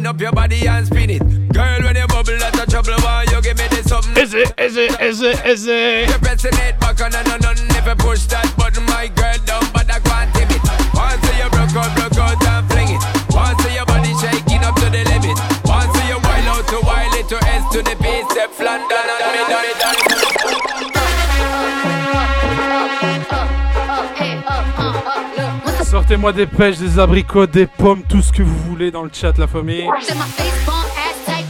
Wind 0.05 0.16
up 0.16 0.20
your 0.20 0.32
body 0.32 0.68
and 0.68 0.86
spin 0.86 1.09
it. 1.09 1.24
Girl, 1.55 1.80
when 1.80 1.96
you 1.96 2.07
bubble, 2.07 2.36
that's 2.36 2.61
a 2.61 2.66
trouble. 2.66 2.92
Why 3.00 3.24
you 3.32 3.40
give 3.40 3.57
me 3.57 3.64
this 3.70 3.88
something? 3.88 4.12
Is 4.22 4.34
it, 4.34 4.52
is 4.61 4.76
it, 4.76 5.00
is 5.00 5.22
it, 5.22 5.46
is 5.46 5.66
it? 5.66 6.11
You're 6.11 6.18
pressing 6.18 6.52
it 6.61 6.78
back 6.78 7.00
on 7.00 7.14
and 7.14 7.40
on 7.40 7.57
if 7.57 7.86
you 7.88 7.96
push 7.96 8.28
that 8.28 8.52
button, 8.52 8.84
my 8.84 9.09
girl 9.09 9.32
down, 9.48 9.64
but 9.72 9.88
I 9.88 9.96
can't 10.05 10.28
tame 10.36 10.52
it. 10.52 10.61
Once 10.92 11.24
you 11.24 11.48
broke 11.48 11.72
out, 11.72 11.88
broke 11.96 12.20
out 12.20 12.36
and 12.36 12.68
fling 12.68 12.92
it. 12.92 13.00
Once 13.32 13.64
your 13.72 13.88
body 13.88 14.12
shaking 14.20 14.61
up 14.61 14.76
to 14.76 14.92
the 14.92 15.09
limit. 15.09 15.40
Once 15.64 15.96
you 16.05 16.20
wild 16.20 16.52
out 16.52 16.68
to 16.68 16.78
wild 16.84 17.14
it 17.16 17.24
to 17.32 17.40
S 17.40 17.64
to 17.72 17.80
the 17.80 17.96
base, 17.96 18.28
step 18.28 18.52
London 18.61 19.09
and 19.09 19.32
me 19.32 19.40
done 19.48 19.64
it 19.72 19.84
Sortez-moi 26.05 26.34
des 26.34 26.44
pêches, 26.44 26.76
des 26.76 26.98
abricots, 26.98 27.46
des 27.46 27.66
pommes, 27.66 28.02
tout 28.07 28.20
ce 28.20 28.30
que 28.30 28.42
vous 28.42 28.59
voulez 28.68 28.90
dans 28.90 29.05
le 29.05 29.11
chat, 29.11 29.38
la 29.38 29.46
famille. 29.46 29.88
Said 30.02 30.18
my 30.18 30.24
face 30.36 30.66
bomb, 30.66 30.84
ass 30.98 31.24
tight, 31.24 31.44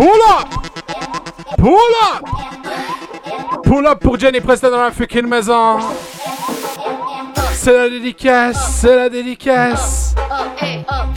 Pull 0.00 0.22
up! 0.30 0.48
Pull 1.58 1.94
up! 2.02 2.24
Pull 3.62 3.86
up 3.86 4.00
pour 4.00 4.18
Jenny 4.18 4.40
Preston 4.40 4.70
dans 4.70 4.84
la 4.84 4.90
fucking 4.90 5.26
maison. 5.26 5.78
C'est 7.52 7.76
la 7.76 7.90
dédicace, 7.90 8.78
c'est 8.80 8.96
la 8.96 9.10
dédicace. 9.10 10.14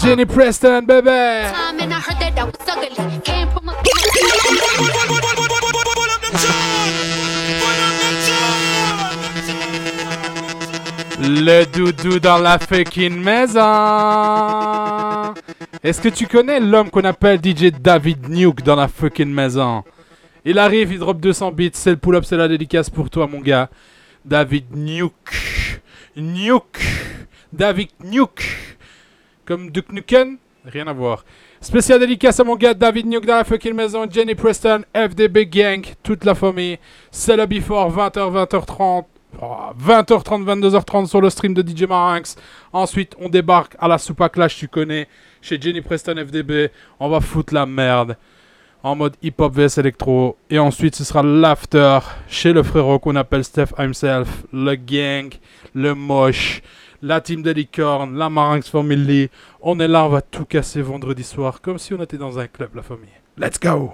Jenny 0.03 0.25
Preston, 0.25 0.81
bébé. 0.81 1.43
Le 11.21 11.63
doudou 11.63 12.19
dans 12.19 12.37
la 12.37 12.59
fucking 12.59 13.17
maison. 13.23 13.61
Est-ce 15.83 15.99
que 15.99 16.07
tu 16.07 16.27
connais 16.27 16.61
l'homme 16.61 16.89
qu'on 16.89 17.03
appelle 17.03 17.41
DJ 17.43 17.65
David 17.69 18.29
Nuke 18.29 18.63
dans 18.63 18.77
la 18.77 18.87
fucking 18.87 19.27
maison? 19.27 19.83
Il 20.45 20.57
arrive, 20.57 20.93
il 20.93 20.99
drop 20.99 21.19
200 21.19 21.51
bits, 21.51 21.71
c'est 21.73 21.89
le 21.89 21.97
pull-up, 21.97 22.23
c'est 22.23 22.37
la 22.37 22.47
dédicace 22.47 22.89
pour 22.89 23.09
toi, 23.09 23.27
mon 23.27 23.41
gars. 23.41 23.69
David 24.23 24.73
Nuke. 24.73 25.81
Nuke. 26.15 26.79
David 27.51 27.89
Nuke. 28.01 28.45
Comme 29.43 29.71
Duke 29.71 29.91
Nukem? 29.91 30.37
Rien 30.65 30.87
à 30.87 30.93
voir. 30.93 31.25
Spécial 31.59 31.99
dédicace 31.99 32.39
à 32.39 32.45
mon 32.45 32.55
gars 32.55 32.73
David 32.73 33.05
Nuke 33.05 33.25
dans 33.25 33.35
la 33.35 33.43
fucking 33.43 33.73
maison, 33.73 34.09
Jenny 34.09 34.35
Preston, 34.35 34.83
FDB 34.95 35.47
Gang, 35.47 35.85
toute 36.01 36.23
la 36.23 36.33
famille. 36.33 36.79
C'est 37.11 37.35
le 37.35 37.45
before 37.45 37.93
20h, 37.93 38.47
20h30. 38.47 39.03
Oh, 39.41 39.71
20h30, 39.79 40.43
22h30 40.43 41.07
sur 41.07 41.21
le 41.21 41.29
stream 41.29 41.53
de 41.53 41.61
DJ 41.61 41.83
Marinx. 41.83 42.35
Ensuite, 42.71 43.15
on 43.19 43.29
débarque 43.29 43.75
à 43.79 43.87
la 43.87 43.97
Soupa 43.97 44.29
Clash, 44.29 44.57
tu 44.57 44.67
connais, 44.67 45.07
chez 45.41 45.59
Jenny 45.59 45.81
Preston 45.81 46.15
FDB. 46.15 46.69
On 46.99 47.09
va 47.09 47.19
foutre 47.19 47.53
la 47.53 47.65
merde 47.65 48.17
en 48.83 48.95
mode 48.95 49.15
hip-hop 49.21 49.53
vs 49.53 49.79
électro. 49.79 50.37
Et 50.49 50.59
ensuite, 50.59 50.95
ce 50.95 51.03
sera 51.03 51.23
l'after 51.23 51.99
chez 52.27 52.53
le 52.53 52.63
frérot 52.63 52.99
qu'on 52.99 53.15
appelle 53.15 53.43
Steph 53.43 53.73
himself, 53.79 54.43
le 54.51 54.75
gang, 54.75 55.33
le 55.73 55.95
moche, 55.95 56.61
la 57.01 57.21
team 57.21 57.41
de 57.41 57.51
licorne, 57.51 58.17
la 58.17 58.29
Marinx 58.29 58.69
Family. 58.69 59.29
On 59.61 59.79
est 59.79 59.87
là, 59.87 60.05
on 60.05 60.09
va 60.09 60.21
tout 60.21 60.45
casser 60.45 60.81
vendredi 60.81 61.23
soir, 61.23 61.61
comme 61.61 61.79
si 61.79 61.93
on 61.93 62.01
était 62.01 62.17
dans 62.17 62.37
un 62.37 62.47
club, 62.47 62.75
la 62.75 62.81
famille. 62.81 63.09
Let's 63.37 63.59
go! 63.59 63.93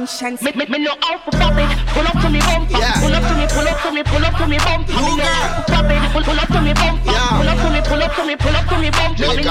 conscience. 0.00 0.42
Me, 0.42 0.52
me, 0.52 0.66
me 0.66 0.84
to 0.84 0.96
pop 0.96 1.58
it. 1.58 1.68
Pull 1.92 2.06
up 2.06 2.16
to 2.22 2.30
me 2.30 2.40
bumper. 2.40 2.80
Pull 3.00 3.14
up 3.14 3.22
to 3.28 3.34
me, 3.36 3.46
pull 3.48 3.68
up 3.68 3.82
to 3.82 3.92
me, 3.92 4.02
pull 4.02 4.24
up 4.24 4.36
to 4.38 4.46
me 4.46 4.58
bumper. 4.58 4.92
Me 4.92 5.16
to 5.16 5.64
pop 5.68 5.90
it. 5.90 6.12
Pull, 6.12 6.22
pull 6.24 6.40
up 6.40 6.48
to 6.48 6.60
me 6.60 6.72
bumper. 6.72 7.12
Pull 7.36 7.48
up 7.48 7.58
to 7.60 7.70
me, 7.70 7.80
pull 7.82 8.02
up 8.02 8.14
to 8.14 8.24
me, 8.24 8.36
pull 8.36 8.56
up 8.56 8.66
to 8.68 8.78
me 8.78 8.90
bumper. 8.90 9.36
Me. 9.36 9.44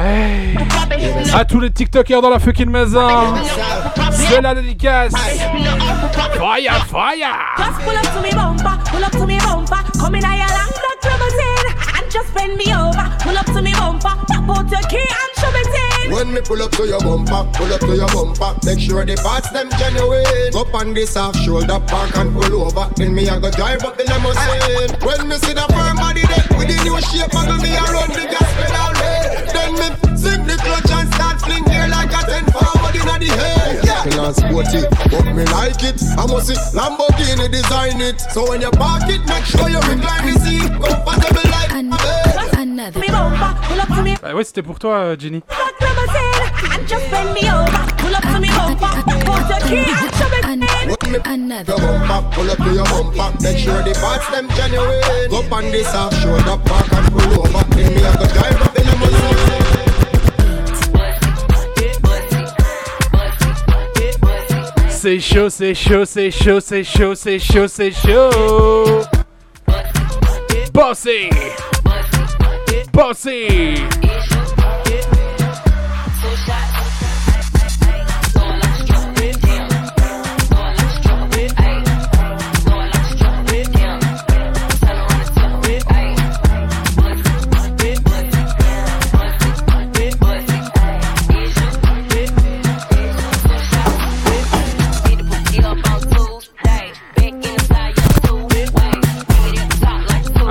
Hey. 0.00 0.54
Pop 0.70 0.92
it. 0.92 1.34
À 1.34 1.44
tous 1.44 1.60
les 1.60 1.70
TikTokers 1.70 2.22
dans 2.22 2.30
la 2.30 2.38
fucking 2.38 2.70
maison, 2.70 3.34
c'est 4.12 4.40
la 4.40 4.54
dédicace. 4.54 5.12
Fire, 5.12 6.86
fire! 6.86 7.36
Just 7.58 7.80
pull 7.84 7.96
up 7.96 8.02
to 8.14 8.20
me 8.22 8.30
bumper, 8.32 8.78
pull 8.90 9.04
up 9.04 9.12
to 9.12 9.26
me 9.26 9.38
bumper. 9.38 9.76
Come 9.98 10.14
in 10.14 10.22
your 10.22 10.48
long 10.48 10.72
black 10.72 11.04
limousine 11.04 11.58
and 11.58 11.59
just 12.10 12.34
bend 12.34 12.56
me 12.56 12.66
over. 12.74 13.06
Pull 13.22 13.38
up 13.38 13.46
to 13.46 13.62
me 13.62 13.72
bumper, 13.72 14.14
pop 14.26 14.48
out 14.50 14.70
your 14.70 14.82
key 14.90 14.98
and 14.98 15.32
shove 15.38 15.54
it 15.54 15.70
in. 16.04 16.12
When 16.12 16.34
me 16.34 16.40
pull 16.40 16.60
up 16.62 16.72
to 16.72 16.86
your 16.86 17.00
bumper, 17.00 17.48
pull 17.54 17.72
up 17.72 17.80
to 17.80 17.94
your 17.94 18.08
bumper, 18.08 18.58
make 18.66 18.80
sure 18.80 19.04
the 19.04 19.16
parts 19.16 19.50
them 19.50 19.70
genuine. 19.78 20.54
Up 20.54 20.74
on 20.74 20.92
this 20.92 21.14
half 21.14 21.36
shoulder, 21.36 21.78
park 21.86 22.16
and 22.16 22.34
pull 22.34 22.66
over. 22.66 22.90
Then 22.96 23.14
me 23.14 23.28
I 23.28 23.38
go 23.38 23.50
drive 23.50 23.84
up 23.84 23.96
the 23.96 24.04
limousine. 24.04 24.98
When 25.06 25.28
me 25.28 25.36
see 25.36 25.54
the 25.54 25.66
firm 25.70 25.96
body 25.96 26.26
there, 26.26 26.58
with 26.58 26.68
the 26.68 26.76
new 26.84 26.98
shape, 27.00 27.34
I 27.34 27.46
go 27.46 27.56
me 27.62 27.76
I 27.76 27.86
run 27.94 28.10
the 28.10 28.26
gas 28.26 28.50
pedal. 28.58 28.92
Then 29.54 29.72
me 29.78 30.09
ten 32.30 32.44
forward 32.54 32.94
inna 32.94 33.18
the 33.18 33.30
head. 33.34 33.82
Yeah. 33.84 34.04
Me 34.06 34.10
not 34.16 34.34
sporty, 34.38 34.82
but 35.10 35.24
me 35.34 35.44
like 35.50 35.82
it. 35.82 35.98
I 36.16 36.24
must 36.30 36.46
see 36.46 36.58
Lamborghini 36.78 37.50
design 37.50 38.00
it. 38.00 38.20
So 38.32 38.48
when 38.48 38.60
you 38.60 38.70
park 38.70 39.02
it, 39.10 39.26
make 39.26 39.44
sure 39.44 39.68
you 39.68 39.80
recline 39.90 40.24
the 40.30 40.38
seat, 40.40 40.70
comfortable 40.70 41.50
like 41.50 41.72
a 41.74 41.82
bed. 41.82 42.94
Me 42.96 43.08
bumper, 43.08 43.52
pull 43.66 43.80
up 43.80 43.88
to 43.88 44.02
me 44.02 44.16
Bah 44.22 44.34
ouais, 44.34 44.44
c'était 44.44 44.62
pour 44.62 44.78
toi, 44.78 44.94
euh, 44.96 45.16
Jenny. 45.18 45.42
black 45.46 45.74
limousine 45.80 46.72
and 46.72 46.88
just 46.88 47.10
bend 47.10 47.34
me 47.34 47.42
over. 47.50 47.82
Pull 47.98 48.14
up 48.16 48.22
to 48.22 48.40
me 48.40 48.48
bumper, 48.48 48.76
pop 48.78 49.28
out 49.28 49.50
your 49.50 49.60
key 49.68 49.84
and 49.90 50.14
shove 50.16 50.32
it 50.32 50.44
in. 50.48 50.60
Your 50.62 51.78
bumper, 51.78 52.20
pull 52.32 52.50
up 52.50 52.58
to 52.58 52.70
your 52.72 52.84
bumper, 52.86 53.42
make 53.42 53.58
sure 53.58 53.82
the 53.82 53.92
parts 54.00 54.28
them 54.30 54.48
genuine. 54.56 55.34
Up 55.34 55.52
on 55.52 55.64
this 55.70 55.92
half 55.92 56.14
shoulder, 56.22 56.56
park 56.64 56.92
and 56.92 57.12
pull 57.12 57.40
over. 57.40 57.64
Then 57.76 57.94
me 57.94 58.02
I 58.02 58.16
go 58.16 58.26
drive 58.32 58.62
up 58.62 58.74
the 58.74 58.80
limousine. 58.84 59.59
C'est 65.02 65.18
chaud, 65.18 65.48
c'est 65.48 65.72
chaud, 65.72 66.04
c'est 66.04 66.30
chaud, 66.30 66.60
c'est 66.60 66.84
chaud, 66.84 67.14
c'est 67.14 67.38
chaud, 67.38 67.66
c'est 67.66 67.90
chaud. 67.90 69.00
Bossy! 70.74 71.30
Bossy! 72.92 73.76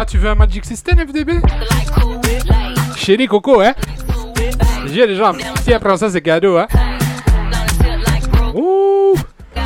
Tu 0.09 0.17
veux 0.17 0.29
un 0.29 0.35
Magic 0.35 0.65
System 0.65 0.97
FDB? 0.97 1.39
Chérie 2.95 3.27
Coco, 3.27 3.61
hein? 3.61 3.73
J'ai 4.87 5.05
les 5.05 5.15
gens. 5.15 5.33
Tiens, 5.63 5.79
prends 5.79 5.97
ça, 5.97 6.09
c'est 6.09 6.21
cadeau, 6.21 6.57
hein? 6.57 6.67
Ouh! 8.55 9.15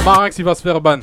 Marinx, 0.03 0.37
il 0.37 0.43
va 0.43 0.53
se 0.53 0.61
faire 0.61 0.81
ban. 0.81 0.99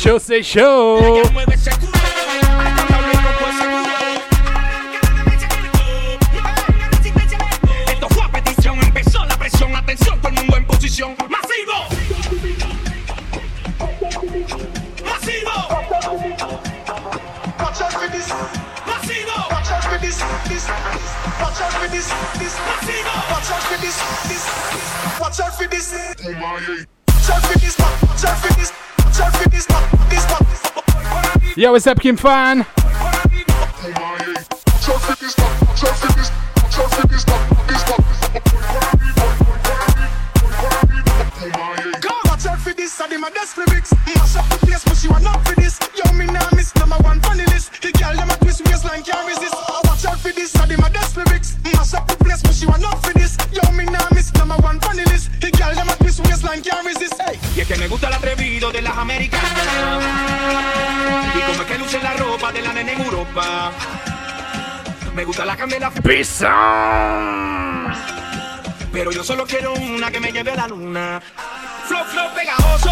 C'est 0.00 0.10
chaud, 0.10 0.18
c'est 0.20 0.44
Yo, 31.58 31.72
what's 31.72 31.88
up, 31.88 31.98
Kim 31.98 32.16
Fan? 32.16 32.64
Me 65.58 65.64
gusta 65.64 65.78
la 65.78 65.90
candela. 65.90 65.92
Pero 68.92 69.10
yo 69.10 69.24
solo 69.24 69.44
quiero 69.46 69.74
una 69.74 70.10
que 70.10 70.20
me 70.20 70.32
lleve 70.32 70.52
a 70.52 70.56
la 70.56 70.68
luna. 70.68 71.20
Flow, 71.86 72.04
flow 72.04 72.34
pegajoso, 72.34 72.90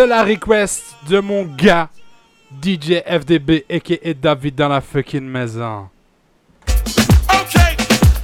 c'est 0.00 0.06
la 0.06 0.24
request 0.24 0.96
de 1.10 1.20
mon 1.20 1.44
gars, 1.44 1.90
DJ 2.62 3.02
FDB, 3.06 3.66
a.k.a. 3.68 4.14
David 4.14 4.54
dans 4.54 4.68
la 4.68 4.80
fucking 4.80 5.20
maison. 5.20 5.90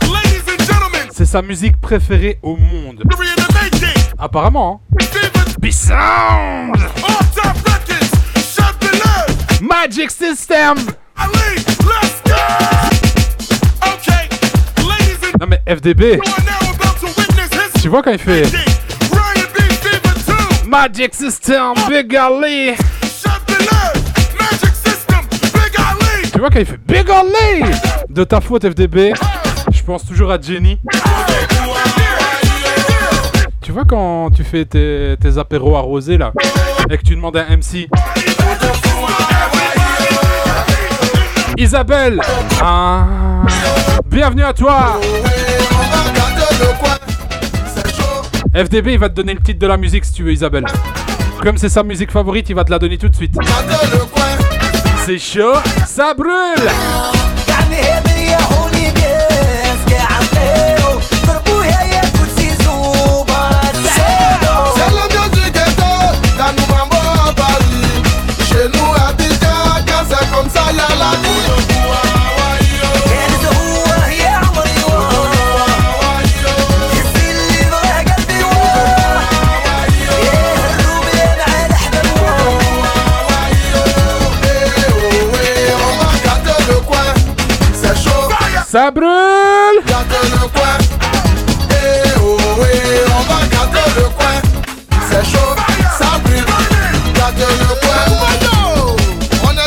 Ladies 0.03 0.49
and 0.49 0.65
gentlemen, 0.65 1.09
C'est 1.11 1.27
sa 1.27 1.43
musique 1.43 1.79
préférée 1.79 2.39
au 2.43 2.57
monde. 2.57 3.05
Apparemment, 4.19 4.81
hein. 4.99 6.73
Magic 9.61 10.11
System! 10.11 10.77
Non 15.39 15.47
mais 15.47 15.61
FDB, 15.69 16.21
tu 17.83 17.89
vois 17.89 18.03
quand 18.03 18.13
il 18.13 18.19
fait 18.19 18.76
Magic 20.67 21.15
System, 21.15 21.75
Big 21.89 22.17
Ali! 22.17 22.75
Tu 26.33 26.39
vois 26.41 26.51
quand 26.51 26.59
il 26.59 26.67
fait 26.67 26.81
Big 26.87 27.09
Ali! 27.09 27.63
De 28.09 28.25
ta 28.25 28.41
faute 28.41 28.69
FDB, 28.69 29.13
je 29.73 29.83
pense 29.83 30.05
toujours 30.05 30.33
à 30.33 30.41
Jenny. 30.41 30.81
Tu 33.63 33.71
vois 33.71 33.85
quand 33.85 34.31
tu 34.31 34.43
fais 34.43 34.65
tes, 34.65 35.17
apéros 35.39 35.77
arrosés 35.77 36.19
là 36.19 36.33
et 36.91 36.99
que 36.99 37.03
tu 37.03 37.15
demandes 37.15 37.37
à 37.37 37.47
un 37.49 37.57
MC 37.57 37.89
Isabelle 41.57 42.21
ah, 42.63 43.07
Bienvenue 44.07 44.45
à 44.45 44.53
toi 44.53 45.01
FDB 48.57 48.93
il 48.93 48.99
va 48.99 49.11
te 49.11 49.15
donner 49.15 49.35
le 49.35 49.41
titre 49.41 49.59
de 49.59 49.67
la 49.67 49.77
musique 49.77 50.07
si 50.07 50.13
tu 50.15 50.23
veux 50.23 50.33
Isabelle. 50.33 50.65
Comme 51.43 51.59
c'est 51.59 51.69
sa 51.69 51.83
musique 51.83 52.11
favorite, 52.11 52.49
il 52.49 52.55
va 52.55 52.65
te 52.65 52.71
la 52.71 52.79
donner 52.79 52.97
tout 52.97 53.11
de 53.11 53.15
suite. 53.15 53.35
C'est 55.05 55.19
chaud, 55.19 55.57
ça 55.87 56.15
brûle 56.15 56.67
Ça 88.77 88.91
brûle 88.91 89.09
Garder 89.87 90.29
le 90.33 90.49
coin. 90.53 90.77
Eh 91.71 92.13
oh, 92.21 92.37
eh, 92.61 93.09
on 93.09 93.23
va 93.23 93.39
garder 93.51 93.89
le 93.97 94.03
coin, 94.11 94.37
c'est 95.09 95.25
chaud. 95.25 95.55
Ça 95.99 96.19
brûle. 96.23 96.45
Garder 97.15 97.53
le 97.59 97.69
coin. 97.81 98.03
On 99.45 99.53
est 99.53 99.65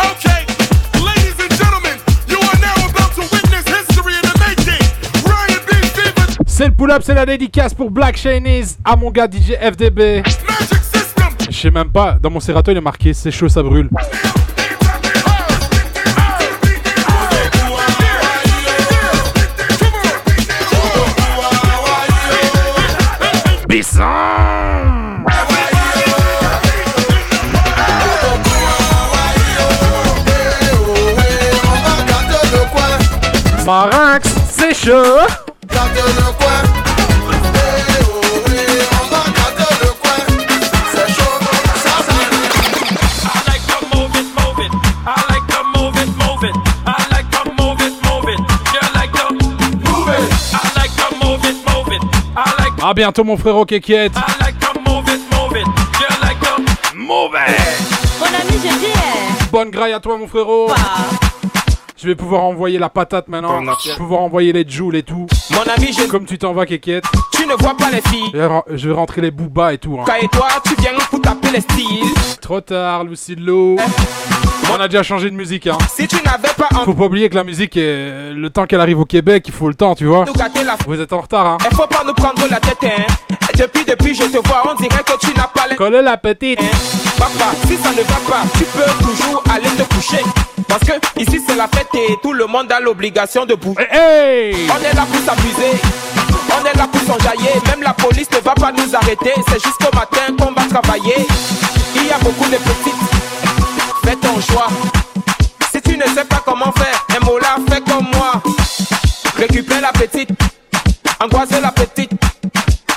Okay, 0.00 0.40
ladies 1.04 1.38
and 1.38 1.52
gentlemen, 1.56 1.96
you 2.26 2.38
are 2.38 2.58
now 2.58 2.74
about 2.90 3.14
to 3.14 3.20
witness 3.32 3.64
history 3.68 4.14
in 4.16 4.22
the 4.22 4.34
making. 4.40 4.82
Ryan 5.24 5.60
B. 5.64 5.70
Stevens, 5.86 6.36
C'est 6.44 6.66
le 6.66 6.74
pull-up, 6.74 7.02
c'est 7.06 7.14
la 7.14 7.24
dédicace 7.24 7.72
pour 7.72 7.92
Black 7.92 8.16
Chinese 8.16 8.78
à 8.84 8.96
mon 8.96 9.12
gars 9.12 9.28
DJ 9.30 9.52
FDB. 9.60 10.24
Sais 11.64 11.70
même 11.70 11.90
pas, 11.90 12.18
dans 12.20 12.28
mon 12.28 12.40
serrato 12.40 12.70
il 12.70 12.76
est 12.76 12.80
marqué 12.82 13.14
c'est 13.14 13.30
chaud, 13.30 13.48
ça 13.48 13.62
brûle. 13.62 13.88
Bisson 23.66 24.02
Marinx, 33.64 34.34
c'est 34.50 34.74
chaud 34.74 34.92
À 52.86 52.92
bientôt 52.92 53.24
mon 53.24 53.38
frérot 53.38 53.64
Kékiette 53.64 54.12
it. 54.12 54.18
Mon 56.94 57.28
ami, 57.30 58.52
je 58.52 58.78
dis, 58.78 59.48
Bonne 59.50 59.70
graille 59.70 59.94
à 59.94 60.00
toi 60.00 60.18
mon 60.18 60.26
frérot 60.26 60.68
Je 61.96 62.06
vais 62.06 62.14
pouvoir 62.14 62.44
envoyer 62.44 62.78
la 62.78 62.90
patate 62.90 63.28
maintenant. 63.28 63.62
Je 63.82 63.88
vais 63.88 63.96
pouvoir 63.96 64.20
envoyer 64.20 64.52
les 64.52 64.68
joules 64.68 64.96
et 64.96 65.02
tout. 65.02 65.26
Mon 65.50 65.62
ami, 65.74 65.94
je... 65.94 66.06
Comme 66.08 66.26
tu 66.26 66.36
t'en 66.36 66.52
vas, 66.52 66.66
Kékiette. 66.66 67.04
Tu 67.44 67.50
ne 67.50 67.56
vois 67.56 67.76
pas 67.76 67.90
les 67.90 68.00
filles. 68.00 68.32
Je 68.72 68.88
vais 68.88 68.94
rentrer 68.94 69.20
les 69.20 69.30
boobas 69.30 69.74
et 69.74 69.78
tout. 69.78 69.98
hein. 70.00 70.10
Et 70.22 70.28
toi, 70.28 70.48
tu 70.64 70.74
viens 70.80 70.92
pour 71.10 71.20
taper 71.20 71.50
les 71.52 71.60
styles. 71.60 72.06
Trop 72.40 72.62
tard, 72.62 73.04
Lucillo. 73.04 73.76
On 74.72 74.80
a 74.80 74.88
déjà 74.88 75.02
changé 75.02 75.28
de 75.28 75.34
musique. 75.36 75.66
Hein. 75.66 75.76
Si 75.94 76.08
tu 76.08 76.16
n'avais 76.24 76.48
pas 76.56 76.68
envie 76.74 76.86
Faut 76.86 76.94
pas 76.94 77.04
oublier 77.04 77.28
que 77.28 77.34
la 77.34 77.44
musique, 77.44 77.76
est... 77.76 78.32
le 78.32 78.48
temps 78.48 78.64
qu'elle 78.64 78.80
arrive 78.80 78.98
au 78.98 79.04
Québec, 79.04 79.44
il 79.46 79.52
faut 79.52 79.68
le 79.68 79.74
temps, 79.74 79.94
tu 79.94 80.06
vois. 80.06 80.24
la 80.24 80.76
Vous 80.86 80.98
êtes 80.98 81.12
en 81.12 81.20
retard, 81.20 81.44
hein. 81.46 81.58
Faut 81.74 81.86
pas 81.86 82.02
nous 82.06 82.14
prendre 82.14 82.42
la 82.50 82.58
tête, 82.60 82.78
hein. 82.84 83.02
Depuis, 83.58 83.84
depuis, 83.84 84.14
je 84.14 84.22
te 84.24 84.48
vois, 84.48 84.62
on 84.72 84.74
dirait 84.76 85.02
que 85.04 85.18
tu 85.20 85.26
n'as 85.36 85.46
pas 85.48 85.66
les. 85.68 85.76
Coller 85.76 86.00
la 86.00 86.16
petite. 86.16 86.60
Papa, 87.18 87.52
si 87.66 87.76
ça 87.76 87.90
ne 87.90 87.96
va 87.96 88.20
pas, 88.26 88.42
tu 88.56 88.64
peux 88.64 89.04
toujours 89.04 89.44
aller 89.54 89.68
te 89.76 89.94
coucher. 89.94 90.22
Parce 90.66 90.80
que 90.82 90.92
ici 91.20 91.40
c'est 91.46 91.56
la 91.56 91.68
fête 91.68 91.88
et 91.94 92.16
tout 92.22 92.32
le 92.32 92.46
monde 92.46 92.72
a 92.72 92.80
l'obligation 92.80 93.44
de 93.44 93.54
bouger. 93.54 93.86
Eh, 93.92 93.96
Hey 93.96 94.56
On 94.70 94.82
est 94.82 94.94
là 94.94 95.02
pour 95.06 95.20
s'amuser, 95.20 95.78
on 96.60 96.64
est 96.64 96.76
là 96.76 96.86
pour 96.86 97.00
s'enjailler. 97.00 97.54
Même 97.66 97.82
la 97.82 97.92
police 97.92 98.30
ne 98.30 98.38
va 98.38 98.54
pas 98.54 98.72
nous 98.72 98.94
arrêter. 98.94 99.32
C'est 99.48 99.62
jusqu'au 99.62 99.94
matin 99.94 100.34
qu'on 100.38 100.52
va 100.52 100.66
travailler. 100.68 101.26
Il 101.96 102.06
y 102.06 102.10
a 102.10 102.18
beaucoup 102.18 102.48
de 102.48 102.56
petites, 102.56 102.94
fais 104.04 104.16
ton 104.16 104.40
choix. 104.40 104.68
Si 105.72 105.80
tu 105.80 105.96
ne 105.96 106.04
sais 106.04 106.24
pas 106.24 106.42
comment 106.44 106.72
faire, 106.72 107.06
un 107.16 107.24
mot 107.24 107.38
là, 107.38 107.56
fais 107.68 107.80
comme 107.80 108.08
moi. 108.12 108.42
Récupère 109.36 109.80
la 109.80 109.92
petite, 109.92 110.30
angoisser 111.20 111.60
la 111.60 111.72
petite, 111.72 112.12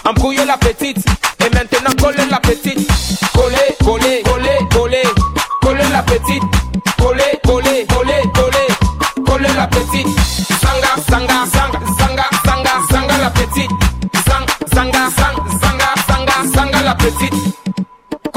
embrouiller 0.05 0.45
la 0.45 0.57
petite. 0.57 0.97
Et 1.45 1.49
maintenant 1.53 1.91
coller 2.01 2.25
la 2.29 2.39
petite. 2.39 2.86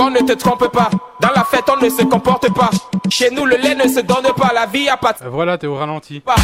Qu'on 0.00 0.08
ne 0.08 0.20
te 0.20 0.32
trompe 0.32 0.66
pas, 0.72 0.88
dans 1.20 1.28
la 1.36 1.44
fête 1.44 1.64
on 1.70 1.76
ne 1.84 1.90
se 1.90 2.02
comporte 2.04 2.50
pas. 2.54 2.70
Chez 3.10 3.30
nous, 3.30 3.44
le 3.44 3.56
lait 3.58 3.74
ne 3.74 3.82
se 3.86 4.00
donne 4.00 4.32
pas, 4.34 4.50
la 4.54 4.64
vie 4.64 4.88
a 4.88 4.96
pas 4.96 5.12
de 5.12 5.18
Euh, 5.26 5.28
Voilà, 5.28 5.58
t'es 5.58 5.66
au 5.66 5.74
ralenti. 5.74 6.20
pas. 6.20 6.36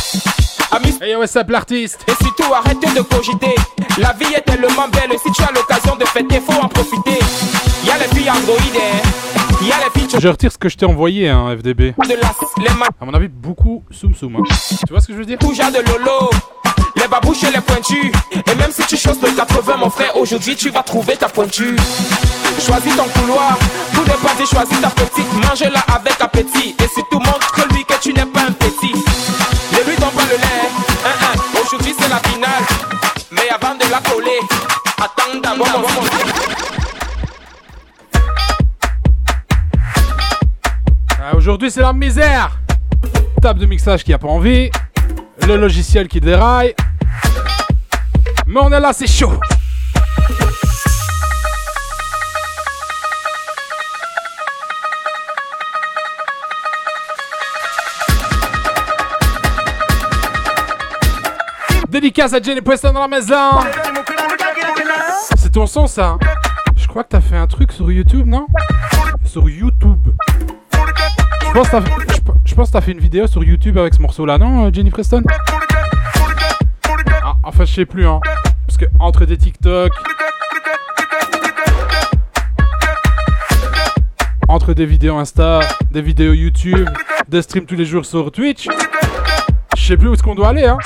Amis, 0.72 0.98
Hey, 1.00 1.16
what's 1.16 1.34
up 1.36 1.48
l'artiste? 1.48 2.04
et 2.06 2.22
surtout 2.22 2.52
arrête 2.52 2.78
de 2.80 3.00
cogiter. 3.00 3.54
La 3.96 4.12
vie 4.12 4.34
est 4.34 4.42
tellement 4.42 4.88
belle, 4.92 5.16
si 5.24 5.32
tu 5.32 5.42
as 5.42 5.50
l'occasion 5.52 5.96
de 5.96 6.04
fêter, 6.04 6.38
faut 6.40 6.60
en 6.62 6.68
profiter. 6.68 7.18
Y 7.86 7.90
a 7.90 7.96
les 7.96 8.14
filles 8.14 8.30
androïdes, 8.30 8.76
hein. 8.76 9.64
y 9.66 9.72
a 9.72 9.76
les 9.78 10.00
filles 10.00 10.20
Je 10.20 10.28
retire 10.28 10.52
ce 10.52 10.58
que 10.58 10.68
je 10.68 10.76
t'ai 10.76 10.84
envoyé, 10.84 11.30
hein, 11.30 11.56
FDB. 11.56 11.94
de 11.96 12.08
la 12.08 12.62
les 12.62 12.74
mains. 12.78 12.88
À 13.00 13.06
mon 13.06 13.14
avis, 13.14 13.28
beaucoup 13.28 13.84
soum 13.90 14.14
soum. 14.14 14.36
hein. 14.36 14.42
Tu 14.86 14.92
vois 14.92 15.00
ce 15.00 15.06
que 15.06 15.14
je 15.14 15.18
veux 15.18 15.24
dire? 15.24 15.38
Genre 15.40 15.70
de 15.72 15.78
lolo. 15.78 16.28
Les 17.06 17.10
babouches 17.10 17.44
et 17.44 17.52
les 17.52 17.60
pointus. 17.60 18.10
Et 18.32 18.54
même 18.56 18.72
si 18.72 18.84
tu 18.84 18.96
choses 18.96 19.22
le 19.22 19.30
80, 19.30 19.76
mon 19.76 19.90
frère, 19.90 20.16
aujourd'hui 20.16 20.56
tu 20.56 20.70
vas 20.70 20.82
trouver 20.82 21.16
ta 21.16 21.28
pointure. 21.28 21.78
Choisis 22.58 22.96
ton 22.96 23.04
couloir. 23.04 23.56
Tout 23.94 24.02
n'est 24.02 24.10
pas 24.10 24.44
choisis 24.44 24.80
ta 24.80 24.90
petite. 24.90 25.32
Mange-la 25.34 25.78
avec 25.94 26.20
appétit. 26.20 26.74
Et 26.82 26.88
surtout 26.88 27.20
montre-lui 27.20 27.84
que 27.84 27.94
tu 28.02 28.12
n'es 28.12 28.26
pas 28.26 28.40
un 28.48 28.50
petit. 28.50 28.92
Ne 28.92 29.88
lui 29.88 29.96
donne 29.98 30.26
le 30.30 30.36
lait. 30.36 31.62
Aujourd'hui 31.62 31.94
c'est 31.96 32.08
la 32.08 32.18
finale. 32.28 32.64
Mais 33.30 33.50
avant 33.54 33.76
de 33.76 33.88
la 33.88 34.00
coller, 34.00 34.40
attends 34.98 35.38
d'abord 35.40 35.78
mon 35.78 35.88
Ah, 41.20 41.36
Aujourd'hui, 41.36 41.70
c'est 41.70 41.82
la 41.82 41.92
misère. 41.92 42.58
Table 43.40 43.60
de 43.60 43.66
mixage 43.66 44.02
qui 44.02 44.12
a 44.12 44.18
pas 44.18 44.26
envie. 44.26 44.72
Le 45.46 45.56
logiciel 45.56 46.08
qui 46.08 46.20
déraille. 46.20 46.74
Mais 48.46 48.60
on 48.60 48.72
est 48.72 48.80
là, 48.80 48.92
c'est 48.92 49.06
chaud. 49.06 49.32
Dédicace 61.88 62.34
à 62.34 62.42
Jenny 62.42 62.60
Preston 62.60 62.92
dans 62.92 63.00
la 63.00 63.08
maison. 63.08 63.58
C'est 65.36 65.50
ton 65.50 65.66
son, 65.66 65.86
ça. 65.86 66.18
Je 66.76 66.86
crois 66.86 67.04
que 67.04 67.08
t'as 67.08 67.20
fait 67.20 67.36
un 67.36 67.46
truc 67.46 67.72
sur 67.72 67.90
YouTube, 67.90 68.26
non? 68.26 68.46
Sur 69.24 69.48
YouTube. 69.48 70.08
Je 72.44 72.54
pense 72.54 72.68
que 72.68 72.72
t'as 72.72 72.80
fait 72.80 72.92
une 72.92 73.00
vidéo 73.00 73.26
sur 73.26 73.42
YouTube 73.42 73.78
avec 73.78 73.94
ce 73.94 74.02
morceau-là, 74.02 74.36
non, 74.38 74.72
Jenny 74.72 74.90
Preston? 74.90 75.22
Enfin, 77.48 77.64
je 77.64 77.72
sais 77.72 77.86
plus, 77.86 78.04
hein. 78.04 78.18
Parce 78.66 78.76
que 78.76 78.86
entre 78.98 79.24
des 79.24 79.36
TikTok, 79.36 79.92
entre 84.48 84.74
des 84.74 84.84
vidéos 84.84 85.16
Insta, 85.16 85.60
des 85.92 86.02
vidéos 86.02 86.32
YouTube, 86.32 86.88
des 87.28 87.42
streams 87.42 87.64
tous 87.64 87.76
les 87.76 87.84
jours 87.84 88.04
sur 88.04 88.32
Twitch, 88.32 88.66
je 89.76 89.80
sais 89.80 89.96
plus 89.96 90.08
où 90.08 90.14
est-ce 90.14 90.24
qu'on 90.24 90.34
doit 90.34 90.48
aller, 90.48 90.64
hein. 90.64 90.78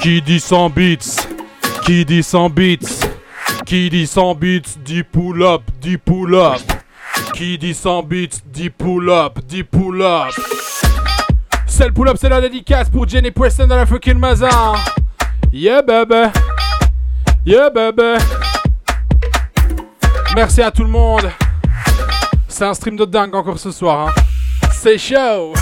Qui 0.00 0.22
dit 0.22 0.38
100 0.38 0.70
beats 0.70 1.26
Qui 1.84 2.04
dit 2.04 2.22
100 2.22 2.50
beats 2.50 3.08
Qui 3.66 3.90
dit 3.90 4.06
100 4.06 4.36
beats 4.36 4.78
dit 4.84 5.02
pull 5.02 5.42
up, 5.42 5.62
dit 5.80 5.98
pull 5.98 6.36
up. 6.36 6.75
Qui 7.36 7.58
dit 7.58 7.74
100 7.74 8.02
beats 8.04 8.40
dit 8.46 8.70
pull 8.70 9.10
up, 9.10 9.40
dit 9.46 9.62
pull 9.62 10.00
up. 10.00 10.32
C'est 11.66 11.86
le 11.86 11.92
pull 11.92 12.08
up, 12.08 12.16
c'est 12.18 12.30
la 12.30 12.40
dédicace 12.40 12.88
pour 12.88 13.06
Jenny 13.06 13.30
Preston 13.30 13.66
dans 13.66 13.76
la 13.76 13.84
fucking 13.84 14.18
maison. 14.18 14.48
Yeah 15.52 15.82
baby. 15.82 16.30
Yeah 17.44 17.68
baby. 17.68 18.24
Merci 20.34 20.62
à 20.62 20.70
tout 20.70 20.82
le 20.82 20.88
monde. 20.88 21.30
C'est 22.48 22.64
un 22.64 22.72
stream 22.72 22.96
de 22.96 23.04
dingue 23.04 23.34
encore 23.34 23.58
ce 23.58 23.70
soir. 23.70 24.08
Hein. 24.08 24.70
C'est 24.72 24.96
chaud. 24.96 25.52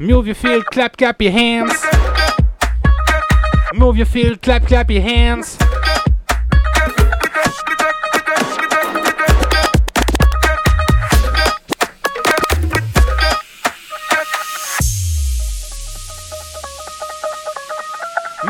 Move 0.00 0.26
your 0.26 0.36
feet, 0.36 0.64
clap, 0.66 0.96
clap 0.96 1.20
your 1.20 1.32
hands. 1.32 1.84
Move 3.74 3.96
your 3.96 4.06
feet, 4.06 4.40
clap, 4.42 4.64
clap 4.66 4.90
your 4.92 5.02
hands. 5.02 5.58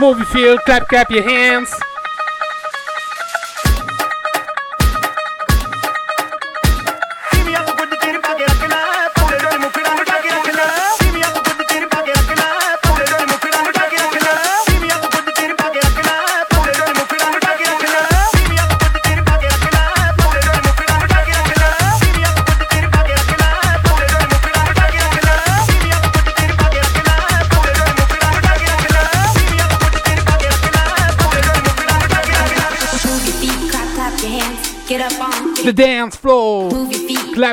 Move 0.01 0.18
your 0.18 0.26
feet, 0.26 0.59
clap, 0.64 0.86
clap 0.86 1.11
your 1.11 1.24
hands. 1.24 1.88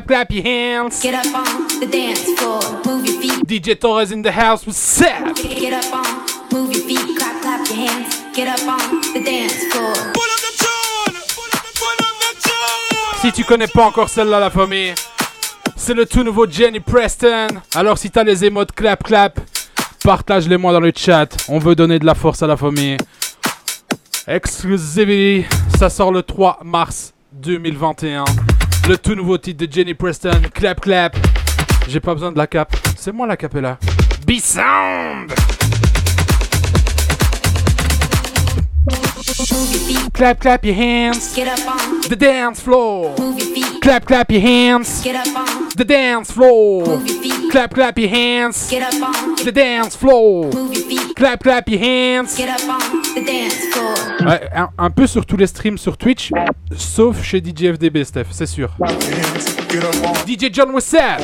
Clap, 0.06 0.30
clap 0.30 0.32
your 0.32 0.44
hands. 0.44 1.02
Get 1.02 1.16
up 1.16 1.34
on 1.34 1.80
the 1.80 1.88
dance 1.88 2.24
floor. 2.38 2.62
Move 2.86 3.08
your 3.08 3.22
feet. 3.22 3.48
DJ 3.48 3.80
Torres 3.80 4.12
in 4.12 4.22
the 4.22 4.32
house 4.32 4.64
with 4.66 4.76
Seth. 4.76 5.36
Get 5.42 5.74
up 5.74 5.92
on. 5.92 6.06
Move 6.52 6.76
your 6.76 6.86
feet. 6.86 7.18
Clap, 7.18 7.42
clap 7.42 7.68
your 7.68 7.88
hands. 7.88 8.24
Get 8.36 8.48
up 8.48 8.60
on 8.68 9.02
the 9.14 9.24
dance 9.26 9.66
floor. 9.72 9.94
Si 13.22 13.32
tu 13.32 13.44
connais 13.44 13.68
pas 13.68 13.86
encore 13.86 14.10
celle-là, 14.10 14.40
la 14.40 14.52
famille, 14.52 14.94
c'est 15.76 15.96
le 15.96 16.06
tout 16.06 16.22
nouveau 16.22 16.48
Jenny 16.48 16.80
Preston. 16.80 17.48
Alors 17.74 17.98
si 17.98 18.12
t'as 18.12 18.24
les 18.24 18.46
émotes 18.46 18.74
clap 18.74 19.04
clap, 19.04 19.40
partage-les 20.04 20.58
moi 20.58 20.72
dans 20.72 20.82
le 20.82 20.94
chat. 20.96 21.36
On 21.48 21.58
veut 21.58 21.74
donner 21.74 21.98
de 21.98 22.06
la 22.06 22.14
force 22.14 22.44
à 22.44 22.48
la 22.48 22.58
famille. 22.58 22.98
Exclusivity, 24.28 25.46
ça 25.80 25.90
sort 25.90 26.12
le 26.12 26.22
3 26.22 26.60
mars 26.64 27.14
2021. 27.32 28.26
Le 28.88 28.98
tout 28.98 29.16
nouveau 29.16 29.38
titre 29.40 29.66
de 29.66 29.72
Jenny 29.72 29.96
Preston, 29.96 30.42
clap 30.54 30.80
clap. 30.80 31.18
J'ai 31.88 32.00
pas 32.00 32.14
besoin 32.14 32.32
de 32.32 32.38
la 32.38 32.46
cape, 32.46 32.76
c'est 32.96 33.12
moi 33.12 33.26
la 33.26 33.36
capella. 33.36 33.80
B-Sound! 34.28 35.34
Clap 40.14 40.40
clap 40.40 40.64
your 40.64 40.76
hands. 40.76 41.36
Get 41.36 41.48
up 41.48 41.60
on. 41.68 42.02
The 42.10 42.16
dance 42.16 42.62
floor. 42.62 43.16
Move 43.18 43.40
your 43.40 43.54
feet. 43.56 43.82
Clap, 43.82 44.06
clap 44.06 44.32
your 44.32 44.42
hands. 44.42 45.04
Get 45.04 45.16
up 45.16 45.36
on. 45.36 45.70
The 45.76 45.84
dance 45.84 46.32
floor. 46.32 46.86
Move 46.86 47.08
your 47.08 47.22
feet. 47.22 47.35
Clap, 47.52 47.74
clap 47.74 47.98
your 47.98 48.10
hands. 48.10 48.70
Get 48.70 48.84
up 48.84 48.94
on. 49.02 49.36
The 49.44 49.52
dance 49.52 49.96
floor. 49.96 50.52
Move 50.54 50.74
your 50.74 50.84
feet. 50.84 51.16
Clap, 51.16 51.44
clap 51.44 51.70
your 51.70 51.80
hands. 51.80 52.36
Get 52.38 52.50
up 52.50 52.62
on 52.70 53.02
the 53.16 53.24
dance 53.26 53.56
floor. 53.74 53.96
Ouais, 54.28 54.50
un, 54.54 54.70
un 54.78 54.90
peu 54.90 55.08
sur 55.08 55.26
tous 55.26 55.38
les 55.38 55.48
streams 55.48 55.78
sur 55.78 55.98
Twitch, 55.98 56.32
sauf 56.76 57.22
chez 57.24 57.40
DJ 57.40 57.74
FDB, 57.74 58.04
Steph, 58.04 58.26
c'est 58.32 58.46
sûr. 58.48 58.70
DJ 60.28 60.52
John 60.52 60.72
Wessel. 60.74 61.18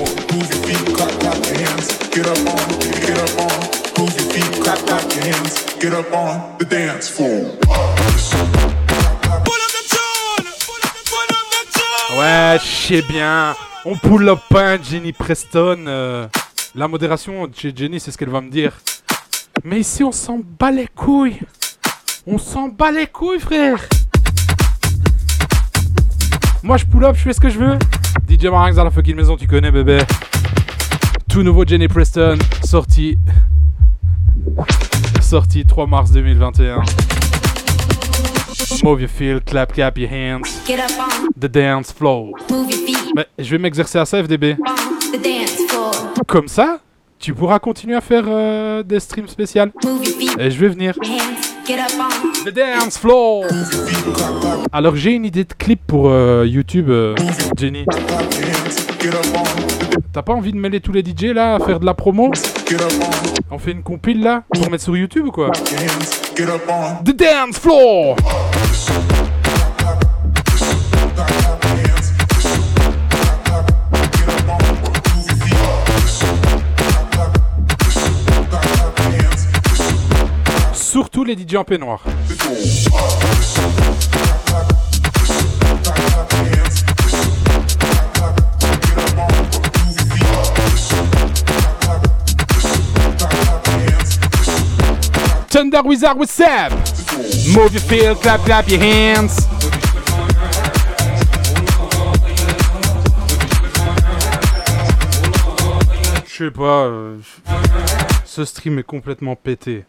Get 2.13 2.27
up 2.27 2.37
on, 2.45 2.79
get 3.05 3.17
up 3.17 3.39
on, 3.39 4.01
move 4.01 4.13
your 4.19 4.29
feet, 4.31 4.61
clap, 4.63 4.79
clap 4.85 5.01
your 5.13 5.23
hands, 5.23 5.77
get 5.79 5.93
up 5.93 6.11
on 6.13 6.57
the 6.59 6.65
dance 6.65 7.07
floor. 7.09 7.57
Ouais, 12.17 12.57
je 12.59 12.87
sais 12.87 13.01
bien. 13.03 13.55
On 13.83 13.95
pull 13.97 14.29
up 14.29 14.39
un 14.55 14.77
Jenny 14.81 15.11
Preston. 15.11 15.85
euh, 15.87 16.27
la 16.75 16.87
modération 16.87 17.49
chez 17.53 17.73
Jenny, 17.75 17.99
c'est 17.99 18.11
ce 18.11 18.17
qu'elle 18.17 18.29
va 18.29 18.41
me 18.41 18.49
dire. 18.49 18.73
Mais 19.63 19.79
ici, 19.79 20.03
on 20.03 20.11
s'en 20.11 20.39
bat 20.59 20.71
les 20.71 20.87
couilles. 20.87 21.39
On 22.27 22.37
s'en 22.37 22.67
bat 22.67 22.91
les 22.91 23.07
couilles, 23.07 23.39
frère. 23.39 23.79
Moi, 26.63 26.77
je 26.77 26.85
pull 26.85 27.03
up, 27.05 27.15
je 27.17 27.23
fais 27.23 27.33
ce 27.33 27.39
que 27.39 27.49
je 27.49 27.57
veux. 27.57 27.79
DJ 28.29 28.45
Marinx 28.45 28.75
dans 28.75 28.83
la 28.83 28.91
fucking 28.91 29.15
maison, 29.15 29.35
tu 29.35 29.47
connais, 29.47 29.71
bébé. 29.71 30.03
Tout 31.27 31.41
nouveau 31.41 31.65
Jenny 31.65 31.87
Preston, 31.87 32.37
sorti. 32.63 33.17
sorti 35.21 35.65
3 35.65 35.87
mars 35.87 36.11
2021. 36.11 36.83
Move 38.83 39.01
your 39.01 39.09
feel, 39.09 39.39
clap, 39.41 39.73
clap 39.73 39.97
your 39.97 40.09
hands. 40.09 40.43
Get 40.65 40.79
up 40.79 40.91
on, 40.99 41.27
The 41.39 41.47
dance 41.51 41.91
flow. 41.91 42.31
move 42.49 42.69
your 42.71 42.79
feet 42.85 42.97
Mais 43.15 43.27
je 43.37 43.49
vais 43.51 43.57
m'exercer 43.59 43.97
à 43.99 44.05
ça, 44.05 44.23
FDB. 44.23 44.55
on 44.59 45.11
the 45.11 45.21
dance 45.21 45.57
floor. 45.69 45.91
Comme 46.27 46.47
ça, 46.47 46.79
tu 47.19 47.33
pourras 47.33 47.59
continuer 47.59 47.95
à 47.95 48.01
faire 48.01 48.23
euh, 48.27 48.81
des 48.81 48.99
streams 48.99 49.27
spéciales. 49.27 49.71
Feet, 50.03 50.39
Et 50.39 50.49
je 50.49 50.59
vais 50.59 50.69
venir. 50.69 50.95
hands. 51.03 51.50
The 51.65 52.49
dance 52.49 52.97
floor. 52.97 53.45
Alors 54.71 54.95
j'ai 54.95 55.11
une 55.11 55.25
idée 55.25 55.43
de 55.43 55.53
clip 55.53 55.81
pour 55.85 56.09
euh, 56.09 56.45
YouTube, 56.47 56.89
euh, 56.89 57.15
Jenny. 57.57 57.85
T'as 60.11 60.21
pas 60.23 60.33
envie 60.33 60.51
de 60.51 60.57
mêler 60.57 60.79
tous 60.81 60.91
les 60.91 61.01
DJ 61.01 61.33
là 61.35 61.55
à 61.55 61.59
faire 61.59 61.79
de 61.79 61.85
la 61.85 61.93
promo? 61.93 62.31
On 63.51 63.57
fait 63.59 63.71
une 63.71 63.83
compile 63.83 64.21
là 64.21 64.43
pour 64.51 64.69
mettre 64.71 64.83
sur 64.83 64.97
YouTube 64.97 65.27
ou 65.27 65.31
quoi? 65.31 65.51
The 67.05 67.15
dance 67.15 67.59
floor. 67.59 68.15
Surtout 81.13 81.25
les 81.25 81.35
DJ 81.35 81.55
en 81.57 81.65
peignoir. 81.65 82.01
Thunder 95.49 95.81
Wizard 95.83 96.17
with 96.17 96.29
Seb. 96.29 96.71
Move 97.53 97.73
your 97.73 97.81
feel, 97.81 98.15
clap, 98.15 98.39
clap 98.41 98.69
your 98.69 98.79
hands. 98.79 99.47
Je 106.25 106.45
sais 106.45 106.51
pas. 106.51 106.85
euh, 106.85 107.17
ce 108.25 108.45
stream 108.45 108.79
est 108.79 108.83
complètement 108.83 109.35
pété. 109.35 109.85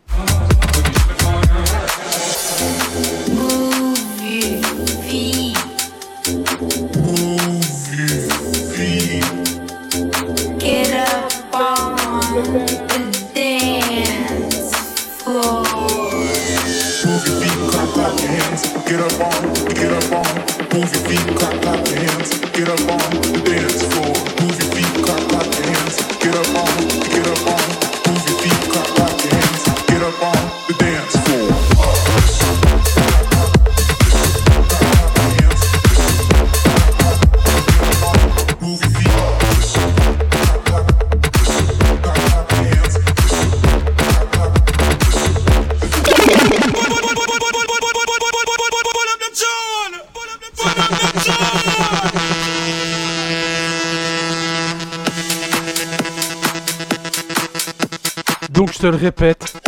Te 58.82 58.88
le 58.88 58.96
répète, 58.96 59.62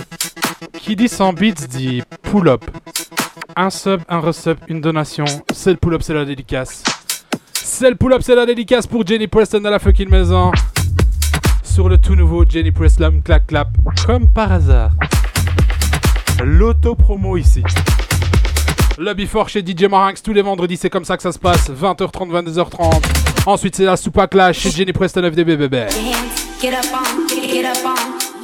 qui 0.80 0.96
dit 0.96 1.08
100 1.08 1.34
bits 1.34 1.54
dit 1.70 2.02
pull-up. 2.22 2.64
Un 3.54 3.70
sub, 3.70 4.00
un 4.08 4.18
resub, 4.18 4.58
une 4.66 4.80
donation, 4.80 5.24
c'est 5.52 5.70
le 5.70 5.76
pull-up, 5.76 6.02
c'est 6.02 6.14
la 6.14 6.24
dédicace. 6.24 6.82
C'est 7.52 7.90
le 7.90 7.94
pull-up, 7.94 8.22
c'est 8.24 8.34
la 8.34 8.44
dédicace 8.44 8.88
pour 8.88 9.06
Jenny 9.06 9.28
Preston 9.28 9.64
à 9.66 9.70
la 9.70 9.78
fucking 9.78 10.10
maison. 10.10 10.50
Sur 11.62 11.88
le 11.88 11.96
tout 11.96 12.16
nouveau 12.16 12.44
Jenny 12.44 12.72
Preston 12.72 13.20
clap 13.24 13.46
clap, 13.46 13.68
comme 14.04 14.26
par 14.26 14.50
hasard. 14.50 14.90
L'auto-promo 16.42 17.36
ici. 17.36 17.62
Lobby 18.98 19.26
fort 19.26 19.48
chez 19.48 19.64
DJ 19.64 19.84
Marinx 19.84 20.24
tous 20.24 20.32
les 20.32 20.42
vendredis, 20.42 20.76
c'est 20.76 20.90
comme 20.90 21.04
ça 21.04 21.16
que 21.16 21.22
ça 21.22 21.30
se 21.30 21.38
passe. 21.38 21.70
20h30, 21.70 22.42
22h30. 22.52 23.02
Ensuite, 23.46 23.76
c'est 23.76 23.84
la 23.84 23.96
soupa 23.96 24.26
clash 24.26 24.58
chez 24.58 24.72
Jenny 24.72 24.92
Preston 24.92 25.22
FDB. 25.30 25.86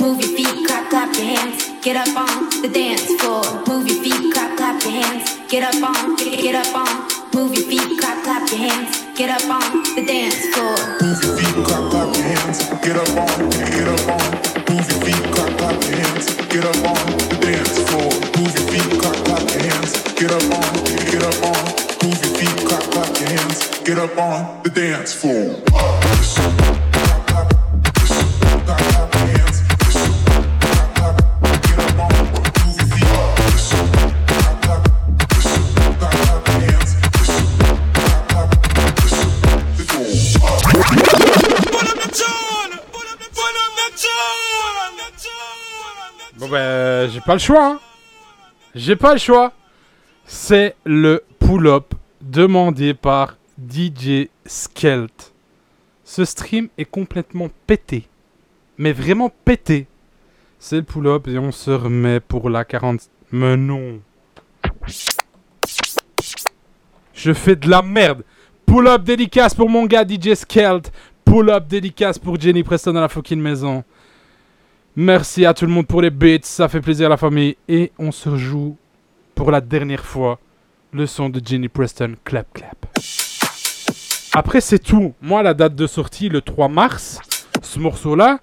Move 0.01 0.19
your 0.19 0.35
feet, 0.35 0.67
clap, 0.67 0.89
clap 0.89 1.15
your 1.15 1.27
hands. 1.27 1.69
Get 1.85 1.95
up 1.95 2.09
on 2.17 2.49
the 2.63 2.71
dance 2.73 3.05
floor. 3.21 3.45
Move 3.69 3.87
your 3.87 4.03
feet, 4.03 4.33
clap, 4.33 4.57
clap 4.57 4.83
your 4.83 4.93
hands. 4.93 5.29
Get 5.51 5.63
up 5.63 5.77
on, 5.77 6.17
get, 6.17 6.41
get 6.41 6.55
up 6.55 6.75
on. 6.75 7.05
Move 7.35 7.53
your 7.53 7.69
feet, 7.69 8.01
clap, 8.01 8.25
clap 8.25 8.49
your 8.49 8.61
hands. 8.65 9.05
Get 9.15 9.29
up 9.29 9.45
on 9.45 9.85
the 9.95 10.03
dance 10.09 10.41
floor. 10.57 10.73
Move 11.05 11.21
your 11.21 11.37
feet, 11.37 11.53
clap, 11.69 11.91
clap 11.93 12.17
your 12.17 12.25
hands. 12.33 12.59
Get 12.81 12.97
up 12.97 13.13
on, 13.13 13.51
get 13.53 13.89
up 13.93 14.09
on. 14.09 14.29
Move 14.73 14.89
your 14.89 15.01
feet, 15.05 15.25
clap, 15.37 15.53
clap 15.61 15.77
your 15.85 15.97
hands. 16.01 16.27
Get 16.49 16.65
up 16.65 16.81
on 16.81 17.05
the 17.29 17.37
dance 17.45 17.79
floor. 17.85 18.11
Move 18.41 18.53
your 18.57 18.67
feet, 18.73 18.91
clap, 19.05 19.17
clap 19.29 19.45
your 19.53 19.63
hands. 19.69 19.93
Get 20.17 20.33
up 20.33 20.49
on, 20.49 20.73
get 21.13 21.23
up 21.29 21.45
on. 21.45 21.61
Move 22.01 22.21
your 22.25 22.33
feet, 22.41 22.57
clap, 22.65 22.85
clap 22.89 23.21
your 23.21 23.29
hands. 23.29 23.59
Get 23.85 23.99
up 23.99 24.17
on 24.17 24.63
the 24.65 24.71
dance 24.71 25.13
floor. 25.13 25.61
Ben, 46.51 47.09
j'ai 47.11 47.21
pas 47.21 47.35
le 47.35 47.39
choix. 47.39 47.67
hein. 47.67 47.81
J'ai 48.75 48.97
pas 48.97 49.13
le 49.13 49.19
choix. 49.19 49.53
C'est 50.25 50.75
le 50.85 51.23
pull-up 51.39 51.95
demandé 52.21 52.95
par 52.95 53.37
DJ 53.59 54.29
Skelt. 54.47 55.33
Ce 56.05 56.25
stream 56.25 56.69
est 56.79 56.85
complètement 56.85 57.49
pété. 57.67 58.09
Mais 58.79 58.93
vraiment 58.93 59.31
pété. 59.45 59.87
C'est 60.59 60.77
le 60.77 60.83
pull-up 60.83 61.29
et 61.29 61.39
on 61.39 61.53
se 61.53 61.71
remet 61.71 62.21
pour 62.21 62.51
la 62.51 62.65
40... 62.65 63.01
Mais 63.33 63.57
non. 63.57 64.01
Je 67.15 67.33
fais 67.33 67.57
de 67.57 67.69
la 67.69 67.83
merde. 67.83 68.25
Pull-up 68.67 69.03
dédicace 69.03 69.55
pour 69.55 69.69
mon 69.69 69.87
gars 69.87 70.05
DJ 70.07 70.35
Skelt. 70.35 70.93
Pull-up 71.25 71.67
dédicace 71.69 72.19
pour 72.19 72.41
Jenny 72.41 72.63
Preston 72.63 72.97
à 72.97 73.01
la 73.03 73.09
fucking 73.09 73.41
maison. 73.41 73.85
Merci 74.97 75.47
à 75.47 75.55
tout 75.55 75.67
le 75.67 75.71
monde 75.71 75.87
pour 75.87 76.03
les 76.03 76.11
beats, 76.11 76.39
ça 76.43 76.69
fait 76.69 76.81
plaisir 76.81 77.07
à 77.07 77.11
la 77.11 77.17
famille. 77.17 77.57
Et 77.69 77.93
on 77.99 78.11
se 78.11 78.29
rejoue 78.29 78.77
pour 79.37 79.53
la 79.53 79.61
dernière 79.61 80.05
fois 80.05 80.41
le 80.93 81.07
son 81.07 81.29
de 81.29 81.41
Jenny 81.45 81.69
Preston, 81.69 82.15
Clap 82.25 82.53
Clap. 82.53 82.87
Après, 84.33 84.61
c'est 84.61 84.81
tout. 84.81 85.15
Moi, 85.23 85.45
la 85.45 85.55
date 85.55 85.77
de 85.77 85.87
sortie, 85.87 86.29
le 86.29 86.41
3 86.41 86.69
mars, 86.69 87.21
ce 87.63 87.79
morceau-là, 87.79 88.41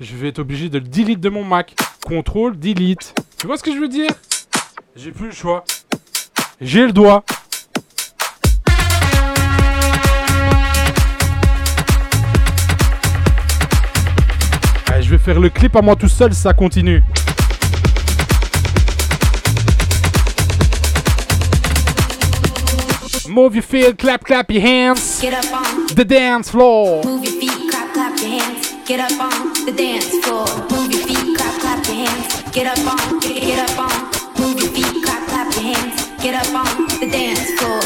je 0.00 0.16
vais 0.16 0.28
être 0.28 0.40
obligé 0.40 0.68
de 0.68 0.78
le 0.78 0.84
delete 0.84 1.20
de 1.20 1.28
mon 1.28 1.44
Mac. 1.44 1.76
Contrôle, 2.04 2.58
delete. 2.58 3.14
Tu 3.38 3.46
vois 3.46 3.56
ce 3.56 3.62
que 3.62 3.72
je 3.72 3.78
veux 3.78 3.88
dire? 3.88 4.10
J'ai 4.96 5.12
plus 5.12 5.26
le 5.26 5.32
choix. 5.32 5.64
J'ai 6.60 6.86
le 6.86 6.92
doigt. 6.92 7.24
Je 15.04 15.10
vais 15.10 15.18
faire 15.18 15.38
le 15.38 15.50
clip 15.50 15.76
à 15.76 15.82
moi 15.82 15.96
tout 15.96 16.08
seul, 16.08 16.32
ça 16.32 16.54
continue. 16.54 17.02
Move 23.28 23.56
your 23.56 23.64
feet, 23.64 23.98
clap, 23.98 24.24
clap 24.24 24.50
your 24.50 24.62
hands. 24.62 25.20
Get 25.20 25.34
up 25.34 25.44
on, 25.52 25.86
The 25.94 26.04
dance 26.04 26.50
floor. 26.50 27.04
move 27.04 27.24
your 27.24 27.32
feet, 27.40 27.70
clap, 27.70 27.92
clap 27.92 28.18
your 28.20 28.28
hands. 28.30 28.72
Get 28.86 29.00
up 29.00 29.20
on 29.20 29.66
the 29.66 29.72
dance 29.72 30.08
floor. 30.24 30.46
Move 30.70 30.92
your 30.92 31.06
feet, 31.06 31.36
clap, 31.36 31.60
clap 31.60 31.86
your 31.86 32.06
hands. 32.06 32.50
Get 32.52 32.66
up 32.66 32.78
on, 32.86 33.20
get, 33.20 33.42
get 33.42 33.58
up 33.58 33.78
on. 33.78 33.90
Move 34.40 34.60
your 34.60 34.70
feet, 34.72 35.04
clap, 35.04 35.26
clap 35.28 35.52
your 35.54 35.74
hands. 35.74 36.08
Get 36.22 36.34
up 36.34 36.54
on 36.54 36.86
the 37.00 37.10
dance 37.10 37.50
floor. 37.58 37.80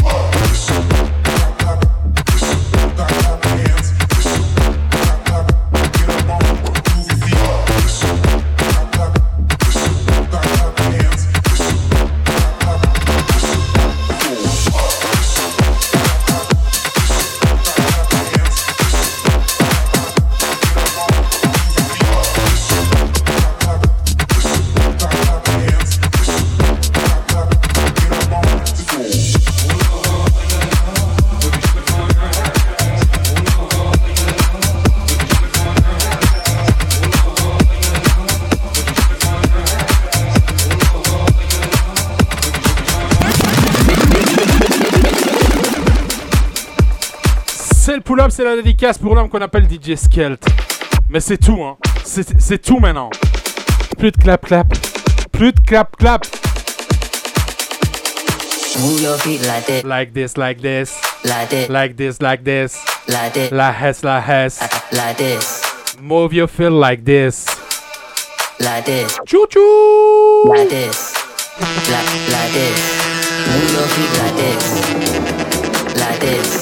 C'est 48.40 48.46
la 48.46 48.56
dédicace 48.56 48.96
pour 48.96 49.14
l'homme 49.14 49.28
qu'on 49.28 49.42
appelle 49.42 49.68
DJ 49.68 49.96
Skelt. 49.96 50.42
Mais 51.10 51.20
c'est 51.20 51.36
tout, 51.36 51.62
hein. 51.62 51.76
C'est 52.04 52.56
tout 52.56 52.78
maintenant. 52.78 53.10
Plus 53.98 54.12
de 54.12 54.16
clap 54.16 54.46
clap. 54.46 54.66
Plus 55.30 55.52
de 55.52 55.60
clap 55.60 55.94
clap. 55.98 56.24
Move 58.78 59.02
your 59.02 59.18
feet 59.18 59.42
like 59.46 59.66
that. 59.66 59.84
Like 59.84 60.14
this, 60.14 60.38
like 60.38 60.62
this. 60.62 60.98
Like 61.22 61.50
that. 61.50 61.68
Like 61.68 61.96
this, 61.96 62.22
like 62.22 62.42
this. 62.42 62.82
Like 63.08 63.34
that. 63.34 63.52
La 63.52 63.72
hess, 63.72 64.02
la 64.02 64.22
hess. 64.22 64.60
Like 64.90 65.18
this. 65.18 65.62
Move 66.00 66.32
your 66.32 66.48
feel 66.48 66.70
like 66.70 67.04
this. 67.04 67.44
Like 68.58 68.86
this. 68.86 69.18
Choo 69.26 69.46
choo. 69.50 70.44
Like 70.46 70.70
this. 70.70 71.14
Like, 71.60 72.08
like 72.32 72.52
this. 72.54 72.80
Move 73.52 73.70
your 73.74 73.86
feet 73.86 74.12
like 74.22 74.36
this. 74.36 76.00
Like 76.00 76.20
this. 76.20 76.59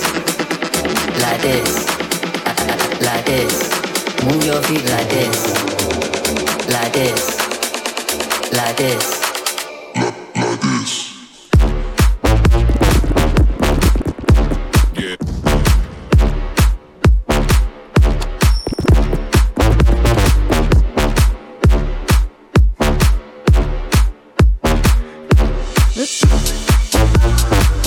Like 1.21 1.43
this. 1.43 1.87
Like 3.03 3.25
this. 3.27 3.55
Move 4.25 4.45
your 4.45 4.63
feet 4.63 4.85
like 4.91 5.09
this. 5.09 5.39
Like 6.71 6.93
this. 6.93 7.39
Like 8.53 8.77
this. 8.77 9.19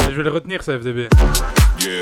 Je 0.10 0.18
vais 0.18 0.24
le 0.24 0.32
retenir, 0.32 0.62
ça 0.62 0.74
FDB. 0.74 1.08
Yeah. 1.80 2.02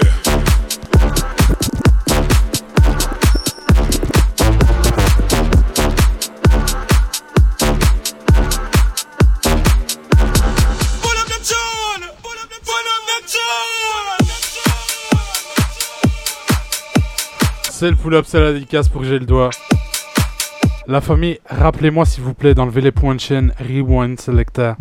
C'est 17.80 17.90
le 17.90 17.96
pull-up, 17.96 18.26
c'est 18.28 18.42
la 18.42 18.52
dédicace 18.52 18.90
pour 18.90 19.00
que 19.00 19.08
j'ai 19.08 19.20
le 19.20 19.26
doigt. 19.26 19.52
La 20.86 21.00
famille, 21.00 21.40
rappelez-moi 21.50 22.06
s'il 22.06 22.26
vous 22.26 22.34
plaît 22.34 22.54
d'enlever 22.54 22.82
les 22.82 22.92
points 22.92 23.16
de 23.16 23.22
chaîne 23.22 23.54
Rewind 23.58 24.20
Selecta. 24.20 24.76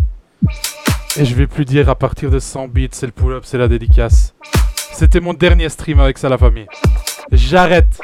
Et 1.16 1.24
je 1.24 1.32
vais 1.36 1.46
plus 1.46 1.64
dire 1.64 1.88
à 1.88 1.94
partir 1.94 2.28
de 2.28 2.40
100 2.40 2.66
bits, 2.66 2.88
c'est 2.90 3.06
le 3.06 3.12
pull-up, 3.12 3.44
c'est 3.46 3.56
la 3.56 3.68
dédicace. 3.68 4.34
C'était 4.92 5.20
mon 5.20 5.32
dernier 5.32 5.68
stream 5.68 6.00
avec 6.00 6.18
ça, 6.18 6.28
la 6.28 6.38
famille. 6.38 6.66
J'arrête. 7.30 8.00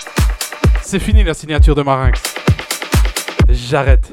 C'est 0.81 1.01
fini 1.01 1.25
la 1.25 1.35
signature 1.35 1.75
de 1.75 1.83
Marinx. 1.83 2.23
J'arrête. 3.49 4.13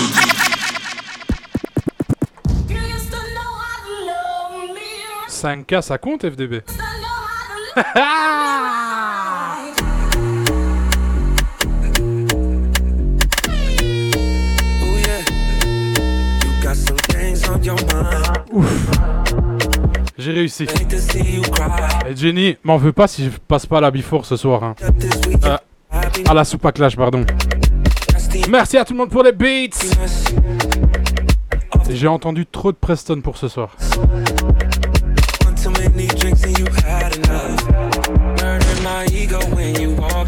5K, 5.41 5.81
ça 5.81 5.97
compte 5.97 6.29
FDB 6.29 6.61
Ouf. 18.51 18.91
J'ai 20.17 20.31
réussi. 20.31 20.67
Et 22.07 22.15
Jenny, 22.15 22.57
m'en 22.63 22.77
veux 22.77 22.91
pas 22.91 23.07
si 23.07 23.25
je 23.25 23.29
passe 23.47 23.65
pas 23.65 23.77
à 23.79 23.81
la 23.81 23.91
Before 23.91 24.25
ce 24.25 24.35
soir. 24.35 24.63
hein. 24.63 24.75
Euh, 25.45 25.57
à 26.27 26.33
la 26.33 26.43
soupe 26.43 26.65
à 26.65 26.71
clash, 26.71 26.95
pardon. 26.95 27.25
Merci 28.49 28.77
à 28.77 28.85
tout 28.85 28.93
le 28.93 28.99
monde 28.99 29.09
pour 29.09 29.23
les 29.23 29.31
beats. 29.31 29.77
J'ai 31.89 32.07
entendu 32.07 32.45
trop 32.45 32.71
de 32.71 32.77
Preston 32.77 33.21
pour 33.21 33.37
ce 33.37 33.47
soir. 33.47 33.75
My 39.01 39.07
ego 39.15 39.39
when 39.55 39.73
you 39.81 39.89
walked 39.95 40.20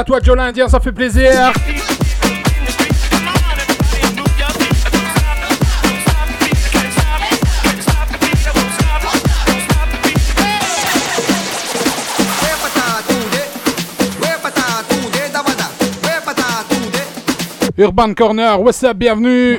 à 0.00 0.04
toi, 0.04 0.18
Joe 0.22 0.34
l'Indien, 0.34 0.66
ça 0.66 0.80
fait 0.80 0.92
plaisir. 0.92 1.52
Urban 17.76 18.14
Corner, 18.14 18.60
what's 18.60 18.82
up, 18.82 18.96
bienvenue. 18.96 19.58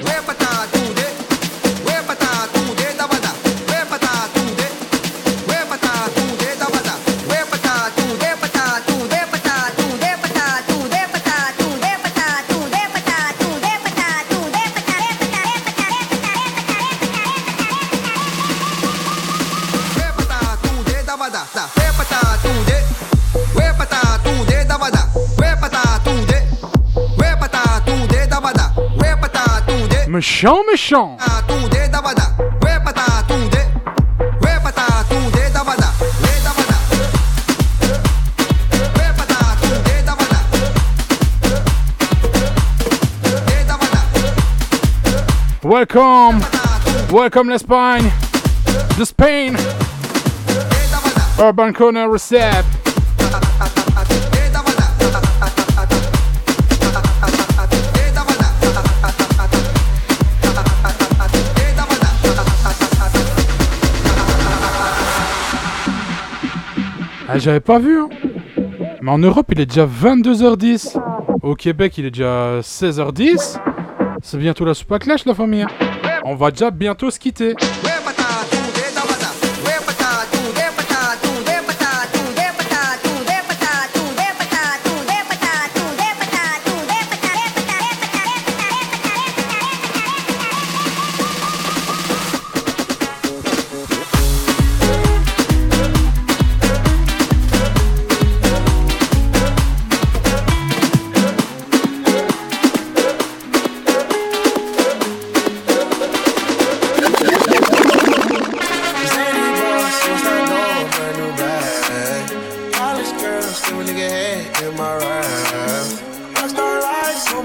Méchant, 30.44 30.64
méchant. 30.72 31.18
Welcome, 45.64 46.42
welcome 47.12 47.50
l'Espagne, 47.50 48.12
the 48.98 49.06
Spain, 49.06 49.56
Urban 51.40 51.72
Corner 51.72 52.10
Recept. 52.10 52.81
Ah, 67.34 67.40
j'avais 67.40 67.62
pas 67.62 67.80
vu. 67.80 67.98
Hein. 67.98 68.10
Mais 69.02 69.10
en 69.10 69.18
Europe, 69.18 69.48
il 69.54 69.62
est 69.62 69.66
déjà 69.66 69.86
22h10. 69.86 71.00
Au 71.42 71.56
Québec, 71.56 71.98
il 71.98 72.06
est 72.06 72.12
déjà 72.12 72.60
16h10. 72.60 73.58
C'est 74.22 74.38
bientôt 74.38 74.66
la 74.66 74.74
soupe 74.74 75.00
clash, 75.00 75.26
la 75.26 75.34
famille. 75.34 75.66
On 76.26 76.36
va 76.36 76.52
déjà 76.52 76.72
bientôt 76.72 77.10
se 77.10 77.18
quitter. 77.18 77.56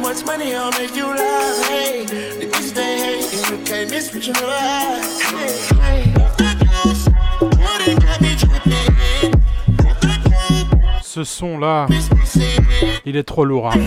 Much 0.07 0.25
money, 0.25 0.55
I'll 0.55 0.71
make 0.71 0.95
you 0.95 1.07
laugh. 1.07 1.67
Hey, 1.67 2.05
the 2.05 2.47
bitch 2.47 2.73
they 2.75 2.99
hate, 2.99 3.27
and 3.35 3.51
you 3.51 3.65
can't 3.65 3.91
miss 3.91 4.15
what 4.15 4.25
you 4.25 4.33
never 4.33 4.53
had. 4.53 5.03
Hey, 5.35 5.57
hey. 5.81 6.15
Ce 11.03 11.25
son 11.25 11.59
là, 11.59 11.87
il 13.05 13.17
est 13.17 13.25
trop 13.25 13.45
lourd. 13.45 13.71
hein. 13.73 13.81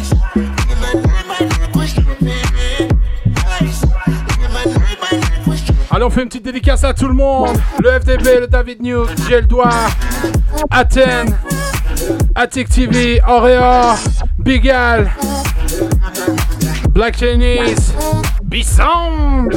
Allez, 5.92 6.04
on 6.04 6.10
fait 6.10 6.24
une 6.24 6.28
petite 6.28 6.44
dédicace 6.44 6.84
à 6.84 6.94
tout 6.94 7.08
le 7.08 7.14
monde. 7.14 7.58
Le 7.82 8.00
FDB, 8.00 8.42
le 8.42 8.48
David 8.48 8.82
News, 8.82 9.08
doigt, 9.48 9.70
Athènes, 10.70 11.38
Attic 12.36 12.70
TV, 12.70 13.22
Auréa, 13.28 13.96
Bigal, 14.38 15.12
Black 17.00 17.16
Chinese, 17.16 17.94
B-Sound. 18.50 19.54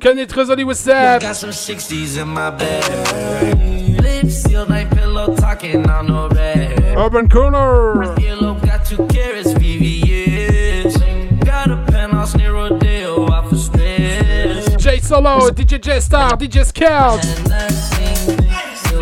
Kenny 0.00 0.26
Trezoli, 0.26 0.64
what's 0.66 0.88
up? 0.88 1.22
Got 1.22 1.36
some 1.36 1.50
60s 1.50 2.20
in 2.20 2.26
my 2.26 2.50
bed. 2.50 4.02
Lips 4.02 4.42
sealed 4.42 4.70
like 4.70 4.90
pillow 4.90 5.36
talking 5.36 5.88
on 5.88 6.08
the 6.08 6.34
bed. 6.34 6.96
Urban 6.98 7.28
Corner. 7.28 8.18
Yellow 8.18 8.54
got 8.54 8.84
two 8.84 9.06
carrots, 9.06 9.52
VVS. 9.52 11.44
Got 11.44 11.70
a 11.70 11.76
penthouse 11.92 12.34
near 12.34 12.54
Rodeo 12.54 13.26
off 13.26 13.52
of 13.52 13.60
stress. 13.60 14.74
J 14.82 14.98
Solo, 14.98 15.48
DJ 15.50 15.80
J 15.80 16.00
Star, 16.00 16.36
DJ 16.36 16.64
Scout, 16.64 17.24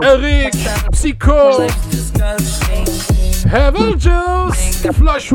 Eric, 0.05 0.53
Psycho, 0.95 1.67
Heaven 3.49 3.99
Juice, 3.99 4.83
Flush 4.95 5.33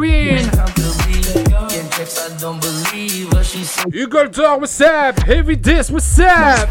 Win, 2.04 2.10
I 2.18 2.38
don't 2.40 2.60
believe 2.62 3.32
what 3.32 3.46
she 3.46 3.64
said. 3.64 3.86
What's 4.60 4.82
up? 4.82 5.20
Heavy 5.20 5.56
Dis, 5.56 5.90
what's 5.90 6.20
up? 6.20 6.70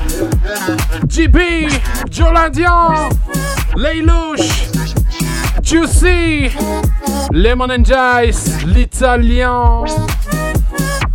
GB, 1.07 1.69
Jolandian, 2.11 3.11
Leilouche, 3.75 4.69
Juicy, 5.63 6.51
Lemon 7.33 7.71
and 7.71 7.85
Jice, 7.85 8.63
l'Italien. 8.65 9.85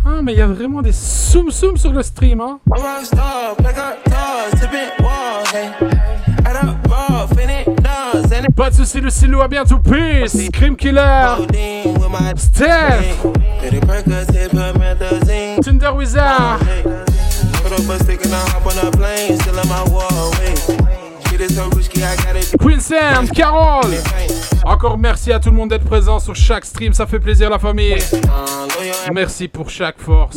Ah, 0.04 0.20
mais 0.22 0.32
il 0.32 0.38
y 0.38 0.42
a 0.42 0.46
vraiment 0.46 0.82
des 0.82 0.92
soum 0.92 1.50
soum 1.50 1.76
sur 1.76 1.92
le 1.92 2.02
stream, 2.02 2.40
hein? 2.40 2.58
Pas 8.58 8.70
de 8.70 8.74
soucis, 8.74 9.00
le 9.00 9.08
silo, 9.08 9.40
à 9.40 9.46
bientôt. 9.46 9.78
Peace. 9.78 10.36
Crime 10.52 10.74
Killer. 10.74 11.36
Steph. 12.36 13.14
Tinder 15.62 15.90
Wizard. 15.94 16.58
Queen 22.60 22.80
Sam, 22.80 23.28
Carole 23.28 23.94
Encore 24.64 24.98
merci 24.98 25.32
à 25.32 25.38
tout 25.38 25.50
le 25.50 25.56
monde 25.56 25.70
d'être 25.70 25.84
présent 25.84 26.18
sur 26.18 26.34
chaque 26.34 26.64
stream, 26.64 26.92
ça 26.92 27.06
fait 27.06 27.20
plaisir 27.20 27.50
la 27.50 27.60
famille. 27.60 27.94
Merci 29.12 29.46
pour 29.46 29.70
chaque 29.70 30.00
force. 30.00 30.36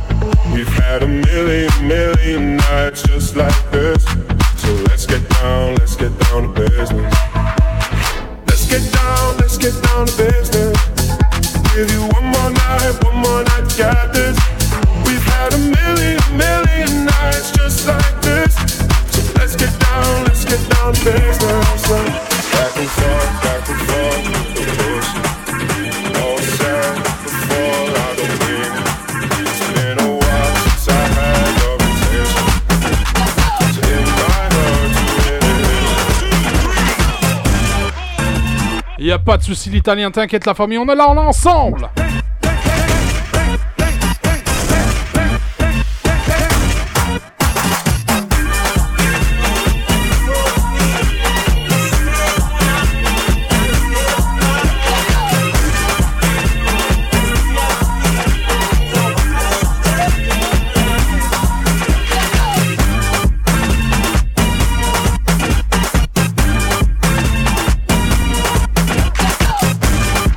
We've 0.53 0.67
had 0.67 1.03
a 1.03 1.07
million, 1.07 1.71
million 1.87 2.57
nights 2.57 3.03
just 3.03 3.35
like 3.35 3.71
this. 3.71 4.03
So 4.57 4.71
let's 4.87 5.05
get 5.05 5.27
down, 5.29 5.75
let's 5.75 5.95
get 5.95 6.17
down 6.19 6.53
to 6.53 6.61
business. 6.61 7.13
Let's 8.47 8.67
get 8.69 8.93
down, 8.93 9.37
let's 9.37 9.57
get 9.57 9.80
Souci, 39.61 39.69
l'italien, 39.69 40.09
t'inquiète, 40.09 40.47
la 40.47 40.55
famille, 40.55 40.79
on 40.79 40.87
est 40.87 40.95
là, 40.95 41.07
on 41.07 41.13
est 41.13 41.19
ensemble. 41.19 41.87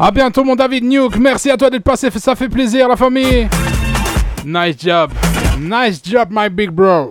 À 0.06 0.10
bientôt, 0.10 0.44
mon 0.44 0.54
David 0.54 0.84
Nuke. 0.84 1.16
Merci 1.16 1.50
à 1.50 1.56
toi 1.56 1.70
d'être 1.70 1.82
passé. 1.82 2.10
Ça 2.10 2.36
fait 2.36 2.50
plaisir, 2.50 2.86
la 2.86 2.94
famille. 2.94 3.48
Nice 4.44 4.76
job. 4.78 5.10
Nice 5.58 6.02
job, 6.04 6.28
my 6.30 6.50
big 6.50 6.68
bro. 6.68 7.10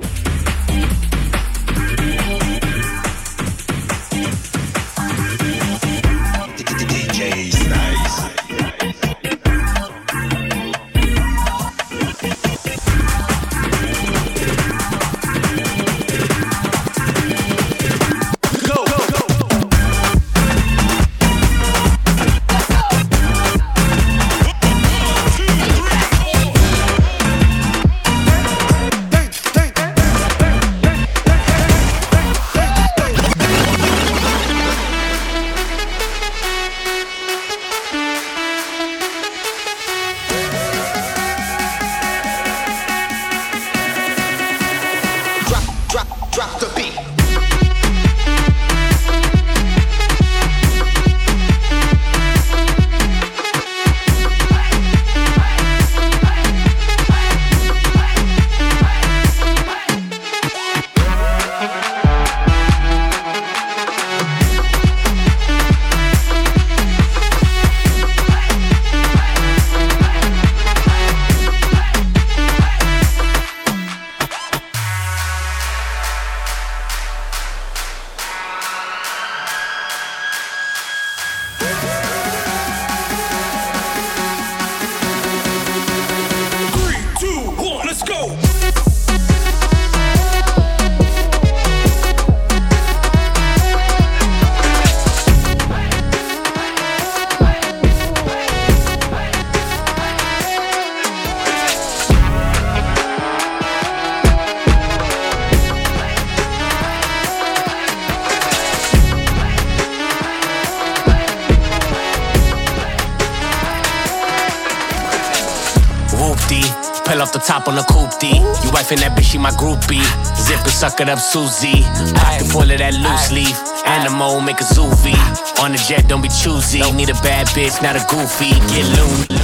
Suck 120.89 120.99
it 120.99 121.07
up, 121.07 121.17
Susie. 121.17 121.81
Pocket 122.13 122.45
full 122.51 122.69
of 122.69 122.77
that 122.77 122.93
loose 122.99 123.31
leaf. 123.31 123.55
Animal, 123.87 124.41
make 124.41 124.59
a 124.59 124.65
zoovie. 124.65 125.15
On 125.63 125.71
the 125.71 125.77
jet, 125.77 126.09
don't 126.09 126.21
be 126.21 126.27
choosy. 126.27 126.81
Need 126.91 127.09
a 127.09 127.13
bad 127.23 127.47
bitch, 127.55 127.81
not 127.81 127.95
a 127.95 128.03
goofy. 128.09 128.51
Get 128.67 128.83
loony. 128.91 129.39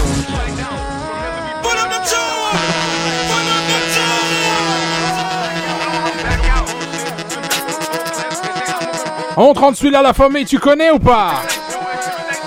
On 9.38 9.54
te 9.54 9.60
rend 9.60 9.74
celui-là, 9.74 10.02
la 10.02 10.12
famille, 10.12 10.44
tu 10.44 10.60
connais 10.60 10.92
ou 10.92 11.00
pas? 11.00 11.44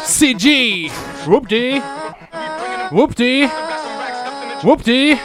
CG. 0.04 0.90
Whoopty. 1.26 1.80
Whoopty. 2.90 3.48
Whoopty. 4.62 5.16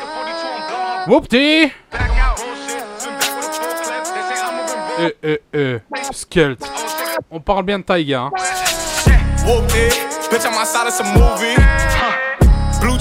Whoopty. 1.07 1.71
Euh, 4.99 5.11
euh, 5.23 5.37
euh. 5.55 5.79
Skelt. 6.11 6.59
On 7.29 7.39
parle 7.39 7.65
bien 7.65 7.79
de 7.79 7.83
Taiga. 7.83 8.21
Hein. 8.21 8.31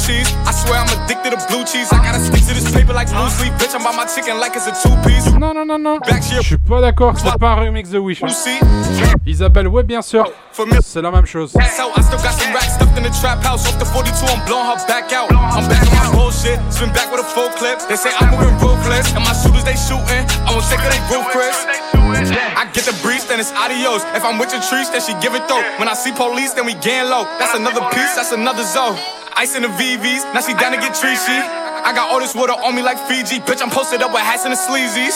Cheese. 0.07 0.31
I 0.47 0.53
swear 0.55 0.79
I'm 0.79 0.91
addicted 0.95 1.35
to 1.35 1.41
blue 1.51 1.65
cheese. 1.67 1.91
I 1.93 1.99
gotta 1.99 2.23
stick 2.23 2.47
to 2.47 2.55
this 2.55 2.71
paper 2.71 2.95
like 2.95 3.11
blue 3.11 3.29
sleep. 3.29 3.53
Bitch, 3.59 3.75
I'm 3.75 3.83
by 3.83 3.93
my 3.93 4.07
chicken 4.07 4.39
like 4.39 4.55
it's 4.55 4.71
a 4.71 4.75
two 4.79 4.95
piece. 5.03 5.27
Non, 5.35 5.53
non, 5.53 5.67
non, 5.67 5.79
non. 5.83 5.99
Je 6.07 6.43
suis 6.43 6.59
pas 6.59 6.81
d'accord, 6.81 7.15
c'est 7.19 7.39
pas 7.39 7.51
un 7.51 7.67
remix 7.67 7.91
de 7.91 7.99
Wish. 7.99 8.23
Isabelle, 9.27 9.69
ouais, 9.69 9.83
bien 9.83 10.03
sûr. 10.03 10.25
C'est 10.83 11.03
la 11.03 11.11
même 11.11 11.27
chose. 11.27 11.53
I 11.57 11.69
still 12.03 12.19
got 12.23 12.33
some 12.39 12.53
racks 12.55 12.75
stuffed 12.75 12.97
in 12.97 13.03
the 13.03 13.13
trap 13.21 13.43
house. 13.45 13.67
Off 13.67 13.79
the 13.79 13.85
42, 13.85 14.27
I'm 14.27 14.45
blowing 14.47 14.67
her 14.67 14.79
back 14.87 15.13
out. 15.13 15.31
I'm 15.33 15.67
back 15.69 15.83
on 15.91 15.99
my 15.99 16.13
bullshit. 16.15 16.61
Spin 16.71 16.93
back 16.93 17.11
with 17.11 17.21
a 17.21 17.29
full 17.35 17.51
clip. 17.59 17.81
They 17.89 17.97
say 17.97 18.11
I'm 18.21 18.31
moving 18.31 18.55
ruthless. 18.63 19.13
And 19.13 19.25
my 19.25 19.35
shooters, 19.35 19.65
they 19.65 19.77
shooting. 19.77 20.25
I 20.47 20.53
won't 20.55 20.65
take 20.71 20.81
of 20.81 20.91
they 20.93 21.03
Chris. 21.33 21.67
I 22.57 22.71
get 22.73 22.85
the 22.85 22.97
breeze, 23.03 23.27
then 23.27 23.41
it's 23.41 23.53
adios. 23.53 24.03
If 24.15 24.25
I'm 24.25 24.39
with 24.39 24.53
your 24.53 24.63
trees, 24.63 24.89
then 24.91 25.01
she 25.01 25.13
give 25.21 25.35
it 25.35 25.43
though. 25.49 25.63
When 25.79 25.89
I 25.89 25.95
see 25.95 26.13
police, 26.13 26.55
then 26.55 26.65
we 26.65 26.75
gang 26.75 27.11
low. 27.11 27.25
That's 27.39 27.55
another 27.55 27.83
piece, 27.91 28.15
that's 28.15 28.33
another 28.33 28.63
zone. 28.65 28.97
Ice 29.39 29.55
in 29.55 29.61
the 29.61 29.69
VVs, 29.69 30.33
now 30.33 30.41
she 30.41 30.55
down 30.55 30.73
to 30.73 30.79
get 30.79 30.97
treachy. 30.97 31.37
I 31.85 31.93
got 31.93 32.11
all 32.11 32.21
this 32.21 32.35
water 32.35 32.55
on 32.55 32.75
me 32.75 32.81
like 32.81 32.97
Fiji. 33.07 33.39
Bitch, 33.41 33.61
I'm 33.61 33.69
posted 33.69 34.01
up 34.01 34.11
with 34.11 34.23
hats 34.23 34.45
and 34.45 34.53
the 34.53 34.57
sleazies. 34.57 35.13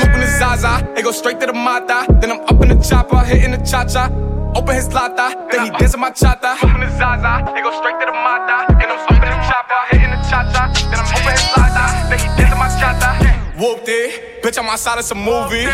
Smoking 0.00 0.20
the 0.20 0.26
Zaza, 0.38 0.80
it 0.96 1.04
go 1.04 1.12
straight 1.12 1.40
to 1.40 1.46
the 1.46 1.52
Mata. 1.52 2.06
Then 2.20 2.32
I'm 2.32 2.40
up 2.40 2.62
in 2.62 2.68
the 2.72 2.82
chopper, 2.82 3.18
hitting 3.20 3.50
the 3.50 3.58
cha 3.58 3.84
cha. 3.84 4.08
Open 4.56 4.74
his 4.74 4.88
lata, 4.94 5.36
then 5.52 5.66
he 5.66 5.70
dancing 5.76 6.00
my 6.00 6.10
chata. 6.10 6.56
Smoking 6.56 6.88
the 6.88 6.96
Zaza, 6.96 7.44
it 7.52 7.62
go 7.62 7.70
straight 7.76 8.00
to 8.00 8.06
the 8.06 8.16
Mata. 8.16 8.64
Then 8.80 8.88
I'm 8.88 9.04
up 9.04 9.12
in 9.12 9.20
the 9.20 9.40
chopper, 9.44 9.80
hitting 9.92 10.08
the 10.08 10.20
cha 10.24 10.40
cha. 10.48 10.72
Then 10.88 10.98
I'm 11.04 11.12
open 11.12 11.32
his 11.36 11.44
lata, 11.52 11.84
then 12.08 12.18
he 12.24 12.28
dancing 12.40 12.58
my 12.58 12.68
chata. 12.80 13.60
Whooped 13.60 13.88
it, 13.88 14.42
bitch, 14.42 14.56
I'm 14.56 14.70
outside 14.70 14.98
of 14.98 15.04
some 15.04 15.20
movie. 15.20 15.68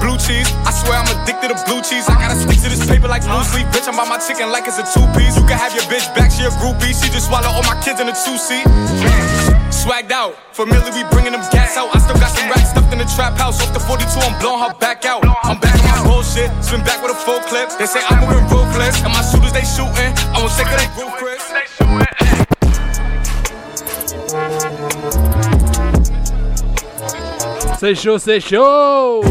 Blue 0.00 0.18
cheese, 0.20 0.46
I 0.62 0.70
swear 0.70 1.00
I'm 1.00 1.08
addicted 1.08 1.50
to 1.50 1.58
blue 1.64 1.80
cheese. 1.80 2.06
I 2.08 2.14
gotta 2.20 2.36
stick 2.36 2.60
to 2.62 2.68
this 2.68 2.84
paper 2.86 3.08
like 3.08 3.24
blue 3.24 3.42
sleep. 3.44 3.66
Bitch, 3.74 3.88
I'm 3.88 3.96
by 3.96 4.04
my 4.04 4.18
chicken 4.18 4.52
like 4.52 4.68
it's 4.68 4.78
a 4.78 4.86
two 4.86 5.04
piece. 5.16 5.34
You 5.34 5.44
can 5.48 5.58
have 5.58 5.74
your 5.74 5.84
bitch 5.90 6.06
back, 6.14 6.30
she 6.30 6.44
a 6.44 6.52
groupie. 6.60 6.92
She 6.92 7.08
just 7.10 7.26
swallow 7.26 7.48
all 7.48 7.64
my 7.64 7.74
kids 7.82 8.00
in 8.00 8.08
a 8.08 8.14
two 8.14 8.36
seat. 8.36 8.66
Swagged 9.72 10.12
out, 10.12 10.36
familiar, 10.52 10.92
we 10.92 11.02
bringing 11.10 11.32
them 11.32 11.42
gas 11.50 11.76
out. 11.76 11.94
I 11.94 11.98
still 11.98 12.18
got 12.20 12.30
some 12.30 12.48
racks 12.48 12.70
stuffed 12.70 12.92
in 12.92 12.98
the 12.98 13.08
trap 13.16 13.38
house. 13.38 13.60
Off 13.62 13.72
the 13.72 13.80
42, 13.80 14.06
I'm 14.20 14.38
blowing 14.40 14.62
her 14.62 14.74
back 14.78 15.04
out. 15.04 15.24
I'm 15.42 15.58
back 15.58 15.74
on 15.80 15.84
my 15.90 16.02
bullshit, 16.04 16.52
spin 16.62 16.84
back 16.84 17.02
with 17.02 17.12
a 17.12 17.18
full 17.26 17.40
clip. 17.48 17.70
They 17.78 17.86
say 17.86 18.00
I'm 18.06 18.20
moving 18.20 18.44
ruthless, 18.52 19.02
and 19.02 19.12
my 19.12 19.22
shooters 19.24 19.52
they 19.52 19.64
shooting. 19.64 20.12
I 20.32 20.38
won't 20.38 20.52
take 20.54 20.70
of 20.70 20.78
they 20.78 20.88
roof, 20.96 21.12
Chris. 21.18 21.42
C'est 27.78 27.94
chaud, 27.94 28.18
c'est 28.18 28.40
chaud. 28.40 29.22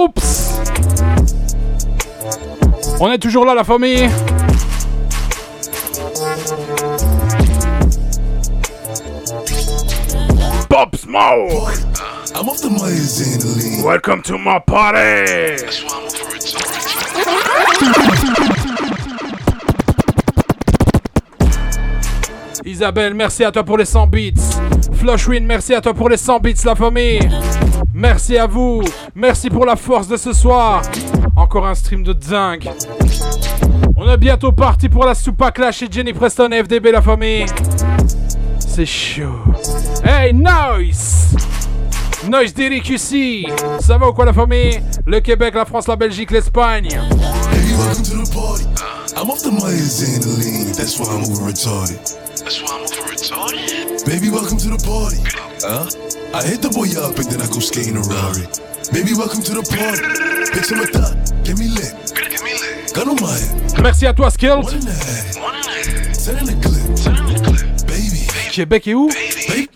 Oups. 0.00 0.54
On 3.00 3.12
est 3.12 3.18
toujours 3.18 3.44
là, 3.44 3.54
la 3.54 3.64
famille. 3.64 4.08
Pop 10.70 10.96
Smoke. 10.96 11.74
I'm 12.34 12.48
off 12.48 12.62
the 12.62 13.82
Welcome 13.84 14.22
to 14.22 14.38
my 14.38 14.58
party. 14.60 15.66
Isabelle, 22.64 23.12
merci 23.12 23.44
à 23.44 23.52
toi 23.52 23.64
pour 23.64 23.76
les 23.76 23.84
100 23.84 24.06
bits. 24.06 24.32
Flushwin, 24.94 25.44
merci 25.44 25.74
à 25.74 25.82
toi 25.82 25.92
pour 25.92 26.08
les 26.08 26.16
100 26.16 26.40
bits, 26.40 26.54
la 26.64 26.74
famille. 26.74 27.20
Merci 28.00 28.38
à 28.38 28.46
vous. 28.46 28.82
Merci 29.14 29.50
pour 29.50 29.66
la 29.66 29.76
force 29.76 30.08
de 30.08 30.16
ce 30.16 30.32
soir. 30.32 30.80
Encore 31.36 31.66
un 31.66 31.74
stream 31.74 32.02
de 32.02 32.14
dingue. 32.14 32.70
On 33.94 34.10
est 34.10 34.16
bientôt 34.16 34.52
parti 34.52 34.88
pour 34.88 35.04
la 35.04 35.14
Soupa 35.14 35.50
Clash 35.50 35.82
et 35.82 35.88
Jenny 35.90 36.14
Preston 36.14 36.50
et 36.50 36.64
FDB, 36.64 36.92
la 36.92 37.02
famille. 37.02 37.44
C'est 38.58 38.86
chaud. 38.86 39.44
Hey, 40.02 40.32
Noise! 40.32 41.36
Noise 42.26 42.54
Derrick 42.54 42.88
ici. 42.88 43.46
Ça 43.80 43.98
va 43.98 44.08
ou 44.08 44.14
quoi, 44.14 44.24
la 44.24 44.32
famille? 44.32 44.80
Le 45.04 45.20
Québec, 45.20 45.54
la 45.54 45.66
France, 45.66 45.86
la 45.86 45.96
Belgique, 45.96 46.30
l'Espagne. 46.30 46.88
Baby, 46.88 47.74
welcome 47.76 48.02
to 48.02 48.16
the 48.16 48.30
party. 48.32 48.64
I'm 49.14 49.28
off 49.28 49.42
the 49.42 49.50
Myers 49.50 50.00
and 50.00 50.24
lean. 50.38 50.72
That's 50.72 50.98
why 50.98 51.04
I'm 51.12 51.30
over 51.30 51.52
retarded. 51.52 51.98
That's 52.38 52.62
why 52.62 52.78
I'm 52.78 52.82
over 52.82 53.12
retarded? 53.12 54.06
Baby, 54.06 54.30
welcome 54.30 54.56
to 54.56 54.70
the 54.70 54.82
party. 54.86 55.20
Huh? 55.60 56.09
I 56.32 56.46
hit 56.46 56.62
the 56.62 56.70
boy 56.70 56.86
up 56.94 57.18
and 57.18 57.26
then 57.26 57.42
I 57.42 57.46
go 57.50 57.58
skating 57.58 57.98
a 57.98 58.02
Rari. 58.06 58.46
Baby, 58.94 59.18
welcome 59.18 59.42
to 59.42 59.50
the 59.50 59.66
party. 59.66 59.98
Bitch, 60.54 60.70
I'm 60.70 60.78
a 60.78 60.86
thot. 60.86 61.18
Get 61.42 61.58
me 61.58 61.66
lit. 61.66 61.90
Get 62.14 62.38
me 62.46 62.54
lit. 62.54 62.94
Gun 62.94 63.10
on 63.10 63.18
my 63.18 63.34
head. 63.34 63.82
Merci 63.82 64.06
à 64.06 64.14
toi, 64.14 64.30
Skilled. 64.30 64.62
One 64.62 64.74
in 64.74 64.86
the 64.86 64.94
head. 64.94 66.14
Send 66.14 66.38
in 66.38 66.46
the 66.46 66.54
clip. 66.62 66.86
Send 66.96 67.18
in 67.18 67.34
the 67.34 67.40
clip. 67.42 67.66
Baby. 67.90 68.30
Québec 68.54 68.86
est 68.86 68.94
où? 68.94 69.10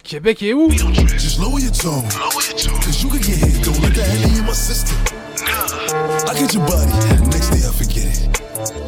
Québec 0.05 0.43
est 0.43 0.55
où? 0.55 0.71
Just 1.19 1.41
lower 1.41 1.59
your 1.59 1.75
tone. 1.75 2.07
Lower 2.23 2.39
your 2.47 2.55
tone. 2.55 2.79
Cause 2.87 3.03
you 3.03 3.11
could 3.11 3.27
get 3.27 3.35
hit. 3.35 3.65
Don't 3.65 3.83
let 3.83 3.93
that 3.95 4.07
hang 4.07 4.39
in 4.39 4.47
my 4.47 4.55
system. 4.55 4.97
I 5.43 6.39
get 6.39 6.55
your 6.55 6.63
body. 6.71 6.95
Next 7.35 7.51
day 7.51 7.67
I 7.67 7.73
forget 7.75 8.07
it. 8.07 8.31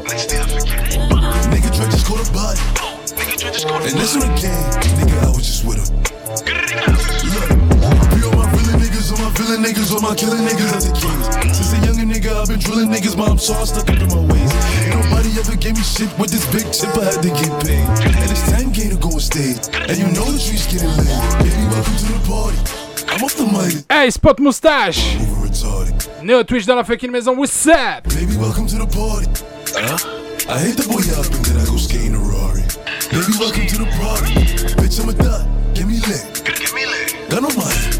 Next 0.06 0.26
day 0.30 0.38
I 0.38 0.46
forget 0.46 0.86
it. 0.86 1.02
Nigga 1.50 1.74
Dre 1.74 1.90
just 1.90 2.06
caught 2.06 2.22
a 2.22 2.30
body. 2.30 2.62
Nigga, 3.18 3.42
you 3.42 3.50
just 3.50 3.66
go 3.66 3.74
And 3.74 3.98
this 3.98 4.14
one 4.14 4.30
again. 4.38 4.70
Nigga, 5.02 5.18
I 5.18 5.34
was 5.34 5.42
just 5.42 5.66
with 5.66 5.82
her. 5.82 6.06
I 6.38 7.15
niggas, 9.06 9.12
on 9.12 9.24
my 9.24 9.30
villain 9.38 9.62
niggas, 9.62 9.94
on 9.94 10.02
my 10.02 10.14
killing 10.14 10.46
niggas 10.46 10.72
as 10.74 10.88
a 10.88 10.92
kings. 10.92 11.56
Since 11.56 11.72
a 11.72 11.86
younger 11.86 12.14
nigga, 12.14 12.32
I've 12.34 12.48
been 12.48 12.58
drilling 12.58 12.88
niggas, 12.88 13.16
mom 13.16 13.38
saw 13.38 13.64
stuck 13.64 13.88
up 13.88 14.00
in 14.00 14.08
my 14.08 14.32
ways. 14.32 14.52
Ain't 14.82 14.94
nobody 14.94 15.30
ever 15.38 15.56
gave 15.56 15.76
me 15.76 15.82
shit 15.82 16.10
with 16.18 16.30
this 16.30 16.46
big 16.50 16.66
chip, 16.72 16.96
I 16.96 17.12
had 17.12 17.22
to 17.22 17.28
get 17.28 17.52
paid. 17.62 17.86
And 18.02 18.30
it's 18.30 18.42
10K 18.50 18.90
to 18.90 18.96
go 18.96 19.14
on 19.14 19.20
stage. 19.20 19.58
And 19.74 19.96
you 19.98 20.06
know 20.06 20.26
the 20.30 20.38
streets 20.38 20.66
getting 20.66 20.90
lit. 20.96 21.06
Baby, 21.38 21.62
welcome 21.70 21.96
to 21.96 22.06
the 22.12 22.22
party. 22.26 22.58
I'm 23.08 23.22
off 23.22 23.34
the 23.36 23.46
mic. 23.46 23.84
Hey, 23.88 24.10
Spot 24.10 24.38
Moustache! 24.40 25.16
Over 25.16 25.46
retarded. 25.46 25.94
Néo 26.22 26.44
Twitch 26.44 26.66
dans 26.66 26.76
la 26.76 26.84
fucking 26.84 27.10
maison, 27.10 27.36
what's 27.36 27.66
up? 27.66 28.04
Baby, 28.08 28.36
welcome 28.36 28.66
to 28.66 28.76
the 28.76 28.86
party. 28.86 29.30
Huh? 29.72 29.98
I 30.48 30.58
hit 30.60 30.76
the 30.76 30.86
boy 30.86 31.02
up 31.18 31.26
and 31.26 31.44
then 31.44 31.56
I 31.58 31.64
go 31.66 31.76
skating 31.76 32.14
a 32.14 32.18
Rari. 32.18 32.62
Baby, 33.10 33.32
welcome 33.38 33.66
to 33.66 33.78
the 33.78 33.88
party. 33.98 34.34
Bitch, 34.78 35.00
I'm 35.00 35.08
a 35.08 35.12
thot. 35.12 35.46
Get 35.74 35.86
me 35.86 35.98
lit. 36.06 36.42
Get 36.44 36.74
me 36.74 36.86
lit. 36.86 37.30
Gun 37.30 37.44
on 37.44 37.56
my 37.56 37.95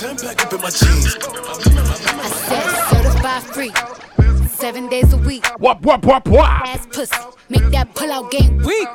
10 0.00 0.16
pack 0.16 0.46
up 0.46 0.52
in 0.54 0.60
my 0.62 0.70
jeans. 0.70 1.12
Certified 2.88 3.42
free. 3.52 3.70
Seven 4.48 4.88
days 4.88 5.12
a 5.12 5.18
week. 5.18 5.44
Wap, 5.60 5.84
wap, 5.84 6.06
wap, 6.06 6.26
wap. 6.26 6.62
Ass 6.66 6.86
pussy. 6.86 7.14
Make 7.50 7.70
that 7.72 7.94
pull 7.94 8.10
out 8.10 8.30
game 8.30 8.56
weak. 8.64 8.88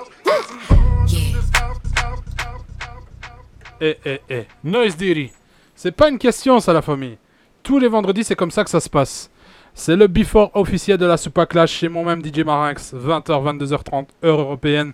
Eh, 3.79 3.95
eh, 4.03 4.19
eh. 4.31 4.45
Noise 4.63 4.97
Diri. 4.97 5.31
C'est 5.75 5.91
pas 5.91 6.09
une 6.09 6.17
question, 6.17 6.59
ça, 6.59 6.73
la 6.73 6.81
famille. 6.81 7.19
Tous 7.61 7.77
les 7.77 7.87
vendredis, 7.87 8.23
c'est 8.23 8.35
comme 8.35 8.49
ça 8.49 8.63
que 8.63 8.71
ça 8.71 8.79
se 8.79 8.89
passe. 8.89 9.29
C'est 9.75 9.95
le 9.95 10.07
before 10.07 10.49
officiel 10.55 10.97
de 10.97 11.05
la 11.05 11.17
Super 11.17 11.47
Clash 11.47 11.71
chez 11.71 11.87
moi-même 11.87 12.25
DJ 12.25 12.39
Marinx. 12.39 12.95
20h, 12.95 13.59
22h30, 13.59 14.07
heure 14.23 14.39
européenne. 14.39 14.93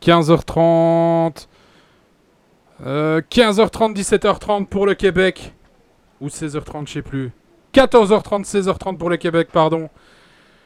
15h30. 0.00 1.48
Euh, 2.84 3.20
15h30, 3.20 3.94
17h30 3.94 4.66
pour 4.66 4.86
le 4.86 4.94
Québec. 4.94 5.52
Ou 6.20 6.28
16h30, 6.28 6.86
je 6.86 6.92
sais 6.94 7.02
plus. 7.02 7.32
14h30, 7.72 8.44
16h30 8.44 8.96
pour 8.96 9.10
le 9.10 9.16
Québec, 9.16 9.48
pardon. 9.52 9.88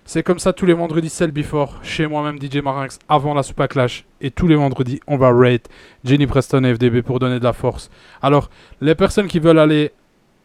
C'est 0.04 0.22
comme 0.22 0.38
ça 0.38 0.54
tous 0.54 0.64
les 0.64 0.72
vendredis, 0.72 1.10
c'est 1.10 1.26
le 1.26 1.32
before. 1.32 1.80
Chez 1.82 2.06
moi-même, 2.06 2.40
DJ 2.40 2.62
Marinx, 2.62 2.98
avant 3.10 3.34
la 3.34 3.42
Super 3.42 3.68
Clash. 3.68 4.06
Et 4.22 4.30
tous 4.30 4.46
les 4.46 4.56
vendredis, 4.56 5.00
on 5.06 5.18
va 5.18 5.30
rate 5.30 5.68
Jenny 6.02 6.26
Preston 6.26 6.64
et 6.64 6.74
FDB 6.74 7.02
pour 7.02 7.18
donner 7.18 7.38
de 7.38 7.44
la 7.44 7.52
force. 7.52 7.90
Alors, 8.22 8.48
les 8.80 8.94
personnes 8.94 9.26
qui 9.26 9.38
veulent 9.38 9.58
aller 9.58 9.92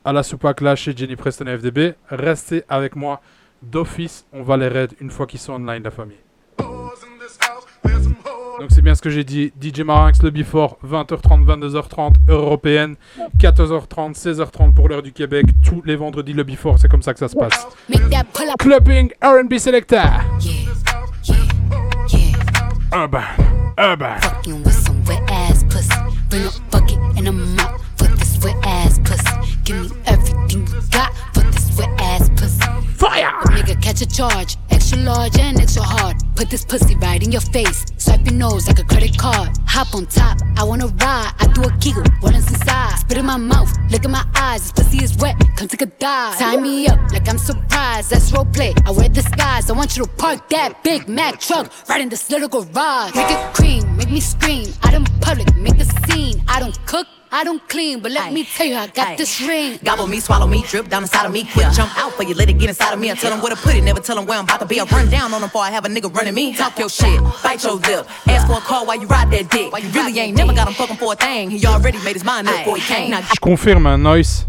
à 0.03 0.11
la 0.11 0.23
Super 0.23 0.53
Clash 0.53 0.81
chez 0.81 0.95
Jenny 0.95 1.15
Preston 1.15 1.47
et 1.47 1.57
FDB, 1.57 1.93
restez 2.09 2.63
avec 2.67 2.95
moi. 2.95 3.21
D'office, 3.61 4.25
on 4.33 4.43
va 4.43 4.57
les 4.57 4.67
raid 4.67 4.91
une 4.99 5.09
fois 5.09 5.25
qu'ils 5.25 5.39
sont 5.39 5.53
online, 5.53 5.83
la 5.83 5.91
famille. 5.91 6.17
Donc 8.59 8.69
c'est 8.69 8.81
bien 8.81 8.95
ce 8.95 9.01
que 9.01 9.09
j'ai 9.09 9.23
dit. 9.23 9.51
DJ 9.59 9.81
Marinx, 9.81 10.21
le 10.21 10.29
before, 10.29 10.77
20h30, 10.85 11.45
22h30, 11.45 12.13
heure 12.29 12.41
européenne. 12.41 12.95
14h30, 13.39 14.15
16h30 14.15 14.73
pour 14.73 14.89
l'heure 14.89 15.01
du 15.01 15.11
Québec. 15.11 15.45
Tous 15.63 15.81
les 15.85 15.95
vendredis, 15.95 16.33
le 16.33 16.43
before, 16.43 16.77
c'est 16.79 16.87
comme 16.87 17.01
ça 17.01 17.13
que 17.13 17.19
ça 17.19 17.27
se 17.27 17.35
passe. 17.35 17.67
Clubbing 18.59 19.11
R&B 19.21 19.57
Selector. 19.57 20.01
Urban, 22.93 23.21
urban. 23.79 24.17
Fire! 32.97 33.33
Nigga, 33.93 33.99
catch 33.99 34.01
a 34.01 34.05
charge. 34.07 34.57
Extra 34.69 34.97
large 34.99 35.37
and 35.39 35.59
extra 35.59 35.83
hard. 35.83 36.15
Put 36.35 36.49
this 36.49 36.65
pussy 36.65 36.95
right 36.95 37.21
in 37.21 37.31
your 37.31 37.41
face. 37.41 37.85
Swipe 37.97 38.25
your 38.25 38.33
nose 38.33 38.67
like 38.67 38.79
a 38.79 38.83
credit 38.83 39.17
card. 39.17 39.49
Hop 39.67 39.93
on 39.95 40.05
top, 40.07 40.39
I 40.57 40.63
wanna 40.63 40.87
ride. 40.87 41.31
I 41.39 41.47
do 41.53 41.63
a 41.63 41.71
giggle, 41.77 42.03
what 42.21 42.35
is 42.35 42.47
inside? 42.47 42.97
Spit 42.99 43.17
in 43.17 43.25
my 43.25 43.37
mouth, 43.37 43.71
look 43.91 44.05
in 44.05 44.11
my 44.11 44.25
eyes. 44.35 44.71
This 44.71 44.71
pussy 44.71 45.03
is 45.03 45.15
wet, 45.17 45.35
come 45.55 45.67
take 45.67 45.81
a 45.81 45.85
dive. 45.85 46.37
Tie 46.37 46.57
me 46.57 46.87
up 46.87 46.99
like 47.11 47.27
I'm 47.29 47.37
surprised. 47.37 48.09
That's 48.11 48.31
role 48.31 48.45
play. 48.45 48.73
I 48.85 48.91
wear 48.91 49.09
disguise. 49.09 49.69
I 49.69 49.73
want 49.73 49.95
you 49.95 50.03
to 50.05 50.09
park 50.11 50.49
that 50.49 50.83
Big 50.83 51.07
Mac 51.07 51.39
truck 51.39 51.71
right 51.89 52.01
in 52.01 52.09
this 52.09 52.29
little 52.29 52.49
garage. 52.49 53.15
Make 53.15 53.31
it 53.31 53.53
cream, 53.53 53.97
make 53.97 54.09
me 54.09 54.19
scream. 54.19 54.67
Out 54.83 54.93
in 54.93 55.05
public, 55.21 55.55
make 55.55 55.79
a 55.79 55.85
scene. 55.85 56.43
I 56.47 56.59
don't 56.59 56.77
cook. 56.85 57.07
I 57.35 57.43
don't 57.43 57.67
clean, 57.67 57.99
but 57.99 58.11
let 58.11 58.31
me 58.31 58.43
tell 58.43 58.67
you, 58.67 58.75
I 58.75 58.85
got 58.85 59.17
this 59.17 59.41
ring. 59.41 59.79
Gobble 59.83 60.05
me, 60.05 60.19
swallow 60.19 60.45
me, 60.45 60.63
drip 60.67 60.87
down 60.87 61.01
inside 61.01 61.25
of 61.25 61.31
me. 61.31 61.45
Quick 61.45 61.65
jump 61.73 61.89
out 61.97 62.13
for 62.13 62.21
you, 62.21 62.35
let 62.35 62.47
it 62.47 62.59
get 62.59 62.69
inside 62.69 62.93
of 62.93 62.99
me. 62.99 63.09
I 63.09 63.15
tell 63.15 63.31
them 63.31 63.41
where 63.41 63.49
to 63.49 63.59
put 63.59 63.73
it, 63.73 63.82
never 63.83 63.99
tell 63.99 64.15
them 64.15 64.25
where 64.25 64.37
I'm 64.37 64.45
about 64.45 64.59
to 64.61 64.65
be. 64.65 64.79
I 64.79 64.85
run 64.85 65.09
down 65.09 65.33
on 65.33 65.41
them 65.41 65.49
before 65.49 65.61
I 65.61 65.71
have 65.71 65.85
a 65.85 65.89
nigga 65.89 66.13
running 66.13 66.33
me. 66.33 66.55
Talk 66.55 66.77
your 66.79 66.89
shit, 66.89 67.21
bite 67.43 67.63
your 67.63 67.75
lip. 67.75 68.07
Ask 68.27 68.47
for 68.47 68.57
a 68.57 68.61
call 68.61 68.85
while 68.85 68.99
you 68.99 69.07
ride 69.07 69.31
that 69.31 69.49
dick. 69.49 69.71
You 69.83 69.89
really 69.91 70.19
ain't 70.19 70.37
never 70.37 70.53
got 70.53 70.67
him 70.67 70.73
fucking 70.73 70.97
for 70.97 71.13
a 71.13 71.15
thing. 71.15 71.51
He 71.51 71.65
already 71.65 71.97
made 72.03 72.13
his 72.13 72.23
mind 72.23 72.47
up 72.47 72.57
before 72.57 72.77
he 72.77 72.81
came. 72.83 73.11
Now, 73.11 73.21
Je 73.21 73.39
confirme, 73.41 73.87
un 73.87 73.97
Noise. 73.97 74.45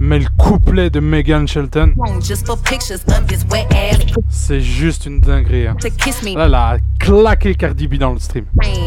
Mais 0.00 0.20
le 0.20 0.28
couplet 0.38 0.90
de 0.90 1.00
Megan 1.00 1.46
Shelton, 1.46 1.94
just 2.20 2.46
for 2.46 2.56
pictures 2.56 3.02
of 3.08 3.26
this 3.26 3.44
wet 3.50 3.66
ass 3.72 3.98
c'est 4.28 4.60
juste 4.60 5.06
une 5.06 5.20
dinguerie. 5.20 5.66
hein. 5.66 5.76
to 5.80 5.90
kiss 5.90 6.22
me. 6.22 6.34
Là, 6.34 6.44
elle 6.46 6.54
a 6.54 6.76
claqué 6.98 7.54
Cardi 7.54 7.88
B 7.88 7.94
dans 7.94 8.12
le 8.12 8.18
stream. 8.18 8.46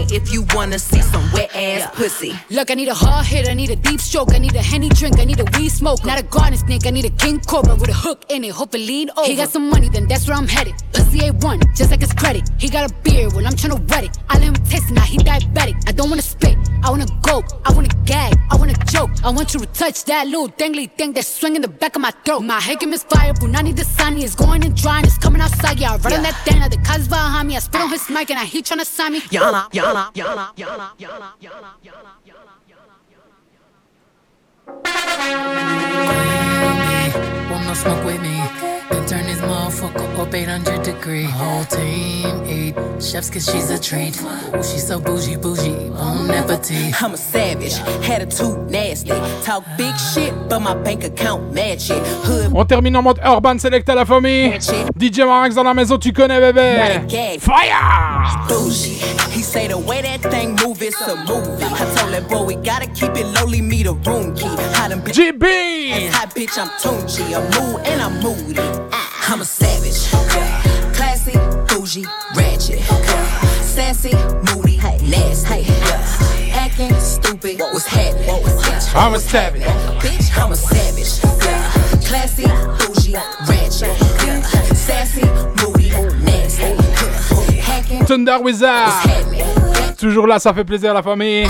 If 0.10 0.32
you 0.34 0.46
wanna 0.56 0.78
see 0.78 1.02
some 1.02 1.24
wet 1.34 1.50
ass 1.56 1.90
pussy. 1.96 2.34
Look, 2.50 2.70
I 2.72 2.76
need 2.76 2.90
a 2.90 2.94
hard 2.94 3.26
hit, 3.26 3.48
I 3.50 3.54
need 3.56 3.72
a 3.72 3.76
deep 3.76 4.00
stroke, 4.00 4.34
I 4.34 4.40
need 4.40 4.56
a 4.56 4.62
henny 4.62 4.90
drink, 4.90 5.20
I 5.20 5.26
need 5.26 5.40
a 5.40 5.46
weed 5.58 5.70
smoke. 5.70 6.04
Not 6.06 6.20
a 6.20 6.24
garden 6.24 6.58
snake, 6.58 6.86
I 6.86 6.92
need 6.92 7.06
a 7.06 7.10
king 7.10 7.40
cobra 7.40 7.76
with 7.76 7.90
a 7.90 7.94
hook 7.94 8.24
in 8.30 8.44
it, 8.44 8.52
hope 8.52 8.74
it 8.76 8.80
lean 8.80 9.10
over. 9.18 9.28
He 9.28 9.36
got 9.36 9.50
some 9.50 9.61
money, 9.70 9.90
then 9.90 10.08
that's 10.08 10.28
where 10.28 10.38
I'm 10.38 10.48
headed. 10.48 10.74
Pussy 10.94 11.20
A1, 11.20 11.76
just 11.76 11.92
like 11.92 12.02
his 12.02 12.14
credit. 12.14 12.50
He 12.58 12.70
got 12.70 12.90
a 12.90 12.94
beard 13.04 13.34
when 13.34 13.46
I'm 13.46 13.54
tryna 13.54 13.80
wet 13.90 14.04
it. 14.06 14.18
I 14.30 14.36
let 14.40 14.44
him 14.44 14.54
taste 14.66 14.90
it, 14.90 14.94
now 14.94 15.02
he 15.02 15.18
diabetic. 15.18 15.76
I 15.88 15.92
don't 15.92 16.10
wanna 16.10 16.22
spit, 16.22 16.58
I 16.84 16.90
wanna 16.90 17.08
go, 17.22 17.44
I 17.66 17.72
wanna 17.74 17.90
gag, 18.06 18.34
I 18.50 18.56
wanna 18.56 18.74
joke. 18.86 19.12
I 19.24 19.30
want 19.30 19.54
you 19.54 19.60
to 19.60 19.66
touch 19.68 20.06
that 20.06 20.28
little 20.28 20.50
dangly 20.50 20.92
thing 20.98 21.14
that's 21.14 21.28
swinging 21.28 21.62
the 21.62 21.68
back 21.68 21.96
of 21.96 22.02
my 22.02 22.12
throat. 22.26 22.42
My 22.42 22.60
head 22.60 22.82
is 22.82 23.04
fire, 23.04 23.34
Punani 23.34 23.76
the 23.76 23.86
sunny 23.86 24.24
is 24.24 24.36
going 24.36 24.64
and 24.64 24.76
drying, 24.76 25.06
it's 25.06 25.18
coming 25.18 25.42
outside. 25.42 25.80
Yeah, 25.80 25.94
I 25.94 25.98
run 25.98 26.14
on 26.14 26.24
that 26.24 26.36
thing, 26.46 26.60
the 26.60 26.78
cuz 26.78 27.08
behind 27.08 27.48
me. 27.48 27.56
I 27.56 27.60
spit 27.60 27.82
on 27.82 27.90
his 27.90 28.10
mic 28.10 28.30
and 28.30 28.40
I 28.40 28.46
he 28.46 28.62
tryna 28.62 28.86
sign 28.86 29.14
me. 29.14 29.22
Yana, 29.22 29.70
yana, 29.72 30.14
yana, 30.14 30.56
yana, 30.56 30.90
yana, 30.98 31.28
yana, 31.40 31.72
yana. 31.86 32.12
Wanna 37.52 37.76
smoke 37.76 38.06
with 38.06 38.22
me? 38.22 38.61
Then 38.92 39.06
turn 39.08 39.26
this 39.26 39.40
motherfucker 39.40 40.20
up 40.20 40.34
800 40.34 40.84
degree. 40.84 41.24
Whole 41.24 41.64
team 41.66 42.46
eat 42.46 42.76
chefs 43.02 43.30
cause 43.30 43.46
she's 43.50 43.70
a 43.70 43.80
treat. 43.80 44.22
Ooh, 44.22 44.64
she's 44.64 44.86
so 44.88 45.00
bougie, 45.00 45.36
bougie, 45.38 45.90
bon 45.90 46.30
appetit. 46.30 47.02
I'm 47.02 47.14
a 47.14 47.18
savage, 47.18 47.74
attitude 48.10 48.70
nasty. 48.70 49.12
Talk 49.44 49.64
big 49.78 49.96
shit, 50.14 50.34
but 50.50 50.60
my 50.60 50.76
bank 50.76 51.04
account 51.04 51.54
match 51.54 51.90
it. 51.90 52.02
Hood 52.26 52.52
On 52.56 52.66
termine 52.66 52.96
en 52.98 53.02
mode 53.02 53.20
Urban 53.24 53.58
Select 53.58 53.88
à 53.90 53.96
la 53.96 54.06
famille. 54.06 54.60
DJ 55.00 55.20
Marinx 55.20 55.56
dans 55.56 55.64
la 55.64 55.74
maison, 55.74 55.98
tu 55.98 56.12
connais 56.14 56.40
bébé. 56.40 57.40
Fire! 57.40 58.46
Bougie. 58.48 59.02
He 59.32 59.42
say 59.42 59.68
the 59.68 59.78
way 59.78 60.02
that 60.02 60.22
thing 60.30 60.56
move, 60.64 60.82
it's 60.82 61.00
a 61.02 61.16
movie. 61.16 61.64
I 61.64 61.86
told 61.96 62.14
that 62.14 62.28
boy 62.28 62.44
we 62.44 62.56
gotta 62.56 62.88
keep 62.88 63.16
it 63.16 63.26
lowly, 63.40 63.62
me 63.62 63.82
the 63.82 63.94
room 63.94 64.36
key. 64.36 64.48
How 64.74 64.90
them 64.90 65.02
bitch 65.02 65.16
GB. 65.16 66.10
Hot 66.12 66.36
bitch, 66.36 66.58
I'm 66.58 66.68
Tunchi. 66.80 67.34
I'm 67.34 67.44
mood 67.56 67.82
and 67.88 68.02
I'm 68.02 68.22
moody. 68.22 68.81
I'm 69.32 69.40
a 69.40 69.46
savage. 69.46 70.10
Classy, 70.94 71.32
bougie, 71.70 72.06
ratchet. 72.36 72.82
Sassy, 73.64 74.12
moody, 74.44 74.76
nasty. 75.08 75.72
Acting 76.52 76.94
stupid, 77.00 77.62
what's 77.62 77.86
happening? 77.86 78.28
Bitch, 78.28 78.94
I'm 78.94 79.14
a 79.14 79.20
savage. 79.20 79.62
Bitch, 80.02 80.38
I'm 80.38 80.52
a 80.52 80.56
savage. 80.58 81.22
Classy, 82.06 82.44
bougie, 82.44 83.16
ratchet. 83.48 83.96
Sassy, 84.76 85.22
moody, 85.62 85.92
nasty. 86.26 86.76
Hacking, 87.62 88.06
Thunder 88.06 88.38
Wizard. 88.44 88.92
Toujours 89.98 90.28
là, 90.28 90.40
ça 90.40 90.54
fait 90.54 90.66
plaisir 90.66 90.94
la 90.94 91.02
famille. 91.02 91.48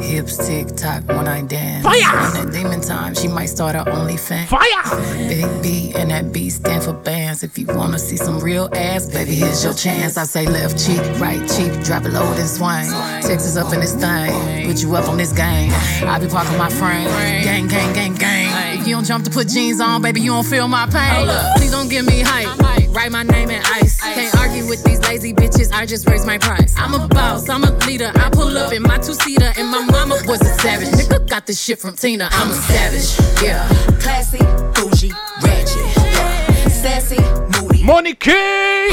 Hips 0.00 0.36
tick 0.46 0.68
tock 0.76 1.06
when 1.08 1.26
I 1.26 1.42
dance. 1.42 1.84
Fire! 1.84 2.16
On 2.16 2.32
that 2.34 2.52
demon 2.52 2.80
time, 2.80 3.14
she 3.14 3.28
might 3.28 3.46
start 3.46 3.74
her 3.74 3.84
OnlyFans. 3.84 4.46
Fire! 4.46 5.28
Big 5.28 5.62
B 5.62 5.92
and 5.96 6.10
that 6.10 6.32
B 6.32 6.50
stand 6.50 6.84
for 6.84 6.92
bands. 6.92 7.42
If 7.42 7.58
you 7.58 7.66
wanna 7.66 7.98
see 7.98 8.16
some 8.16 8.38
real 8.40 8.68
ass, 8.74 9.10
baby, 9.10 9.34
here's 9.34 9.64
your 9.64 9.74
chance. 9.74 10.16
I 10.16 10.24
say 10.24 10.46
left 10.46 10.78
cheek, 10.84 11.00
right 11.20 11.40
cheek, 11.48 11.72
drop 11.84 12.04
it 12.04 12.12
low 12.12 12.32
then 12.34 12.46
swing. 12.46 12.90
Texas 13.22 13.56
up 13.56 13.72
in 13.72 13.80
this 13.80 13.94
thing, 13.94 14.66
put 14.66 14.82
you 14.82 14.94
up 14.96 15.08
on 15.08 15.16
this 15.16 15.32
game. 15.32 15.72
I 16.06 16.18
be 16.18 16.28
parking 16.28 16.58
my 16.58 16.70
frame, 16.70 17.08
gang, 17.42 17.66
gang, 17.66 17.92
gang, 17.92 18.14
gang. 18.14 18.51
If 18.82 18.88
you 18.88 18.96
don't 18.96 19.04
jump 19.04 19.24
to 19.26 19.30
put 19.30 19.46
jeans 19.46 19.80
on, 19.80 20.02
baby, 20.02 20.20
you 20.20 20.32
don't 20.32 20.44
feel 20.44 20.66
my 20.66 20.86
pain. 20.86 21.28
Please 21.56 21.70
don't 21.70 21.88
give 21.88 22.04
me 22.04 22.20
hype. 22.20 22.58
Write 22.92 23.12
my 23.12 23.22
name 23.22 23.48
in 23.48 23.62
ice. 23.64 24.00
Can't 24.00 24.34
argue 24.34 24.66
with 24.66 24.82
these 24.82 25.00
lazy 25.02 25.32
bitches. 25.32 25.72
I 25.72 25.86
just 25.86 26.08
raise 26.08 26.26
my 26.26 26.36
price. 26.36 26.74
I'm 26.76 26.92
a 26.92 27.06
boss. 27.06 27.48
I'm 27.48 27.62
a 27.62 27.70
leader. 27.86 28.10
I 28.16 28.28
pull 28.30 28.58
up 28.58 28.72
in 28.72 28.82
my 28.82 28.98
two 28.98 29.14
seater, 29.14 29.52
and 29.56 29.68
my 29.68 29.84
mama 29.84 30.18
was 30.26 30.40
a 30.40 30.52
savage. 30.60 30.88
Nigga 30.88 31.28
got 31.28 31.46
this 31.46 31.62
shit 31.62 31.78
from 31.78 31.94
Tina. 31.94 32.28
I'm 32.32 32.50
a 32.50 32.54
savage. 32.54 33.40
Yeah. 33.40 33.68
classy, 34.00 34.38
bougie, 34.74 35.12
ratchet. 35.40 35.96
Yeah. 35.96 36.68
Sassy, 36.68 37.20
moody. 37.62 37.84
Money 37.84 38.14
King! 38.14 38.90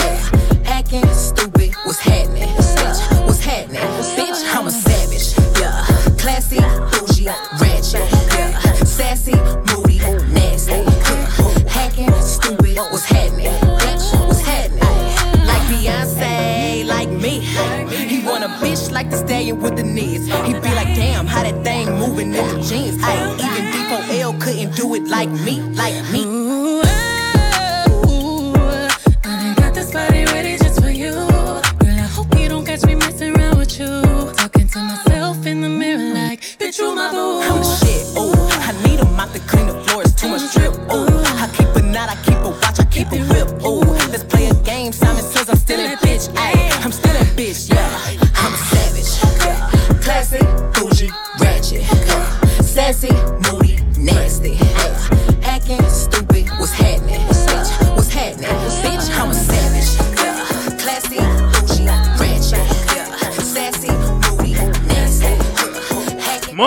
Acting 0.67 1.07
stupid, 1.13 1.73
what's 1.83 1.97
happening? 1.97 2.47
Bitch, 2.47 3.25
what's 3.25 3.43
happening? 3.43 3.81
Bitch, 4.15 4.55
I'm 4.55 4.67
a 4.67 4.71
savage. 4.71 5.33
Yeah. 5.59 5.83
Classy, 6.19 6.59
bougie, 6.91 7.25
ratchet. 7.59 8.07
Yeah. 8.37 8.59
Sassy, 8.85 9.33
do 24.79 24.95
it 24.95 25.09
like 25.09 25.29
me, 25.29 25.59
like 25.75 26.09
me. 26.09 26.28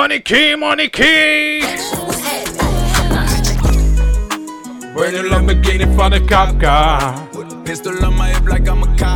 Money 0.02 0.18
key, 0.18 0.56
Money 0.56 0.88
key. 0.88 1.60
Brand 4.94 5.14
new 5.14 5.30
Lamborghini 5.30 5.86
for 5.94 6.10
the 6.10 6.20
cop 6.28 6.60
car. 6.60 7.28
Pistol 7.64 8.04
on 8.04 8.16
my 8.16 8.30
hip 8.30 8.42
like 8.42 8.68
I'm 8.68 8.82
a 8.82 8.98
cop. 8.98 9.11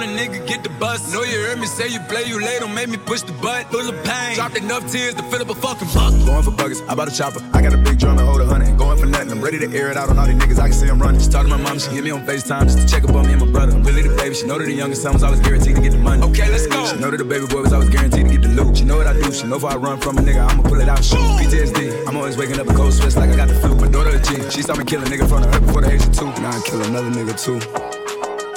The 0.00 0.06
nigga 0.06 0.46
get 0.46 0.62
the 0.62 0.70
bus. 0.80 1.12
No, 1.12 1.22
you 1.22 1.38
heard 1.46 1.58
me 1.58 1.66
say 1.66 1.88
you 1.88 2.00
play 2.00 2.24
you 2.24 2.40
late 2.40 2.62
or 2.62 2.68
make 2.68 2.88
me 2.88 2.98
push 2.98 3.22
the 3.22 3.32
butt. 3.32 3.70
Full 3.70 3.88
of 3.88 4.04
pain. 4.04 4.36
Dropped 4.36 4.56
enough 4.56 4.90
tears 4.90 5.14
to 5.14 5.22
fill 5.24 5.42
up 5.42 5.50
a 5.50 5.54
fucking 5.54 5.88
bucket. 5.94 6.26
Going 6.26 6.42
for 6.42 6.50
buggers, 6.50 6.86
I 6.88 6.94
bought 6.94 7.08
a 7.08 7.14
chopper. 7.14 7.40
I 7.52 7.62
got 7.62 7.72
a 7.72 7.78
big 7.78 7.98
drum 7.98 8.18
and 8.18 8.26
hold 8.26 8.40
a 8.40 8.46
hundred. 8.46 8.76
Going 9.14 9.28
for 9.28 9.34
for 9.34 9.38
nothing. 9.38 9.38
I'm 9.38 9.44
ready 9.44 9.58
to 9.58 9.76
air 9.76 9.90
it 9.90 9.96
out 9.96 10.10
on 10.10 10.18
all 10.18 10.26
these 10.26 10.36
niggas. 10.36 10.58
I 10.58 10.68
can 10.68 10.72
see 10.72 10.88
I'm 10.88 11.00
running. 11.00 11.20
She 11.20 11.28
talked 11.28 11.48
to 11.48 11.56
my 11.56 11.62
mom, 11.62 11.78
she 11.78 11.90
hit 11.90 12.04
me 12.04 12.10
on 12.10 12.26
FaceTime 12.26 12.64
just 12.64 12.78
to 12.78 12.86
check 12.86 13.04
up 13.04 13.14
on 13.14 13.26
me 13.26 13.32
and 13.32 13.40
my 13.40 13.50
brother. 13.50 13.72
I'm 13.72 13.82
really 13.82 14.02
the 14.02 14.14
baby. 14.16 14.34
She 14.34 14.46
know 14.46 14.58
that 14.58 14.64
the 14.64 14.72
youngest 14.72 15.02
son 15.02 15.12
was 15.12 15.22
always 15.22 15.40
guaranteed 15.40 15.76
to 15.76 15.82
get 15.82 15.92
the 15.92 15.98
money. 15.98 16.22
Okay, 16.22 16.50
let's 16.50 16.66
go. 16.66 16.86
She 16.86 16.96
know 16.96 17.10
that 17.10 17.18
the 17.18 17.24
baby 17.24 17.46
boy 17.46 17.62
was 17.62 17.72
always 17.72 17.88
guaranteed 17.88 18.26
to 18.26 18.32
get 18.32 18.42
the 18.42 18.48
loot. 18.48 18.76
She 18.76 18.84
know 18.84 18.96
what 18.96 19.06
I 19.06 19.14
do. 19.14 19.30
She 19.32 19.46
know 19.46 19.56
if 19.56 19.64
I 19.64 19.76
run 19.76 20.00
from 20.00 20.18
a 20.18 20.22
nigga, 20.22 20.48
I'ma 20.48 20.62
pull 20.62 20.80
it 20.80 20.88
out. 20.88 21.04
Shoot. 21.04 21.18
PTSD. 21.18 22.08
I'm 22.08 22.16
always 22.16 22.36
waking 22.36 22.58
up 22.58 22.68
a 22.68 22.74
cold 22.74 22.92
sweats 22.92 23.16
like 23.16 23.30
I 23.30 23.36
got 23.36 23.48
the 23.48 23.54
flu. 23.54 23.76
My 23.76 23.88
daughter 23.88 24.16
a 24.16 24.20
G. 24.20 24.50
She 24.50 24.62
saw 24.62 24.74
me 24.74 24.84
kill 24.84 25.02
a 25.02 25.06
nigga 25.06 25.28
from 25.28 25.42
the 25.42 25.48
earth 25.48 25.66
before 25.66 25.82
the 25.82 25.92
age 25.92 26.02
of 26.02 26.12
two. 26.12 26.26
Now 26.42 26.50
I 26.50 26.60
kill 26.64 26.82
another 26.82 27.10
nigga 27.10 27.34
too. 27.38 27.58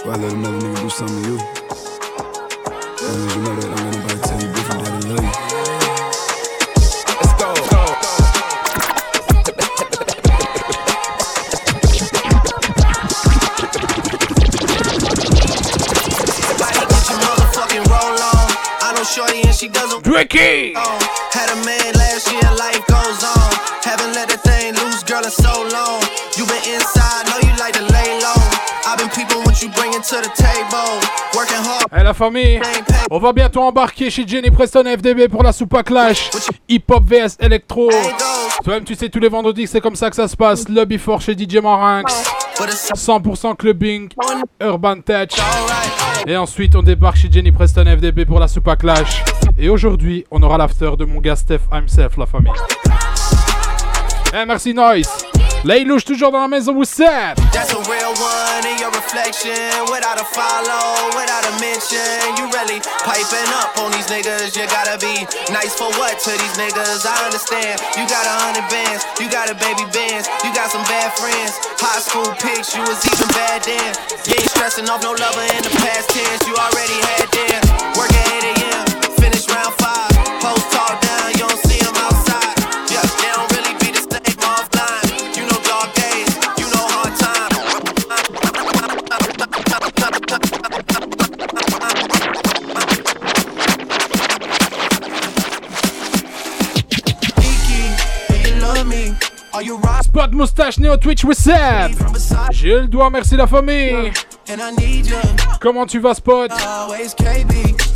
I 0.09 0.15
let 0.15 0.33
another 0.33 0.59
nigga 0.59 0.81
do 0.81 0.89
something 0.89 1.23
to 1.23 1.29
you. 1.29 1.39
As 2.97 3.15
as 3.15 3.35
you 3.35 3.41
know 3.43 3.55
that, 3.55 3.66
on 33.11 33.19
va 33.19 33.33
bientôt 33.33 33.61
embarquer 33.61 34.09
chez 34.09 34.27
Jenny 34.27 34.49
Preston 34.49 34.83
FDB 34.83 35.27
pour 35.27 35.43
la 35.43 35.51
Soupa 35.51 35.83
Clash. 35.83 36.29
Hip 36.67 36.83
Hop 36.89 37.03
vs 37.05 37.37
Electro. 37.39 37.89
Toi-même, 38.63 38.83
tu 38.83 38.95
sais, 38.95 39.09
tous 39.09 39.19
les 39.19 39.29
vendredis, 39.29 39.67
c'est 39.67 39.81
comme 39.81 39.95
ça 39.95 40.09
que 40.09 40.15
ça 40.15 40.27
se 40.27 40.35
passe. 40.35 40.67
Lobby 40.67 40.97
fort 40.97 41.21
chez 41.21 41.33
DJ 41.33 41.57
Marinx. 41.57 42.31
100% 42.59 43.55
clubbing, 43.55 44.09
urban 44.59 44.95
touch. 45.01 45.39
Et 46.25 46.35
ensuite, 46.35 46.75
on 46.75 46.81
débarque 46.81 47.17
chez 47.17 47.29
Jenny 47.31 47.51
Preston 47.51 47.85
FDB 47.85 48.25
pour 48.25 48.39
la 48.39 48.47
Soupa 48.47 48.75
Clash. 48.75 49.23
Et 49.57 49.69
aujourd'hui, 49.69 50.25
on 50.31 50.41
aura 50.41 50.57
l'after 50.57 50.91
de 50.97 51.05
mon 51.05 51.21
gars 51.21 51.35
Steph 51.35 51.61
himself, 51.71 52.17
la 52.17 52.25
famille. 52.25 52.51
Eh, 54.33 54.45
merci 54.45 54.73
Noise. 54.73 55.26
Laylouche 55.63 56.05
toujours 56.05 56.31
dans 56.31 56.39
la 56.39 56.47
maison, 56.47 56.73
what's 56.73 56.99
up? 56.99 57.35
That's 57.51 57.73
a 57.73 57.81
real 57.89 58.13
one 58.15 58.63
in 58.69 58.77
your 58.79 58.91
reflection. 58.93 59.51
Without 59.91 60.15
a 60.15 60.23
follow, 60.31 61.11
without 61.17 61.43
a 61.43 61.53
mention. 61.59 61.99
You 62.37 62.47
really 62.55 62.79
piping 63.03 63.49
up 63.59 63.75
on 63.81 63.91
these 63.91 64.07
niggas. 64.07 64.55
You 64.55 64.63
gotta 64.69 64.95
be 65.01 65.27
nice 65.51 65.75
for 65.75 65.89
what 65.99 66.19
to 66.23 66.31
these 66.31 66.55
niggas? 66.55 67.03
I 67.03 67.25
understand. 67.25 67.81
You 67.97 68.07
got 68.07 68.23
a 68.23 68.35
hundred 68.47 68.69
bands, 68.71 69.03
you 69.19 69.27
got 69.27 69.49
a 69.51 69.55
baby 69.59 69.83
bands, 69.91 70.29
you 70.45 70.53
got 70.53 70.71
some 70.71 70.85
bad 70.87 71.11
friends. 71.19 71.57
High 71.81 71.99
school 71.99 72.31
pics, 72.39 72.71
you 72.77 72.81
was 72.87 73.01
even 73.03 73.27
bad 73.35 73.65
then. 73.65 73.91
You 74.29 74.39
ain't 74.39 74.49
stressing 74.53 74.87
off 74.87 75.03
no 75.03 75.11
lover 75.11 75.45
in 75.51 75.61
the 75.65 75.73
past 75.83 76.09
tense. 76.13 76.47
You 76.47 76.55
already 76.55 76.97
had 77.11 77.27
them. 77.33 77.61
Work 77.97 78.13
at 78.13 78.45
8 78.45 78.56
Spot 100.03 100.31
moustache 100.33 100.77
néo 100.79 100.97
Twitch? 100.97 101.23
J'ai 102.51 102.69
le 102.69 102.87
doigt, 102.87 103.09
merci 103.09 103.35
la 103.35 103.47
famille. 103.47 104.11
Comment 105.59 105.85
tu 105.85 105.99
vas, 105.99 106.13
Spot? 106.13 106.51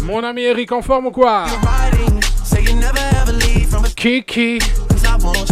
Mon 0.01 0.23
ami 0.23 0.41
Eric 0.41 0.71
en 0.71 0.81
forme 0.81 1.07
ou 1.07 1.11
quoi? 1.11 1.45
Riding. 1.45 2.21
Say 2.43 2.63
you 2.63 2.75
never 2.75 2.99
ever 3.21 3.33
leave 3.33 3.69
from 3.69 3.85
a 3.85 3.89
Kiki. 3.89 4.59
cause 4.59 5.05
I 5.05 5.17
want 5.23 5.51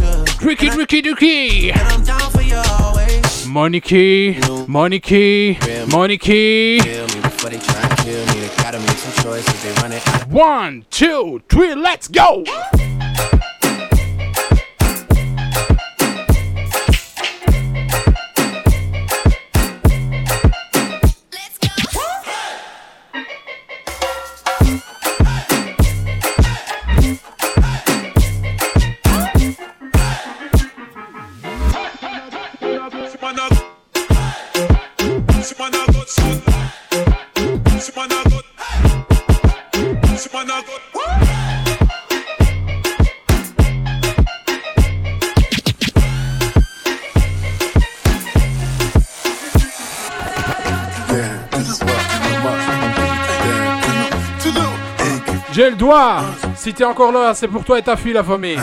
J'ai 55.79 55.85
le 55.85 55.91
doigt! 55.91 56.21
Si 56.55 56.73
t'es 56.73 56.83
encore 56.83 57.11
là, 57.11 57.33
c'est 57.33 57.47
pour 57.47 57.63
toi 57.63 57.79
et 57.79 57.81
ta 57.81 57.95
fille, 57.95 58.13
la 58.13 58.23
famille. 58.23 58.59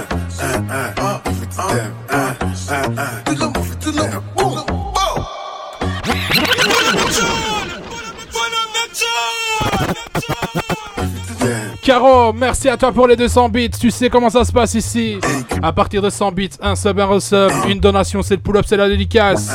Caro, 11.83 12.33
merci 12.33 12.69
à 12.69 12.77
toi 12.77 12.93
pour 12.93 13.07
les 13.07 13.17
200 13.17 13.49
bits. 13.49 13.71
Tu 13.71 13.91
sais 13.91 14.11
comment 14.11 14.29
ça 14.29 14.45
se 14.45 14.53
passe 14.53 14.75
ici. 14.75 15.19
À 15.63 15.73
partir 15.73 16.03
de 16.03 16.11
100 16.11 16.33
bits, 16.33 16.51
un 16.61 16.75
sub, 16.77 16.99
un 17.01 17.07
resub, 17.07 17.51
une 17.69 17.81
donation, 17.81 18.23
c'est 18.23 18.37
le 18.37 18.43
pull-up, 18.43 18.65
c'est 18.67 18.77
la 18.77 18.89
dédicace. 18.89 19.51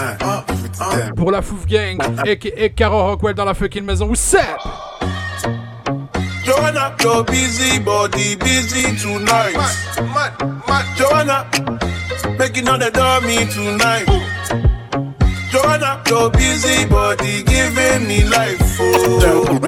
Pour 1.16 1.32
la 1.32 1.42
Fouf 1.42 1.66
Gang 1.68 2.00
et, 2.26 2.40
et 2.56 2.70
Caro 2.72 3.04
Rockwell 3.04 3.36
dans 3.36 3.46
la 3.46 3.54
fucking 3.54 3.84
maison. 3.84 4.08
What's 4.08 4.34
up? 4.34 4.91
Joanna, 6.44 6.96
your 7.02 7.24
busy 7.24 7.80
body 7.80 8.36
busy 8.36 8.96
tonight. 8.98 9.54
Joanna, 10.98 11.46
making 12.38 12.68
all 12.68 12.78
the 12.80 12.90
dummy 12.92 13.46
tonight. 13.46 14.06
Joanna, 15.52 16.02
your 16.08 16.30
busy 16.32 16.86
body 16.86 17.44
giving 17.44 18.08
me 18.08 18.24
life. 18.24 18.78
Oh, 18.80 19.60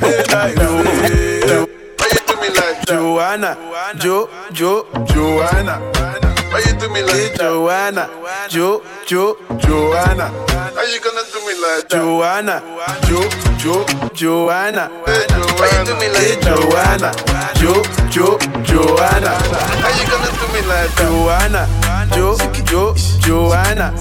hey, 0.00 0.24
life. 0.34 0.56
oh. 0.58 1.66
Why 1.98 2.08
you 2.12 2.20
do 2.26 2.40
me 2.40 2.48
like 2.56 2.86
Joanna? 2.86 3.56
Jo, 3.98 4.28
Jo, 4.52 4.86
Joanna. 5.06 5.78
Why 6.50 6.62
you 6.66 6.72
do 6.80 6.88
me 6.92 7.02
like 7.02 7.36
Joanna? 7.38 8.08
Jo, 8.48 8.82
Jo, 9.06 9.36
Joanna. 9.58 10.28
How 10.74 10.82
you 10.82 11.00
gonna 11.00 11.22
do 11.32 11.38
me 11.46 11.54
like 11.62 11.88
Joanna? 11.88 12.62
Jo, 13.06 13.28
Jo, 13.58 13.84
Joanna. 14.14 14.90
Why 15.60 15.68
you 15.76 15.84
do 15.84 15.94
me 16.00 16.08
like 16.08 16.40
Joanna? 16.40 17.12
Jo, 17.60 17.84
Jo, 18.08 18.38
Joanna. 18.64 19.36
How 19.84 19.92
you 19.92 20.08
gonna 20.08 20.32
do 20.40 20.46
me 20.56 20.62
like 20.64 20.88
Joanna? 20.96 21.68
Jo, 22.16 22.34
Jo, 22.64 22.94
Joanna. 23.20 23.92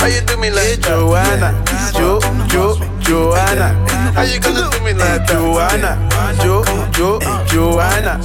Why 0.00 0.08
you 0.08 0.20
do 0.26 0.36
me 0.38 0.50
like 0.50 0.66
hey, 0.66 0.76
Joanna? 0.82 1.54
Jo, 1.94 2.18
Jo, 2.50 2.74
Joanna. 2.98 3.78
How 4.12 4.22
you 4.22 4.40
gonna 4.40 4.68
do 4.70 4.80
me 4.82 4.92
like 4.92 5.24
Joanna? 5.28 5.94
Jo, 6.42 6.64
Jo, 6.90 7.20
Joanna. 7.46 8.18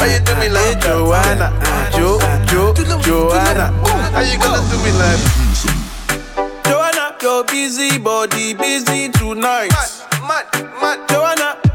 Why 0.00 0.14
you 0.14 0.20
do 0.24 0.34
me 0.36 0.48
like 0.48 0.80
Joanna? 0.80 1.52
Jo, 1.92 2.18
Jo, 2.48 2.72
Joanna. 3.02 3.70
How 4.16 4.22
you 4.22 4.38
gonna 4.38 4.64
do 4.70 4.78
me 4.80 4.92
like 4.96 5.20
Joanna, 6.64 7.16
your 7.20 7.44
busy 7.44 7.98
body 7.98 8.54
busy 8.54 9.10
tonight. 9.10 9.68
Mad, 10.26 10.46
mad, 10.80 10.98
Joanna, 11.10 11.67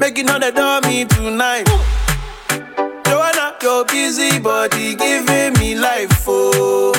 making 0.00 0.30
all 0.30 0.40
the 0.40 0.50
dummy 0.50 1.04
tonight. 1.04 1.68
Joanna, 3.04 3.54
your 3.62 3.84
busy 3.84 4.38
body 4.40 4.96
giving 4.96 5.52
me 5.60 5.74
life, 5.74 6.24
oh, 6.26 6.92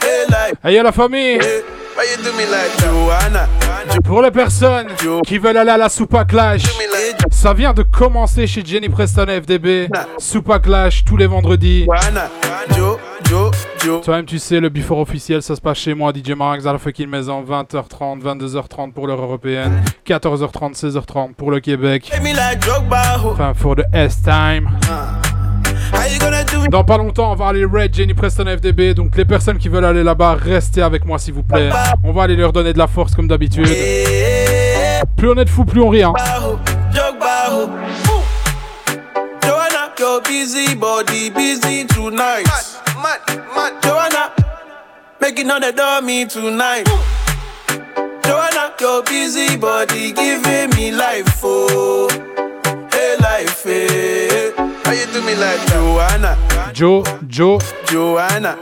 hey 0.00 0.24
life. 0.30 0.56
Hey, 0.62 0.82
la 0.82 0.90
famille! 0.90 1.38
Why 1.96 2.06
you 2.10 2.16
do 2.24 2.32
me 2.32 2.46
like 2.46 2.76
Joanna? 2.78 3.46
Pour 4.02 4.22
les 4.22 4.30
personnes 4.30 4.88
qui 5.26 5.38
veulent 5.38 5.56
aller 5.56 5.70
à 5.70 5.76
la 5.76 5.88
Soupa 5.88 6.24
Clash, 6.24 6.62
ça 7.30 7.52
vient 7.52 7.72
de 7.72 7.82
commencer 7.82 8.46
chez 8.46 8.64
Jenny 8.64 8.88
Preston 8.88 9.26
FDB. 9.26 9.88
Soupa 10.18 10.58
Clash 10.58 11.04
tous 11.04 11.16
les 11.16 11.26
vendredis. 11.26 11.84
Joanna, 11.84 12.30
Toi-même, 14.02 14.24
tu 14.24 14.38
sais, 14.38 14.60
le 14.60 14.68
before 14.70 14.98
officiel, 14.98 15.42
ça 15.42 15.54
se 15.54 15.60
passe 15.60 15.78
chez 15.78 15.94
moi, 15.94 16.12
DJ 16.14 16.30
Marinx 16.30 16.64
à 16.66 16.72
la 16.72 16.78
fucking 16.78 17.08
maison, 17.08 17.42
20h30, 17.44 18.22
22h30 18.22 18.92
pour 18.92 19.06
l'heure 19.06 19.20
européenne, 19.20 19.82
14h30, 20.06 20.74
16h30 20.74 21.34
pour 21.34 21.50
le 21.50 21.60
Québec. 21.60 22.10
Enfin, 23.32 23.52
for 23.54 23.76
the 23.76 23.84
S-time. 23.92 24.68
Do 26.50 26.66
Dans 26.70 26.84
pas 26.84 26.96
longtemps, 26.96 27.32
on 27.32 27.34
va 27.34 27.48
aller 27.48 27.64
Red, 27.64 27.94
Jenny 27.94 28.14
Preston, 28.14 28.46
FDB. 28.46 28.94
Donc, 28.94 29.16
les 29.16 29.24
personnes 29.24 29.58
qui 29.58 29.68
veulent 29.68 29.84
aller 29.84 30.02
là-bas, 30.02 30.34
restez 30.34 30.80
avec 30.82 31.04
moi, 31.04 31.18
s'il 31.18 31.34
vous 31.34 31.42
plaît. 31.42 31.70
On 32.04 32.12
va 32.12 32.22
aller 32.22 32.36
leur 32.36 32.52
donner 32.52 32.72
de 32.72 32.78
la 32.78 32.86
force, 32.86 33.14
comme 33.14 33.28
d'habitude. 33.28 33.66
Plus 35.16 35.28
on 35.30 35.34
est 35.36 35.44
de 35.44 35.50
fous, 35.50 35.64
plus 35.64 35.80
on 35.80 35.88
rit. 35.88 36.02
hein. 36.02 36.12
Busy 40.28 40.74
body 40.74 41.30
busy 41.30 41.86
tonight. 41.86 42.46
Mad, 43.04 43.20
mad, 43.54 43.82
Joanna, 43.82 44.32
making 45.20 45.50
on 45.50 45.60
the 45.60 45.72
dummy 45.72 46.24
tonight. 46.24 46.84
Joanna, 48.24 48.72
your 48.80 49.02
busy 49.02 49.58
body 49.58 50.10
giving 50.10 50.70
me 50.70 50.90
life, 50.90 51.40
oh, 51.42 52.08
hey 52.90 53.16
life, 53.20 53.62
hey. 53.62 54.52
How 54.56 54.92
you 54.92 55.04
do 55.12 55.20
me 55.20 55.34
like 55.36 55.60
Joanna, 55.68 56.38
Joe, 56.72 57.04
Joe, 57.26 57.60
Joanna? 57.88 58.56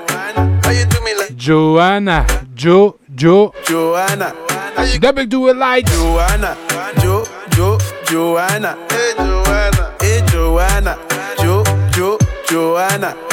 How 0.64 0.70
you 0.70 0.86
do 0.86 1.00
me 1.04 1.14
like 1.14 1.36
Joanna, 1.36 2.26
Joe, 2.56 2.98
Joe. 3.14 3.54
Joanna? 3.64 4.34
How 4.74 4.82
you 4.82 4.98
Double 4.98 5.24
do 5.24 5.50
it 5.50 5.56
like 5.56 5.86
Joanna, 5.86 6.56
Jo, 6.98 7.24
Jo, 7.50 7.78
Joanna. 8.06 8.76
Hey 8.90 9.12
Joanna, 9.16 9.94
hey 10.00 10.20
Joanna, 10.26 10.98
Jo, 11.38 11.62
Jo, 11.92 12.18
Joanna. 12.48 13.31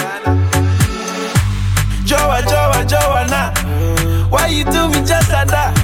Joa, 2.09 2.41
Joa, 2.41 2.83
Joanna. 2.87 3.53
Why 4.31 4.47
you 4.47 4.63
do 4.63 4.87
me 4.87 4.95
just 5.05 5.31
like 5.31 5.47
that? 5.49 5.75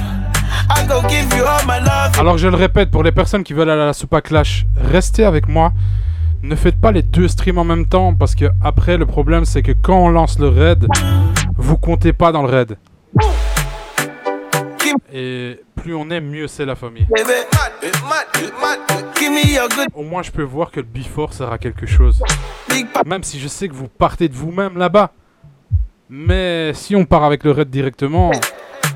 I 0.68 0.84
go 0.84 1.00
give 1.02 1.32
you 1.36 1.44
all 1.44 1.64
my 1.68 1.78
love. 1.78 2.18
Alors 2.18 2.36
je 2.36 2.48
le 2.48 2.56
répète, 2.56 2.90
pour 2.90 3.04
les 3.04 3.12
personnes 3.12 3.44
qui 3.44 3.52
veulent 3.52 3.70
aller 3.70 3.82
à 3.82 3.86
la 3.86 3.92
Soupa 3.92 4.20
Clash, 4.22 4.66
restez 4.74 5.24
avec 5.24 5.46
moi. 5.46 5.70
Ne 6.42 6.56
faites 6.56 6.80
pas 6.80 6.90
les 6.90 7.02
deux 7.02 7.28
streams 7.28 7.58
en 7.58 7.64
même 7.64 7.86
temps 7.86 8.12
parce 8.12 8.34
que 8.34 8.46
après 8.60 8.96
le 8.96 9.06
problème 9.06 9.44
c'est 9.44 9.62
que 9.62 9.70
quand 9.70 9.98
on 9.98 10.08
lance 10.08 10.40
le 10.40 10.48
raid, 10.48 10.88
vous 11.56 11.76
comptez 11.76 12.12
pas 12.12 12.32
dans 12.32 12.42
le 12.42 12.48
raid. 12.48 12.76
Et 15.12 15.60
plus 15.76 15.94
on 15.94 16.10
est, 16.10 16.20
mieux 16.20 16.48
c'est 16.48 16.64
la 16.64 16.74
famille. 16.74 17.06
Au 19.94 20.02
moins 20.02 20.22
je 20.24 20.32
peux 20.32 20.42
voir 20.42 20.72
que 20.72 20.80
le 20.80 20.86
before 20.86 21.32
sert 21.32 21.52
à 21.52 21.58
quelque 21.58 21.86
chose. 21.86 22.20
Même 23.06 23.22
si 23.22 23.38
je 23.38 23.46
sais 23.46 23.68
que 23.68 23.74
vous 23.74 23.86
partez 23.86 24.28
de 24.28 24.34
vous-même 24.34 24.76
là-bas. 24.76 25.12
Mais 26.08 26.72
si 26.74 26.94
on 26.94 27.04
part 27.04 27.24
avec 27.24 27.42
le 27.44 27.50
raid 27.50 27.68
directement, 27.68 28.30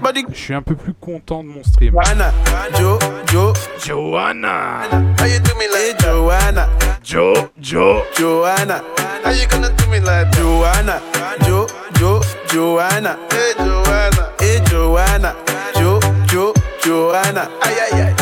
Body 0.01 0.25
je 0.33 0.39
suis 0.39 0.55
un 0.55 0.63
peu 0.63 0.75
plus 0.77 0.95
content 0.95 1.43
de 1.43 1.49
mon 1.49 1.63
stream. 1.65 1.93
Joanna, 1.93 2.33
Jo, 2.79 2.99
Jo, 3.33 3.53
Joanna, 3.85 4.81
how 5.19 5.27
you 5.27 5.41
do 5.41 5.53
me 5.59 5.67
like 5.69 5.99
Joanna? 6.01 6.69
Jo, 7.03 7.51
Jo. 7.61 8.03
Joanna. 8.17 8.83
How 9.25 9.33
you 9.33 9.47
gonna 9.51 9.71
do 9.71 9.87
me 9.91 9.99
like 10.01 10.31
Joanna? 10.37 11.01
Jo, 11.45 11.67
Jo, 11.99 12.21
Joanna. 12.53 13.17
Hey 13.31 13.55
Joanna. 13.59 14.31
Hey 14.39 14.61
Joanna. 14.71 15.35
Jo, 15.75 15.99
Jo, 16.29 16.55
Joanna. 16.85 17.49
Ay 17.61 17.75
ay 17.93 18.01
ay. 18.03 18.15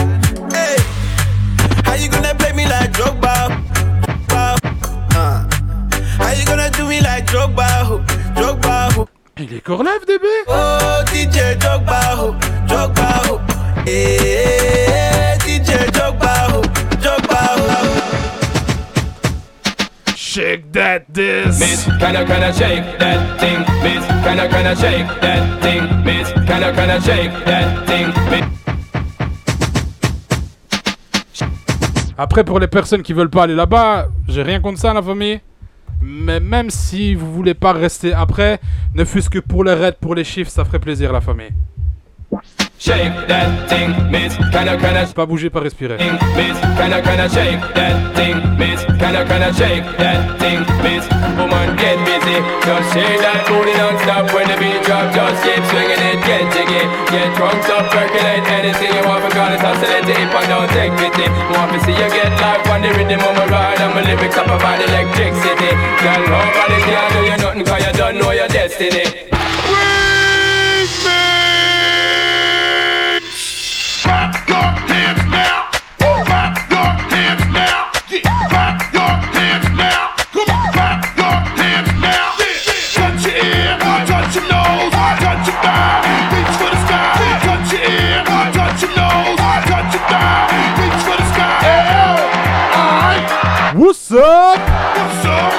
Hey. 0.52 0.76
How 1.84 1.94
you 1.94 2.08
gonna 2.10 2.34
play 2.34 2.52
me 2.54 2.64
like 2.64 2.90
Drogba? 2.92 3.57
Ba-. 6.38 6.44
How 6.44 6.44
you 6.44 6.44
gonna 6.46 6.70
do 6.70 6.88
me 6.88 7.00
like 7.00 7.26
Drogba? 7.26 7.66
ho? 7.84 7.98
Drogba. 8.34 8.92
ho? 8.94 9.08
Il 9.38 9.52
est 9.54 9.64
DB 9.64 10.26
Oh 10.48 11.02
DJ 11.06 11.56
Drogba. 11.58 12.16
ho, 12.16 12.34
Drogba. 12.66 13.26
ho. 13.26 13.40
Hey 13.86 15.36
DJ 15.40 15.90
Drogba. 15.90 16.50
ho, 16.50 16.62
Drogba. 17.00 17.40
ho. 17.58 17.66
Shake 20.16 20.72
that 20.72 21.06
this. 21.12 21.58
Miss, 21.58 21.84
kinda 21.98 22.24
kinda 22.24 22.52
shake 22.52 22.98
that 22.98 23.40
thing, 23.40 23.64
Miss, 23.82 24.04
kinda 24.22 24.48
kinda 24.48 24.76
shake 24.76 25.20
that 25.20 25.60
thing, 25.60 25.82
Miss, 26.04 26.32
kinda 26.46 26.72
kinda 26.72 27.00
shake 27.00 27.44
that 27.44 27.86
thing, 27.86 28.12
Miss. 28.30 28.44
Après, 32.16 32.42
pour 32.44 32.58
les 32.58 32.66
personnes 32.68 33.02
qui 33.02 33.12
veulent 33.12 33.30
pas 33.30 33.44
aller 33.44 33.54
là-bas, 33.54 34.08
j'ai 34.28 34.42
rien 34.42 34.60
contre 34.60 34.78
ça, 34.80 34.92
la 34.92 35.02
famille. 35.02 35.40
Mais 36.00 36.40
même 36.40 36.70
si 36.70 37.14
vous 37.14 37.32
voulez 37.32 37.54
pas 37.54 37.72
rester 37.72 38.12
après, 38.12 38.60
ne 38.94 39.04
fût-ce 39.04 39.30
que 39.30 39.38
pour 39.38 39.64
les 39.64 39.74
raids, 39.74 39.96
pour 40.00 40.14
les 40.14 40.24
chiffres, 40.24 40.50
ça 40.50 40.64
ferait 40.64 40.78
plaisir, 40.78 41.12
la 41.12 41.20
famille. 41.20 41.50
Shake 42.78 43.26
that 43.26 43.68
thing, 43.68 43.90
Miss, 44.08 44.36
kinda 44.54 44.76
kinda 44.78 45.04
Pas 45.12 45.26
bouger, 45.26 45.50
pas 45.50 45.60
respirer. 45.60 45.98
Miss, 45.98 46.56
kinda 46.78 47.02
kinda 47.02 47.28
shake 47.28 47.58
that 47.74 48.14
thing, 48.14 48.38
Miss, 48.56 48.80
kinda 49.02 49.24
kinda 49.26 49.50
shake 49.52 49.82
that 49.98 50.38
thing, 50.38 50.62
Miss. 50.86 51.04
Woman, 51.36 51.74
get 51.74 51.98
busy, 52.06 52.38
just 52.62 52.86
shake 52.94 53.18
that 53.18 53.42
booty 53.48 53.74
non-stop 53.74 54.32
when 54.32 54.46
the 54.46 54.56
beat 54.62 54.80
drop. 54.86 55.10
Just 55.12 55.42
keep 55.42 55.62
swinging 55.70 56.02
it, 56.10 56.18
get 56.22 56.44
jiggy, 56.54 56.82
get 57.10 57.34
drunk 57.34 57.68
up, 57.68 57.90
percolate 57.90 58.46
anything 58.46 58.94
you 58.94 59.02
want 59.02 59.26
because 59.26 59.54
it's 59.54 59.64
oscillating. 59.64 60.22
If 60.22 60.34
I 60.38 60.46
don't 60.46 60.70
take 60.70 60.92
pity, 60.96 61.26
want 61.50 61.72
to 61.72 61.78
see 61.84 61.98
you 61.98 62.08
get 62.14 62.30
life 62.40 62.70
on 62.70 62.82
the 62.82 62.90
rhythm 62.94 63.20
of 63.26 63.34
my 63.38 63.46
ride 63.46 63.78
my 63.94 64.02
lyrics 64.06 64.36
up 64.36 64.46
about 64.46 64.78
electricity. 64.80 65.70
Girl, 66.02 66.22
nobody 66.30 66.78
can 66.86 67.06
do 67.12 67.20
you 67.26 67.36
nothing 67.42 67.64
'cause 67.64 67.82
you 67.86 67.92
don't 67.98 68.16
know 68.20 68.30
your 68.30 68.48
destiny. 68.48 69.28
Up? 94.10 94.16
What's 94.16 95.26
up? 95.26 95.52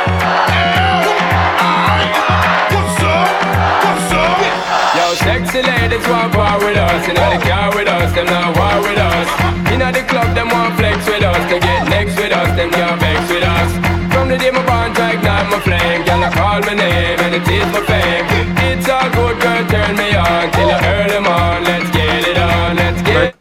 Yo, 4.96 5.14
sexy 5.14 5.62
ladies 5.62 6.02
want 6.08 6.34
war 6.34 6.58
with 6.58 6.76
us. 6.76 7.08
You 7.08 7.14
know 7.14 7.30
the 7.30 7.46
car 7.46 7.70
with 7.76 7.88
us, 7.88 8.12
them 8.16 8.26
not 8.26 8.58
war 8.58 8.82
with 8.82 8.98
us. 8.98 9.30
You 9.70 9.78
know 9.78 9.92
the 9.92 10.02
club, 10.02 10.34
them 10.34 10.50
want 10.50 10.76
flex 10.78 11.06
with 11.06 11.22
us. 11.22 11.38
They 11.52 11.60
get 11.60 11.90
next 11.90 12.18
with 12.18 12.32
us, 12.32 12.50
them 12.58 12.72
can't 12.72 13.00
vex 13.00 13.30
with 13.30 13.44
us. 13.44 13.72
From 14.12 14.30
the 14.30 14.38
day 14.40 14.50
my 14.50 14.66
bond 14.66 14.96
to 14.96 15.14
ignite 15.14 15.52
my 15.52 15.60
flame, 15.60 16.04
girl, 16.06 16.24
I 16.24 16.32
call 16.34 16.60
my 16.62 16.74
name 16.74 17.20
and 17.20 17.36
it 17.36 17.48
is 17.48 17.72
my 17.72 17.86
fame. 17.86 17.99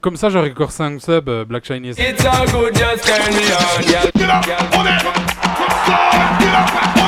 Comme 0.09 0.17
ça, 0.17 0.31
j'aurais 0.31 0.51
encore 0.51 0.73
5 0.73 1.03
subs, 1.03 1.29
euh, 1.29 1.45
Black 1.45 1.67
Chinese. 1.67 1.97
It's 1.99 2.25
all 2.25 2.47
good, 2.47 2.75
just 2.75 3.05
turn 3.05 3.31
me 3.35 3.43
on, 3.53 3.83
girl. 3.83 4.09
Get 4.17 4.59
up 4.59 4.75
on 4.75 4.87
it. 4.87 5.01
Slide, 5.85 6.39
get 6.41 6.55
up 6.55 6.97
on 6.97 7.03
it. 7.05 7.08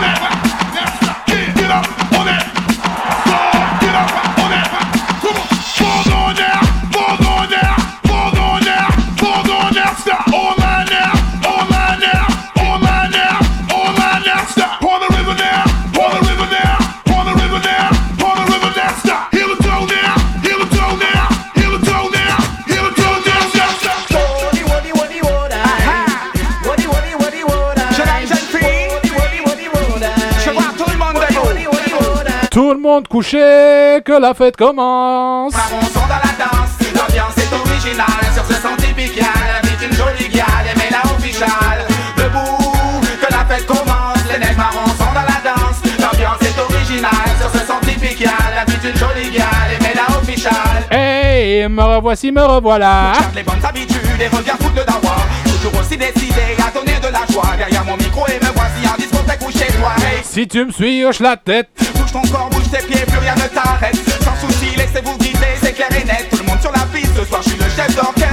Monde 32.91 33.09
couché, 33.09 34.01
que 34.05 34.21
la 34.21 34.35
fête 34.35 34.57
commence. 34.57 35.55
On 35.55 35.87
sort 35.95 36.09
dans 36.09 36.23
la 36.27 36.35
danse, 36.45 36.75
l'ambiance 36.95 37.37
est 37.39 37.53
originale 37.55 38.27
Sur 38.35 38.45
ce 38.45 38.55
son 38.55 38.75
typical, 38.77 39.27
vite 39.63 39.83
une 39.89 39.97
jolie 39.97 40.29
gale 40.29 40.69
Mais 40.77 40.91
la 40.91 41.03
officiale, 41.15 41.87
debout, 42.17 43.01
que 43.23 43.33
la 43.33 43.45
fête 43.49 43.67
commence 43.67 44.25
Les 44.31 44.39
nègres 44.41 44.57
marrons 44.59 44.95
sont 44.99 45.13
dans 45.15 45.27
la 45.33 45.39
danse. 45.49 45.79
L'ambiance 46.01 46.43
est 46.43 46.59
originale 46.59 47.31
Sur 47.41 47.51
ce 47.53 47.67
son 47.67 47.79
typical, 47.87 48.53
vite 48.67 48.85
une 48.93 48.99
jolie 48.99 49.31
gale 49.31 49.73
Mais 49.83 49.95
la 49.95 50.07
officiale 50.17 50.83
Hey, 50.91 51.69
me 51.69 51.83
revoici, 51.83 52.33
me 52.33 52.43
revoilà. 52.43 53.13
Garde 53.21 53.35
les 53.37 53.43
bonnes 53.45 53.65
habitudes 53.65 54.21
et 54.21 54.29
reviens 54.29 54.57
foutre 54.61 54.75
le 54.77 54.85
dawa. 54.85 55.17
Toujours 55.45 55.81
aussi 55.81 55.97
décidé 55.97 56.57
à 56.59 56.71
donner 56.77 56.99
de 56.99 57.07
la 57.09 57.25
joie. 57.33 57.55
Derrière 57.57 57.85
mon 57.85 57.97
micro 57.97 58.27
et 58.27 58.45
me 58.45 58.51
voici 58.53 58.83
en 58.93 58.97
discothèque 58.97 59.20
tes 59.31 59.45
couches 59.45 59.55
chez 59.55 59.73
toi. 59.73 59.93
Hey, 59.99 60.21
Si 60.23 60.47
tu 60.49 60.65
me 60.65 60.71
suis, 60.73 61.05
hoche 61.05 61.21
la 61.21 61.37
tête. 61.37 61.69
bouge 61.95 62.13
ton 62.13 62.23
corps, 62.23 62.49
bouge 62.51 62.71
tes 62.71 62.85
pieds, 62.87 63.05
plus 63.07 63.19
rien 63.19 63.35
ne 63.35 63.49
t'arrête. 63.49 63.97
Sans 64.25 64.47
souci, 64.47 64.77
laissez-vous 64.77 65.17
guider, 65.19 65.55
c'est 65.63 65.73
clair 65.73 65.89
et 65.93 66.05
net. 66.05 66.29
Tout 66.31 66.39
le 66.39 66.45
monde 66.45 66.61
sur 66.61 66.73
la 66.73 66.85
piste, 66.93 67.13
ce 67.17 67.25
soir 67.25 67.43
je 67.43 67.51
suis 67.51 67.59
le 67.59 67.65
chef 67.65 67.95
d'orchestre. 67.95 68.30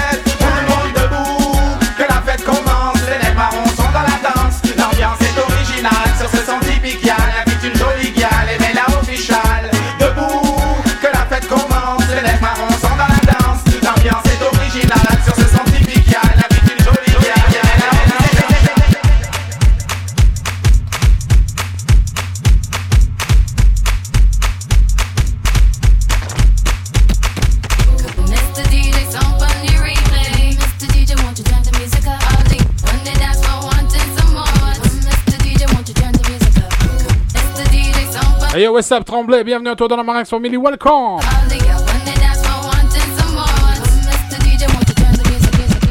Hey 38.58 38.64
yo, 38.64 38.72
what's 38.72 38.92
up, 38.92 39.06
Tremblay? 39.06 39.44
Bienvenue 39.44 39.70
à 39.70 39.76
toi 39.76 39.88
dans 39.88 39.98
la 39.98 40.02
Marinx 40.02 40.32
Family. 40.32 40.58
Welcome. 40.58 41.18
When 41.22 41.48
they 41.48 41.60
dance 41.60 42.42
for 42.42 42.58
wanting 42.66 43.14
some 43.14 43.36
more. 43.36 43.46
Mr. 43.46 44.42
DJ, 44.42 44.66
won't 44.74 44.90
you 44.90 44.96
turn 44.98 45.14
the 45.14 45.30
music 45.30 45.54
up? 45.62 45.86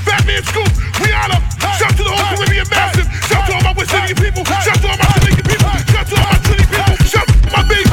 Fat 0.00 0.24
Man 0.24 0.42
Scoop, 0.44 0.72
we 1.04 1.12
on 1.12 1.30
up. 1.30 1.44
Shout 1.76 1.92
to 1.92 2.04
the 2.04 2.08
whole 2.08 2.36
Caribbean 2.36 2.64
massive. 2.70 3.04
Shout 3.28 3.44
to 3.44 3.52
all 3.52 3.60
my 3.68 3.74
West 3.76 3.92
Indian 3.92 4.16
people. 4.16 4.44
Shout 4.64 4.80
to 4.80 4.88
all 4.88 4.96
my 4.96 5.04
Jamaican 5.12 5.44
people. 5.44 5.68
Shout 5.92 6.06
to 6.08 6.16
all 6.16 6.24
my 6.24 6.40
Trinity 6.40 6.64
people. 6.72 6.96
Shout 7.04 7.28
to 7.28 7.50
my 7.52 7.62
baby. 7.68 7.84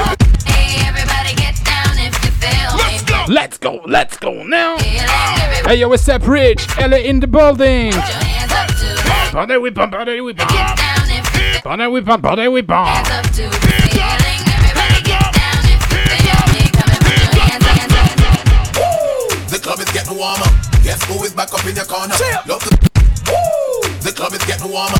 Hey, 0.47 0.79
everybody 0.87 1.35
get 1.35 1.59
down 1.67 1.99
if 1.99 2.15
you 2.23 2.31
feel 2.39 2.79
me. 2.79 2.95
Let's 3.27 3.57
go, 3.57 3.83
let's 3.85 4.15
go 4.15 4.41
now. 4.43 4.77
Hey 4.79 5.75
yo, 5.75 5.89
what's 5.89 6.07
up, 6.07 6.25
Rich? 6.25 6.65
LA 6.79 7.03
in 7.03 7.19
the 7.19 7.27
building. 7.27 7.91
Bordel, 9.35 9.59
we 9.59 9.69
bump, 11.63 11.79
bordel, 11.79 11.91
we 11.91 12.01
bump. 12.01 12.23
Bordel, 12.23 12.51
we 12.51 12.51
bump, 12.51 12.51
bordel, 12.51 12.51
we 12.51 12.61
bump. 12.61 12.85
The 19.49 19.59
club 19.61 19.79
is 19.79 19.91
getting 19.91 20.17
warmer. 20.17 20.45
Guess 20.83 21.03
who 21.05 21.23
is 21.23 21.33
back 21.33 21.53
up 21.53 21.65
in 21.65 21.75
your 21.75 21.85
corner? 21.85 22.15
Love 22.47 22.63
the. 22.63 22.89
The 24.01 24.11
club 24.15 24.33
is 24.33 24.45
getting 24.45 24.71
warmer. 24.71 24.97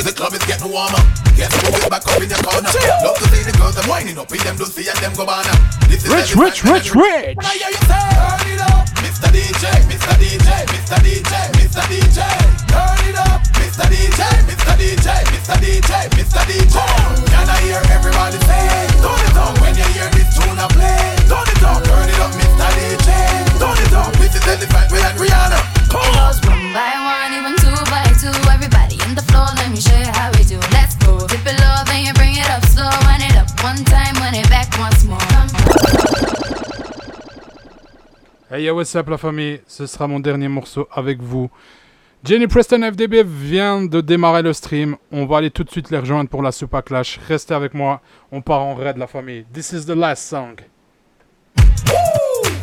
The 0.00 0.12
club 0.16 0.32
is 0.32 0.44
getting 0.46 0.72
warmer. 0.72 0.98
Guess 1.36 1.54
who 1.62 1.68
is 1.76 1.88
back 1.88 2.06
up 2.06 2.20
in 2.20 2.28
your 2.28 2.38
corner? 2.42 2.68
Love 3.04 3.16
to 3.18 3.24
see 3.28 3.44
the 3.44 3.52
girls 3.56 3.76
them 3.76 3.88
winding 3.88 4.18
up 4.18 4.30
in 4.32 4.38
them 4.38 4.56
Lucy 4.56 4.88
and 4.88 4.98
them 4.98 5.12
Gabbana. 5.12 5.52
This 5.88 6.04
is 6.04 6.10
Rich, 6.10 6.32
every 6.32 6.44
rich, 6.44 6.60
time 6.60 6.72
rich, 6.72 6.94
when 6.94 7.04
rich. 7.04 7.36
When 7.36 7.46
I 7.46 7.54
hear 7.54 7.70
you 7.70 7.76
say, 7.86 8.00
turn 8.10 8.48
it 8.52 8.60
up, 8.60 8.79
Mr. 9.20 9.36
DJ, 9.36 9.68
Mr. 9.84 10.16
DJ, 10.16 10.48
Mr. 10.72 10.96
DJ, 11.04 11.34
Mr. 11.52 11.84
DJ, 11.92 12.20
turn 12.72 13.04
it 13.04 13.16
up, 13.20 13.44
Mr. 13.60 13.84
DJ, 13.92 14.24
Mr. 14.48 14.72
DJ, 14.80 15.08
Mr. 15.28 15.56
DJ, 15.60 16.08
Mr. 16.16 16.40
DJ. 16.48 16.76
Can 17.28 17.46
I 17.46 17.60
hear 17.60 17.82
everybody 17.92 18.38
say, 18.48 18.88
turn 19.04 19.20
it 19.20 19.36
up 19.36 19.60
when 19.60 19.76
you 19.76 19.84
hear 19.92 20.08
this 20.16 20.32
tune 20.34 20.56
I 20.56 20.66
play? 20.72 21.20
Turn 21.28 21.44
it 21.52 21.62
up, 21.62 21.84
turn 21.84 22.08
it 22.08 22.18
up, 22.18 22.32
Mr. 22.32 22.64
DJ, 22.72 23.10
turn 23.60 23.76
it 23.76 23.92
up. 23.92 24.08
With 24.90 25.04
and 25.04 25.18
Rihanna. 25.20 25.60
It 25.76 25.92
goes 25.92 26.40
one 26.48 26.72
by 26.72 26.96
one, 27.04 27.09
Hey 38.52 38.64
yo, 38.64 38.74
what's 38.74 38.96
up 38.96 39.08
la 39.08 39.16
famille? 39.16 39.60
Ce 39.68 39.86
sera 39.86 40.08
mon 40.08 40.18
dernier 40.18 40.48
morceau 40.48 40.88
avec 40.90 41.22
vous. 41.22 41.48
Jenny 42.24 42.48
Preston 42.48 42.82
FDB 42.82 43.22
vient 43.22 43.84
de 43.84 44.00
démarrer 44.00 44.42
le 44.42 44.52
stream. 44.52 44.96
On 45.12 45.24
va 45.24 45.36
aller 45.36 45.52
tout 45.52 45.62
de 45.62 45.70
suite 45.70 45.88
les 45.92 45.98
rejoindre 45.98 46.28
pour 46.28 46.42
la 46.42 46.50
Super 46.50 46.82
Clash. 46.82 47.20
Restez 47.28 47.54
avec 47.54 47.74
moi. 47.74 48.00
On 48.32 48.42
part 48.42 48.62
en 48.62 48.74
raid 48.74 48.96
la 48.96 49.06
famille. 49.06 49.44
This 49.52 49.70
is 49.70 49.86
the 49.86 49.94
last 49.94 50.28
song. 50.28 50.56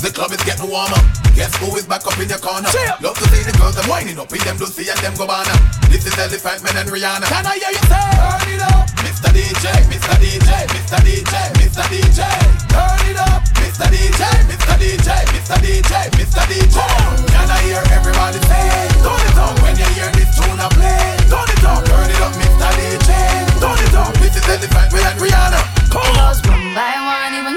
The 0.08 0.16
club 0.16 0.32
is 0.32 0.40
getting 0.48 0.72
warmer. 0.72 1.04
Guess 1.36 1.60
who 1.60 1.68
is 1.76 1.84
back 1.84 2.08
up 2.08 2.16
in 2.16 2.32
your 2.32 2.40
corner? 2.40 2.72
Love 3.04 3.20
to 3.20 3.28
see 3.28 3.44
the 3.44 3.52
girls 3.60 3.76
them 3.76 3.92
winding 3.92 4.16
up 4.16 4.32
in 4.32 4.40
them 4.48 4.56
Lucy 4.56 4.88
and 4.88 4.96
them 5.04 5.12
Gabbana. 5.20 5.52
This 5.92 6.08
is 6.08 6.16
Elephant 6.16 6.64
Man 6.64 6.80
and 6.80 6.88
Rihanna. 6.88 7.28
Can 7.28 7.44
I 7.44 7.60
hear 7.60 7.76
you 7.76 7.84
say? 7.92 8.08
Turn 8.16 8.48
it 8.56 8.64
up, 8.72 8.88
Mr. 9.04 9.28
DJ, 9.36 9.68
Mr. 9.92 10.16
DJ, 10.16 10.64
Mr. 10.72 10.96
DJ, 11.04 11.36
Mr. 11.60 11.84
DJ. 11.92 12.24
Turn 12.72 13.04
it 13.04 13.20
up, 13.20 13.44
Mr. 13.60 13.84
DJ, 13.92 14.24
Mr. 14.48 14.76
DJ, 14.80 15.12
Mr. 15.28 15.60
DJ, 15.60 15.92
Mr. 16.16 16.44
DJ. 16.56 16.80
Can 17.28 17.48
I 17.52 17.60
hear 17.68 17.84
everybody 17.92 18.40
say? 18.48 18.88
Turn 19.04 19.20
it 19.28 19.36
up 19.36 19.60
when 19.60 19.76
you 19.76 19.92
hear 19.92 20.08
this 20.16 20.32
tune 20.40 20.56
I 20.56 20.72
play. 20.72 21.20
Turn 21.28 21.52
it 21.52 21.68
up, 21.68 21.84
turn 21.84 22.08
it 22.08 22.22
up, 22.24 22.32
Mr. 22.32 22.70
DJ. 22.80 23.12
Turn 23.60 23.76
it 23.76 23.92
up, 23.92 24.16
this 24.24 24.40
is 24.40 24.46
Elephant 24.48 24.88
Man 24.88 25.04
and 25.04 25.20
Rihanna. 25.20 25.60
It 25.84 25.92
goes 25.92 26.40
one 26.48 26.72
by 26.72 26.96
one, 26.96 27.36
even 27.36 27.52
two 27.52 27.52
by 27.52 27.57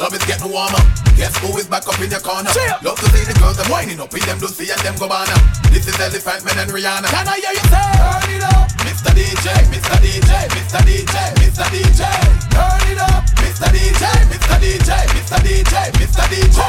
The 0.00 0.08
club 0.08 0.16
is 0.16 0.24
getting 0.24 0.48
warmer. 0.48 0.80
Guess 1.12 1.36
who 1.44 1.52
is 1.60 1.68
back 1.68 1.84
up 1.84 2.00
in 2.00 2.08
your 2.08 2.24
corner? 2.24 2.48
Love 2.80 2.96
to 3.04 3.06
see 3.12 3.20
the 3.20 3.36
girls 3.36 3.60
them 3.60 3.68
winding 3.68 4.00
up 4.00 4.08
in 4.16 4.24
them 4.24 4.40
Lucy 4.40 4.72
and 4.72 4.80
them 4.80 4.96
Gabbana. 4.96 5.36
This 5.68 5.84
is 5.84 5.92
Elephant 6.00 6.40
Man 6.40 6.56
and 6.56 6.72
Rihanna. 6.72 7.04
Can 7.12 7.28
I 7.28 7.36
hear 7.36 7.52
you 7.52 7.64
say? 7.68 7.84
Turn 8.00 8.32
it 8.32 8.44
up, 8.48 8.72
Mr. 8.80 9.12
DJ, 9.12 9.52
Mr. 9.68 10.00
DJ, 10.00 10.32
Mr. 10.56 10.80
DJ, 10.88 11.16
Mr. 11.36 11.68
DJ. 11.68 12.00
Turn 12.48 12.80
it 12.88 12.96
up, 12.96 13.28
Mr. 13.44 13.68
DJ, 13.68 14.04
Mr. 14.32 14.56
DJ, 14.56 14.90
Mr. 15.04 15.36
DJ, 15.44 15.74
Mr. 16.00 16.24
DJ. 16.32 16.60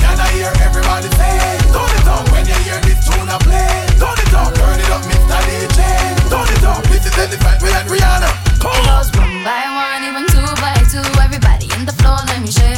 Can 0.00 0.16
I 0.16 0.28
hear 0.32 0.52
everybody 0.64 1.12
say? 1.12 1.60
Turn 1.68 1.92
it 1.92 2.08
up 2.08 2.24
when 2.32 2.48
you 2.48 2.56
hear 2.64 2.80
this 2.88 3.04
tune 3.04 3.28
I 3.28 3.36
play. 3.44 3.84
Turn 4.00 4.16
it 4.16 4.32
up, 4.32 4.48
turn 4.56 4.80
it 4.80 4.88
up, 4.88 5.04
Mr. 5.04 5.36
DJ. 5.44 5.76
Turn 6.32 6.48
it 6.56 6.64
up, 6.64 6.80
this 6.88 7.04
is 7.04 7.12
Elephant 7.20 7.60
Man 7.60 7.84
and 7.84 7.88
Rihanna. 7.92 8.32
It 8.32 8.64
goes 8.64 9.12
one 9.12 9.44
by 9.44 9.68
one, 9.76 10.08
even 10.08 10.24
two 10.32 10.40
by 10.56 10.80
two. 10.88 11.04
Everybody 11.20 11.68
in 11.76 11.84
the 11.84 11.92
floor, 12.00 12.16
let 12.32 12.40
me 12.40 12.48
show 12.48 12.77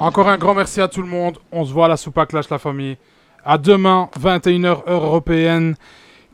Encore 0.00 0.28
un 0.28 0.38
grand 0.38 0.54
merci 0.54 0.80
à 0.80 0.88
tout 0.88 1.02
le 1.02 1.08
monde. 1.08 1.38
On 1.50 1.64
se 1.64 1.72
voit 1.72 1.86
à 1.86 1.88
la 1.88 1.96
Super 1.96 2.26
Clash 2.26 2.48
la 2.50 2.58
famille. 2.58 2.96
À 3.44 3.58
demain, 3.58 4.08
21h 4.20 4.66
heure 4.66 5.04
européenne. 5.04 5.74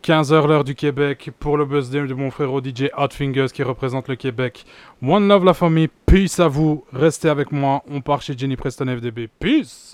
15h 0.04 0.46
l'heure 0.46 0.64
du 0.64 0.74
Québec 0.74 1.30
pour 1.40 1.56
le 1.56 1.64
birthday 1.64 2.06
de 2.06 2.12
mon 2.12 2.30
frère 2.30 2.50
DJ 2.58 2.90
Hot 2.98 3.08
Fingers 3.12 3.46
qui 3.54 3.62
représente 3.62 4.08
le 4.08 4.16
Québec. 4.16 4.66
One 5.02 5.28
love 5.28 5.46
la 5.46 5.54
famille, 5.54 5.88
peace 6.04 6.40
à 6.40 6.48
vous, 6.48 6.84
restez 6.92 7.30
avec 7.30 7.50
moi, 7.52 7.82
on 7.90 8.02
part 8.02 8.20
chez 8.20 8.36
Jenny 8.36 8.54
Preston 8.54 8.84
FDB, 8.84 9.30
peace 9.40 9.93